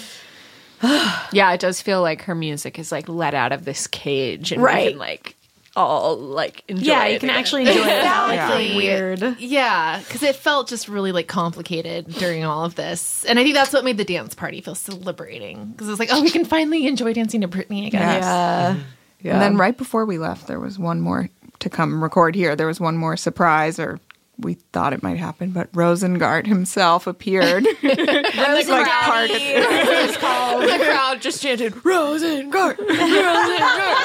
Yeah, 1.32 1.52
it 1.54 1.60
does 1.60 1.82
feel 1.82 2.02
like 2.02 2.24
her 2.24 2.36
music 2.36 2.78
is 2.78 2.92
like 2.92 3.10
let 3.10 3.34
out 3.34 3.52
of 3.52 3.66
this 3.66 3.88
cage 3.88 4.52
and 4.52 4.62
we 4.62 4.66
Right. 4.68 4.90
can 4.92 5.00
like 5.00 5.36
all 5.76 6.18
like 6.18 6.64
enjoy 6.68 6.86
Yeah, 6.92 7.06
it 7.06 7.14
you 7.14 7.20
can 7.20 7.30
again. 7.30 7.40
actually 7.40 7.62
enjoy 7.64 7.74
it 7.82 7.86
without 7.86 8.28
like 8.30 8.36
Yeah. 8.72 8.76
weird. 8.78 9.36
Yeah, 9.40 10.00
because 10.00 10.24
it 10.24 10.36
felt 10.36 10.68
just 10.68 10.88
really 10.88 11.12
like 11.12 11.28
complicated 11.28 12.08
during 12.08 12.44
all 12.46 12.64
of 12.66 12.76
this, 12.76 13.26
and 13.26 13.38
I 13.40 13.44
think 13.44 13.56
that's 13.56 13.74
what 13.74 13.84
made 13.84 13.98
the 13.98 14.06
dance 14.06 14.36
party 14.36 14.62
feel 14.62 14.76
so 14.76 14.96
liberating. 14.96 15.68
Because 15.72 15.90
it's 15.90 16.00
like, 16.00 16.10
oh, 16.12 16.22
we 16.22 16.30
can 16.32 16.46
finally 16.46 16.88
enjoy 16.88 17.14
dancing 17.14 17.42
to 17.42 17.48
Britney 17.48 17.88
again. 17.88 18.02
Yes. 18.02 18.24
Yeah. 18.24 18.76
yeah. 19.22 19.34
And 19.34 19.42
then 19.42 19.58
right 19.58 19.78
before 19.78 20.06
we 20.06 20.18
left, 20.18 20.48
there 20.48 20.60
was 20.60 20.80
one 20.80 21.02
more 21.02 21.30
to 21.60 21.70
come 21.70 22.04
record 22.04 22.36
here. 22.36 22.56
There 22.56 22.68
was 22.68 22.80
one 22.80 22.98
more 22.98 23.18
surprise, 23.18 23.80
or 23.80 24.00
we 24.38 24.56
thought 24.74 24.94
it 24.94 25.02
might 25.02 25.18
happen, 25.18 25.52
but 25.52 25.72
Rosengart 25.72 26.46
himself 26.48 27.08
appeared. 27.08 27.66
Rose 27.84 28.68
like 28.68 28.88
part 28.88 29.30
of 29.30 29.38
is 29.38 30.18
called. 30.18 30.64
the 30.70 30.78
crowd 30.84 31.22
just 31.22 31.42
chanted 31.42 31.74
Rosengart! 31.74 32.76
Rosengart! 32.78 33.96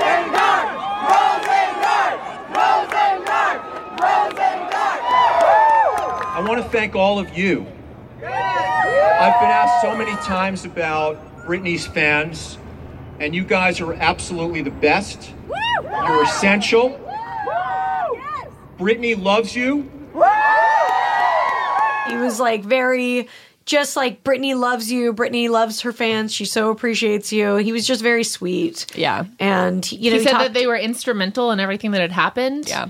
Rosengart! 0.00 0.66
Rosengart! 2.52 3.60
Rosengart. 3.98 5.00
I 6.32 6.44
want 6.46 6.62
to 6.62 6.68
thank 6.70 6.96
all 6.96 7.18
of 7.18 7.36
you. 7.36 7.66
I've 8.22 9.38
been 9.40 9.50
asked 9.50 9.82
so 9.82 9.94
many 9.96 10.12
times 10.22 10.64
about 10.64 11.44
Britney's 11.44 11.86
fans, 11.86 12.56
and 13.18 13.34
you 13.34 13.44
guys 13.44 13.80
are 13.80 13.92
absolutely 13.94 14.62
the 14.62 14.70
best. 14.70 15.32
You're 15.82 16.24
essential. 16.24 17.09
Britney 18.80 19.20
loves 19.22 19.54
you. 19.54 19.82
He 22.08 22.16
was 22.16 22.40
like 22.40 22.64
very 22.64 23.28
just 23.66 23.94
like 23.94 24.24
Britney 24.24 24.56
loves 24.58 24.90
you. 24.90 25.12
Britney 25.12 25.48
loves 25.48 25.82
her 25.82 25.92
fans. 25.92 26.32
She 26.32 26.44
so 26.44 26.70
appreciates 26.70 27.32
you. 27.32 27.56
He 27.56 27.70
was 27.72 27.86
just 27.86 28.02
very 28.02 28.24
sweet. 28.24 28.86
Yeah. 28.96 29.26
And 29.38 29.90
you 29.92 30.10
know, 30.10 30.16
He 30.16 30.24
said 30.24 30.32
talked- 30.32 30.44
that 30.44 30.54
they 30.54 30.66
were 30.66 30.76
instrumental 30.76 31.52
in 31.52 31.60
everything 31.60 31.92
that 31.92 32.00
had 32.00 32.12
happened. 32.12 32.68
Yeah. 32.68 32.86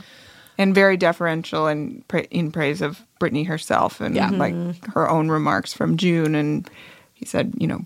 and 0.59 0.75
very 0.75 0.97
deferential 0.99 1.67
and 1.69 2.07
pra- 2.07 2.25
in 2.31 2.53
praise 2.53 2.83
of 2.83 3.01
Britney 3.19 3.47
herself 3.47 3.99
and 4.01 4.15
Yeah. 4.15 4.29
like 4.31 4.55
mm-hmm. 4.55 4.91
her 4.93 5.09
own 5.11 5.31
remarks 5.31 5.73
from 5.73 5.97
June. 5.97 6.35
And 6.35 6.69
he 7.15 7.25
said, 7.25 7.55
you 7.59 7.67
know, 7.67 7.85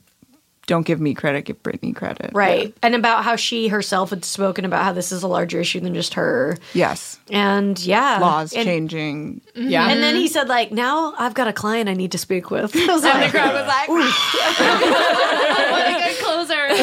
don't 0.67 0.87
give 0.87 1.01
me 1.01 1.15
credit, 1.15 1.43
give 1.45 1.63
Britney 1.63 1.95
credit. 1.95 2.31
right, 2.33 2.75
and 2.83 2.95
about 2.95 3.25
how 3.25 3.37
she 3.37 3.69
herself 3.69 4.11
had 4.11 4.25
spoken 4.25 4.65
about 4.65 4.83
how 4.85 4.93
this 4.93 5.13
is 5.13 5.23
a 5.23 5.29
larger 5.29 5.61
issue 5.61 5.81
than 5.81 5.95
just 5.95 6.15
her. 6.15 6.57
Yes. 6.73 7.19
And 7.31 7.79
yeah, 7.85 8.19
Laws 8.21 8.53
and, 8.53 8.65
changing. 8.65 9.41
Mm-hmm. 9.55 9.69
Yeah. 9.69 9.89
And 9.91 10.03
then 10.03 10.15
he 10.15 10.29
said, 10.29 10.49
like, 10.49 10.73
now 10.73 11.15
I've 11.19 11.35
got 11.35 11.49
a 11.49 11.53
client 11.53 11.89
I 11.89 11.95
need 11.95 12.13
to 12.13 12.19
speak 12.19 12.51
with. 12.51 12.75
I 12.77 12.87
was 12.87 13.05
And 13.05 13.15
the 13.15 13.19
like, 13.25 13.31
crowd 13.31 13.55
was 13.55 13.67
like, 13.67 13.89
What 13.89 15.87
a 15.87 15.93
good 16.03 16.19
closer. 16.25 16.69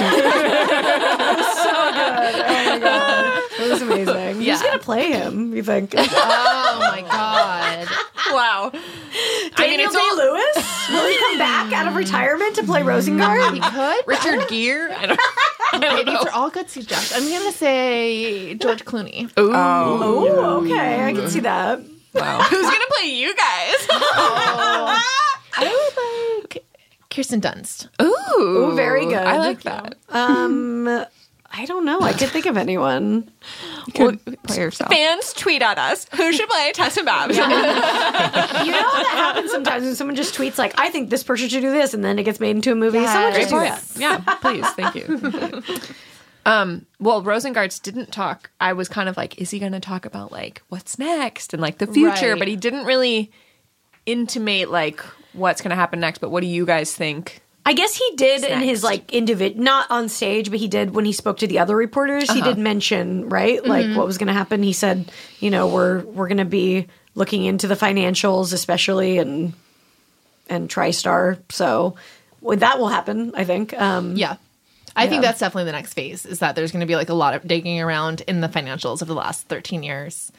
So 1.61 1.71
good. 1.91 2.35
Oh 2.41 2.65
my 2.65 2.79
God. 2.79 3.43
It 3.59 3.69
was 3.71 3.81
amazing. 3.81 4.41
Who's 4.41 4.61
gonna 4.61 4.79
play 4.79 5.11
him? 5.11 5.53
You 5.55 5.63
think? 5.63 5.93
oh 5.97 6.77
my 6.79 7.01
God. 7.01 7.87
wow. 8.31 8.71
I 8.73 9.67
mean, 9.67 9.79
Daniel 9.79 9.87
it's 9.87 9.95
Day 9.95 10.01
all 10.01 10.15
Lewis? 10.17 10.55
Will 11.01 11.09
he 11.11 11.17
come 11.19 11.37
back 11.37 11.73
out 11.73 11.87
of 11.87 11.95
retirement 11.95 12.55
to 12.55 12.63
play 12.63 12.81
Rosengart? 12.81 13.53
He 13.53 13.59
Rosengart? 13.59 13.71
could. 14.03 14.07
Richard 14.07 14.47
Gere. 14.49 14.91
I 14.97 15.05
don't, 15.07 15.19
I 15.73 15.79
don't 15.79 15.95
Maybe 15.95 16.11
know. 16.13 16.23
for 16.23 16.31
all 16.31 16.49
good 16.49 16.69
suggestions. 16.69 17.21
I'm 17.21 17.29
going 17.29 17.51
to 17.51 17.57
say 17.57 18.53
George 18.55 18.85
Clooney. 18.85 19.31
Oh, 19.37 20.61
okay, 20.63 21.05
I 21.05 21.13
can 21.13 21.29
see 21.29 21.39
that. 21.41 21.79
Wow. 22.13 22.41
Who's 22.49 22.61
gonna 22.61 22.85
play 22.99 23.09
you 23.09 23.33
guys? 23.33 23.87
I 23.89 25.59
would 25.63 26.43
like 26.43 26.63
Kirsten 27.09 27.39
Dunst. 27.41 27.87
Ooh, 28.01 28.37
Ooh, 28.41 28.75
very 28.75 29.05
good. 29.05 29.13
I 29.15 29.37
like 29.37 29.61
that. 29.63 29.95
Um, 30.09 31.05
I 31.53 31.65
don't 31.65 31.85
know. 31.85 31.99
I 32.01 32.13
could 32.13 32.29
think 32.29 32.45
of 32.45 32.55
anyone. 32.57 33.29
You 33.87 33.93
could 33.93 34.43
play 34.43 34.57
yourself. 34.57 34.91
Fans 34.91 35.33
tweet 35.33 35.61
at 35.61 35.77
us. 35.77 36.07
Who 36.15 36.31
should 36.31 36.47
play 36.49 36.71
Tess 36.73 36.97
and 36.97 37.05
Babs? 37.05 37.35
You 37.35 37.43
know 37.43 37.51
that 37.51 39.07
happens 39.11 39.51
sometimes 39.51 39.83
when 39.83 39.95
someone 39.95 40.15
just 40.15 40.35
tweets 40.35 40.57
like, 40.57 40.73
"I 40.79 40.89
think 40.89 41.09
this 41.09 41.23
person 41.23 41.49
should 41.49 41.61
do 41.61 41.71
this," 41.71 41.93
and 41.93 42.03
then 42.03 42.19
it 42.19 42.23
gets 42.23 42.39
made 42.39 42.55
into 42.55 42.71
a 42.71 42.75
movie. 42.75 43.05
Someone 43.05 43.33
just 43.33 43.49
do 43.49 43.59
that. 43.59 43.83
yeah, 43.97 44.17
please, 44.41 44.67
thank 44.71 44.95
you. 44.95 45.61
um, 46.45 46.85
well, 46.99 47.21
Rosengarts 47.23 47.81
didn't 47.81 48.11
talk. 48.11 48.49
I 48.59 48.73
was 48.73 48.87
kind 48.87 49.09
of 49.09 49.17
like, 49.17 49.39
is 49.41 49.51
he 49.51 49.59
going 49.59 49.73
to 49.73 49.79
talk 49.79 50.05
about 50.05 50.31
like 50.31 50.61
what's 50.69 50.97
next 50.99 51.53
and 51.53 51.61
like 51.61 51.79
the 51.79 51.87
future? 51.87 52.31
Right. 52.31 52.39
But 52.39 52.47
he 52.47 52.55
didn't 52.55 52.85
really 52.85 53.31
intimate 54.05 54.71
like 54.71 55.01
what's 55.33 55.61
going 55.61 55.69
to 55.71 55.75
happen 55.75 55.99
next, 55.99 56.19
but 56.19 56.29
what 56.29 56.41
do 56.41 56.47
you 56.47 56.65
guys 56.65 56.93
think? 56.95 57.41
I 57.65 57.73
guess 57.73 57.95
he 57.95 58.11
did 58.15 58.43
in 58.43 58.59
his 58.61 58.83
like 58.83 59.13
individual, 59.13 59.63
not 59.63 59.91
on 59.91 60.09
stage, 60.09 60.49
but 60.49 60.59
he 60.59 60.67
did 60.67 60.95
when 60.95 61.05
he 61.05 61.13
spoke 61.13 61.37
to 61.39 61.47
the 61.47 61.59
other 61.59 61.75
reporters. 61.75 62.31
He 62.31 62.41
did 62.41 62.57
mention 62.57 63.29
right, 63.29 63.63
like 63.65 63.95
what 63.95 64.05
was 64.07 64.17
going 64.17 64.27
to 64.27 64.33
happen. 64.33 64.63
He 64.63 64.73
said, 64.73 65.11
you 65.39 65.49
know, 65.51 65.67
we're 65.67 65.99
we're 66.01 66.27
going 66.27 66.37
to 66.39 66.45
be 66.45 66.87
looking 67.13 67.45
into 67.45 67.67
the 67.67 67.75
financials, 67.75 68.51
especially 68.53 69.19
and 69.19 69.53
and 70.49 70.69
TriStar. 70.69 71.37
So 71.49 71.95
well, 72.41 72.57
that 72.57 72.79
will 72.79 72.89
happen, 72.89 73.33
I 73.35 73.43
think. 73.43 73.79
Um, 73.79 74.15
Yeah. 74.15 74.37
I 74.93 75.07
think 75.07 75.21
that's 75.21 75.39
definitely 75.39 75.65
the 75.65 75.71
next 75.71 75.93
phase 75.93 76.25
is 76.25 76.39
that 76.39 76.55
there's 76.55 76.73
going 76.73 76.81
to 76.81 76.85
be 76.85 76.97
like 76.97 77.07
a 77.07 77.13
lot 77.13 77.33
of 77.33 77.47
digging 77.47 77.79
around 77.79 78.21
in 78.21 78.41
the 78.41 78.49
financials 78.49 79.01
of 79.01 79.07
the 79.07 79.13
last 79.15 79.47
13 79.47 79.83
years. 79.83 80.33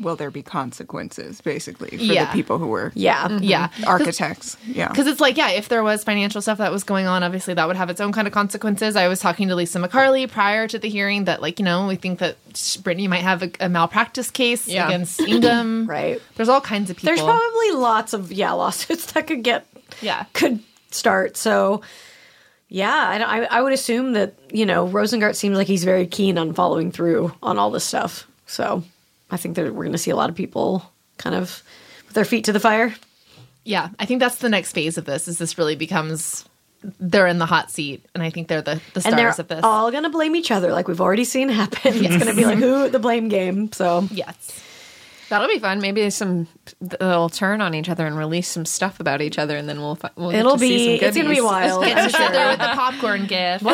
Will 0.00 0.14
there 0.16 0.30
be 0.30 0.42
consequences, 0.42 1.40
basically, 1.40 1.90
for 1.96 1.96
Yeah. 1.96 2.26
the 2.26 2.32
people 2.32 2.58
who 2.58 2.68
were 2.68 2.92
yeah, 2.94 3.26
mm-hmm. 3.28 3.42
Yeah. 3.42 3.68
architects? 3.86 4.56
Yeah. 4.66 4.88
Because 4.88 5.06
it's 5.06 5.20
like, 5.20 5.36
yeah, 5.36 5.50
if 5.50 5.68
there 5.68 5.82
was 5.82 6.04
financial 6.04 6.40
stuff 6.40 6.58
that 6.58 6.70
was 6.70 6.84
going 6.84 7.06
on, 7.06 7.22
obviously 7.24 7.54
that 7.54 7.66
would 7.66 7.76
have 7.76 7.90
its 7.90 8.00
own 8.00 8.12
kind 8.12 8.26
of 8.28 8.32
consequences. 8.32 8.94
I 8.94 9.08
was 9.08 9.18
talking 9.20 9.48
to 9.48 9.56
Lisa 9.56 9.78
MacCarley 9.80 10.30
prior 10.30 10.68
to 10.68 10.78
the 10.78 10.88
hearing 10.88 11.24
that, 11.24 11.42
like, 11.42 11.58
you 11.58 11.64
know, 11.64 11.86
we 11.88 11.96
think 11.96 12.20
that 12.20 12.36
Britney 12.52 13.08
might 13.08 13.22
have 13.22 13.42
a, 13.42 13.50
a 13.60 13.68
malpractice 13.68 14.30
case 14.30 14.68
Yeah. 14.68 14.86
against 14.86 15.20
Ingham. 15.20 15.86
Right. 15.88 16.20
There's 16.36 16.48
all 16.48 16.60
kinds 16.60 16.90
of 16.90 16.96
people. 16.96 17.14
There's 17.16 17.22
probably 17.24 17.70
lots 17.72 18.12
of 18.12 18.30
yeah 18.30 18.52
lawsuits 18.52 19.12
that 19.12 19.26
could 19.26 19.42
get 19.42 19.66
yeah. 20.00 20.24
could 20.32 20.60
start. 20.90 21.36
So 21.36 21.82
yeah, 22.68 22.92
I, 22.94 23.40
I, 23.40 23.58
I 23.58 23.62
would 23.62 23.72
assume 23.72 24.12
that 24.12 24.34
you 24.52 24.66
know 24.66 24.86
Rosengart 24.86 25.34
seems 25.34 25.56
like 25.56 25.66
he's 25.66 25.84
very 25.84 26.06
keen 26.06 26.36
on 26.38 26.52
following 26.54 26.92
through 26.92 27.32
on 27.42 27.58
all 27.58 27.70
this 27.70 27.84
stuff. 27.84 28.26
So 28.46 28.82
I 29.30 29.36
think 29.36 29.56
that 29.56 29.64
we're 29.74 29.84
going 29.84 29.92
to 29.92 29.98
see 29.98 30.10
a 30.10 30.16
lot 30.16 30.30
of 30.30 30.36
people 30.36 30.90
kind 31.18 31.34
of 31.36 31.62
with 32.06 32.14
their 32.14 32.24
feet 32.24 32.44
to 32.44 32.52
the 32.52 32.60
fire. 32.60 32.94
Yeah. 33.64 33.90
I 33.98 34.06
think 34.06 34.20
that's 34.20 34.36
the 34.36 34.48
next 34.48 34.72
phase 34.72 34.96
of 34.98 35.04
this 35.04 35.28
is 35.28 35.38
this 35.38 35.58
really 35.58 35.76
becomes 35.76 36.44
they're 37.00 37.26
in 37.26 37.38
the 37.38 37.46
hot 37.46 37.70
seat 37.70 38.06
and 38.14 38.22
I 38.22 38.30
think 38.30 38.48
they're 38.48 38.62
the, 38.62 38.80
the 38.94 39.02
And 39.04 39.18
they're 39.18 39.28
of 39.30 39.48
this. 39.48 39.64
all 39.64 39.90
going 39.90 40.04
to 40.04 40.10
blame 40.10 40.36
each 40.36 40.50
other, 40.50 40.72
like 40.72 40.86
we've 40.88 41.00
already 41.00 41.24
seen 41.24 41.48
happen. 41.48 41.78
It's 41.84 42.16
going 42.16 42.30
to 42.30 42.34
be 42.34 42.44
like 42.44 42.58
who 42.58 42.88
the 42.88 43.00
blame 43.00 43.28
game. 43.28 43.72
So 43.72 44.06
yes. 44.12 44.62
That'll 45.28 45.48
be 45.48 45.58
fun. 45.58 45.80
Maybe 45.80 46.08
some 46.10 46.46
they'll 46.80 47.28
turn 47.28 47.60
on 47.60 47.74
each 47.74 47.88
other 47.88 48.06
and 48.06 48.16
release 48.16 48.48
some 48.48 48.64
stuff 48.64 48.98
about 49.00 49.20
each 49.20 49.38
other, 49.38 49.56
and 49.56 49.68
then 49.68 49.80
we'll 49.80 49.94
fi- 49.96 50.10
we'll 50.16 50.30
get 50.30 50.40
it'll 50.40 50.52
to 50.54 50.58
see 50.58 50.68
be 50.68 50.84
some 50.86 50.98
good. 51.00 51.06
it's 51.08 51.16
going 51.16 51.28
to 51.28 51.34
be 51.34 51.40
wild. 51.40 51.84
Get 51.84 51.98
I'm 51.98 52.10
together 52.10 52.48
with 52.50 52.58
the 52.58 52.64
popcorn 52.74 53.26
gift. 53.26 53.64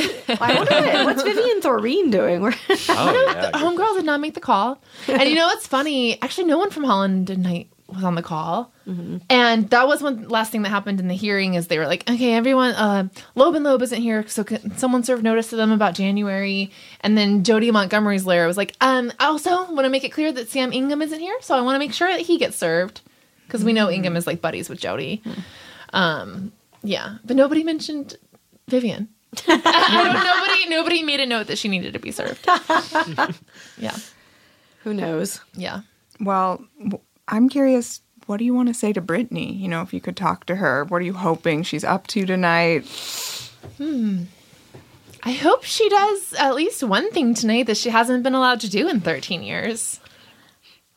I 0.41 0.55
wonder 0.55 1.05
what's 1.05 1.23
Vivian 1.23 1.61
Thoreen 1.61 2.11
doing. 2.11 2.45
Oh 2.45 2.49
yeah. 2.69 3.51
Homegirl 3.53 3.97
did 3.97 4.05
not 4.05 4.21
make 4.21 4.35
the 4.35 4.41
call. 4.41 4.81
And 5.09 5.29
you 5.29 5.37
know 5.37 5.47
what's 5.47 5.67
funny? 5.67 6.21
Actually, 6.23 6.45
no 6.49 6.59
one 6.59 6.71
from 6.71 6.85
Holland 6.85 7.37
Knight 7.39 7.69
was 7.87 8.03
on 8.05 8.15
the 8.15 8.23
call. 8.23 8.73
And 9.31 9.69
that 9.71 9.87
was 9.87 10.03
one 10.03 10.29
last 10.29 10.51
thing 10.53 10.63
that 10.63 10.71
happened 10.71 11.01
in 11.01 11.09
the 11.09 11.15
hearing 11.15 11.55
is 11.55 11.67
they 11.69 11.79
were 11.79 11.87
like, 11.87 12.09
okay, 12.09 12.35
everyone, 12.35 12.75
uh, 12.75 13.09
Loeb 13.35 13.55
and 13.55 13.65
Loeb 13.65 13.83
isn't 13.83 14.01
here, 14.01 14.27
so 14.27 14.43
can 14.45 14.77
someone 14.77 15.03
serve 15.05 15.23
notice 15.23 15.49
to 15.51 15.57
them 15.57 15.71
about 15.73 15.95
January? 15.95 16.71
And 17.01 17.17
then 17.17 17.45
Jodi 17.45 17.71
Montgomery's 17.71 18.27
lawyer 18.27 18.47
was 18.47 18.57
like, 18.57 18.75
um, 18.81 19.13
I 19.19 19.27
also 19.27 19.51
want 19.73 19.85
to 19.85 19.91
make 19.91 20.05
it 20.05 20.11
clear 20.13 20.33
that 20.33 20.49
Sam 20.51 20.73
Ingham 20.73 21.03
isn't 21.03 21.21
here, 21.21 21.37
so 21.41 21.57
I 21.57 21.61
want 21.61 21.75
to 21.77 21.79
make 21.79 21.93
sure 21.95 22.09
that 22.11 22.21
he 22.23 22.39
gets 22.39 22.57
served 22.57 23.01
because 23.47 23.65
we 23.65 23.73
know 23.73 23.91
Ingham 23.91 24.17
is 24.17 24.27
like 24.27 24.41
buddies 24.41 24.69
with 24.69 24.81
Jodi. 24.81 25.23
Um, 25.93 26.53
yeah, 26.83 27.17
but 27.25 27.37
nobody 27.37 27.63
mentioned 27.65 28.17
Vivian. 28.69 29.09
nobody, 29.49 30.69
nobody 30.69 31.03
made 31.03 31.21
a 31.21 31.27
note 31.27 31.49
that 31.49 31.59
she 31.59 31.69
needed 31.69 31.93
to 31.95 31.99
be 31.99 32.11
served. 32.13 32.47
yeah. 33.79 33.97
who 34.83 34.95
knows? 34.95 35.41
Yeah. 35.55 35.81
Well, 36.21 36.65
w- 36.79 37.01
I'm 37.29 37.49
curious. 37.49 38.01
What 38.27 38.39
do 38.39 38.45
you 38.45 38.55
want 38.55 38.69
to 38.69 38.75
say 38.75 38.93
to 38.93 39.03
Britney? 39.03 39.59
You 39.59 39.69
know, 39.69 39.83
if 39.83 39.93
you 39.93 40.01
could 40.01 40.17
talk 40.17 40.47
to 40.47 40.57
her, 40.57 40.85
what 40.85 40.99
are 41.03 41.05
you 41.05 41.13
hoping 41.13 41.63
she's 41.63 41.85
up 41.85 42.07
to 42.09 42.25
tonight? 42.25 42.87
Hmm. 43.79 44.23
I 45.23 45.33
hope 45.33 45.65
she 45.65 45.89
does 45.89 46.35
at 46.39 46.55
least 46.55 46.83
one 46.83 47.11
thing 47.11 47.35
tonight 47.35 47.67
that 47.67 47.77
she 47.77 47.91
hasn't 47.91 48.23
been 48.23 48.35
allowed 48.35 48.61
to 48.61 48.71
do 48.71 48.89
in 48.89 49.01
13 49.01 49.43
years. 49.43 50.01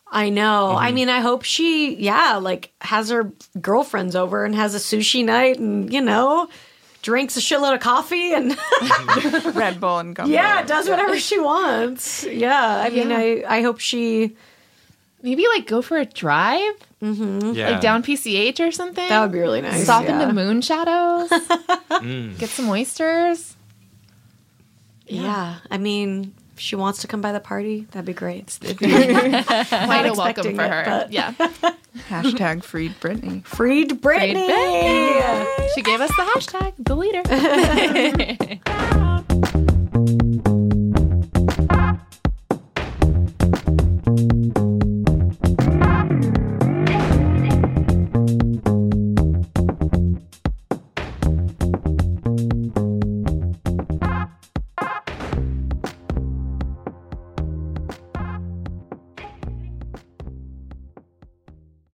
I 0.10 0.30
know. 0.30 0.72
I 0.72 0.92
mean, 0.94 1.10
I 1.10 1.20
hope 1.20 1.44
she, 1.44 1.96
yeah, 1.96 2.36
like 2.38 2.72
has 2.82 3.10
her 3.10 3.32
girlfriends 3.60 4.16
over 4.16 4.46
and 4.46 4.56
has 4.56 4.74
a 4.74 4.78
sushi 4.80 5.24
night 5.26 5.60
and, 5.60 5.92
you 5.92 6.00
know, 6.02 6.48
drinks 7.02 7.36
a 7.36 7.42
shitload 7.42 7.74
of 7.76 7.82
coffee 7.82 8.34
and, 8.34 8.58
Red 9.56 9.82
Bull 9.82 10.00
and 10.00 10.16
gumbo. 10.16 10.32
yeah, 10.32 10.64
does 10.64 10.88
whatever 10.90 11.20
she 11.20 11.40
wants. 11.40 12.24
Yeah. 12.24 12.80
I 12.86 12.90
mean, 12.90 13.10
Yeah. 13.10 13.18
I, 13.18 13.44
I 13.58 13.62
hope 13.62 13.80
she, 13.80 14.36
Maybe 15.22 15.46
like 15.48 15.66
go 15.66 15.82
for 15.82 15.98
a 15.98 16.06
drive, 16.06 16.76
mm-hmm. 17.02 17.54
yeah. 17.54 17.72
like 17.72 17.82
down 17.82 18.04
PCH 18.04 18.66
or 18.66 18.72
something. 18.72 19.08
that 19.10 19.22
would 19.22 19.32
be 19.32 19.40
really 19.40 19.62
nice. 19.62 19.84
Stop 19.84 20.04
yeah. 20.04 20.22
into 20.22 20.40
Moonshadows, 20.40 21.30
mm. 21.90 22.38
get 22.38 22.50
some 22.50 22.70
oysters. 22.70 23.56
Yeah. 25.08 25.56
I 25.72 25.78
mean, 25.78 26.34
if 26.54 26.60
she 26.60 26.76
wants 26.76 27.02
to 27.02 27.08
come 27.08 27.22
by 27.22 27.32
the 27.32 27.40
party, 27.40 27.88
that'd 27.92 28.06
be 28.06 28.14
great. 28.14 28.58
Quite 28.78 30.06
a 30.06 30.14
welcome 30.14 30.56
for 30.56 30.64
it, 30.64 30.70
her. 30.72 30.84
but- 30.86 31.12
Yeah. 31.12 31.34
Hashtag 32.10 32.64
freed 32.64 32.94
Britney. 33.00 33.44
Freed 33.44 33.90
Britney. 34.02 35.68
She 35.74 35.82
gave 35.82 36.00
us 36.00 36.12
the 36.16 36.24
hashtag, 36.24 36.74
the 36.78 36.96
leader. 36.96 37.24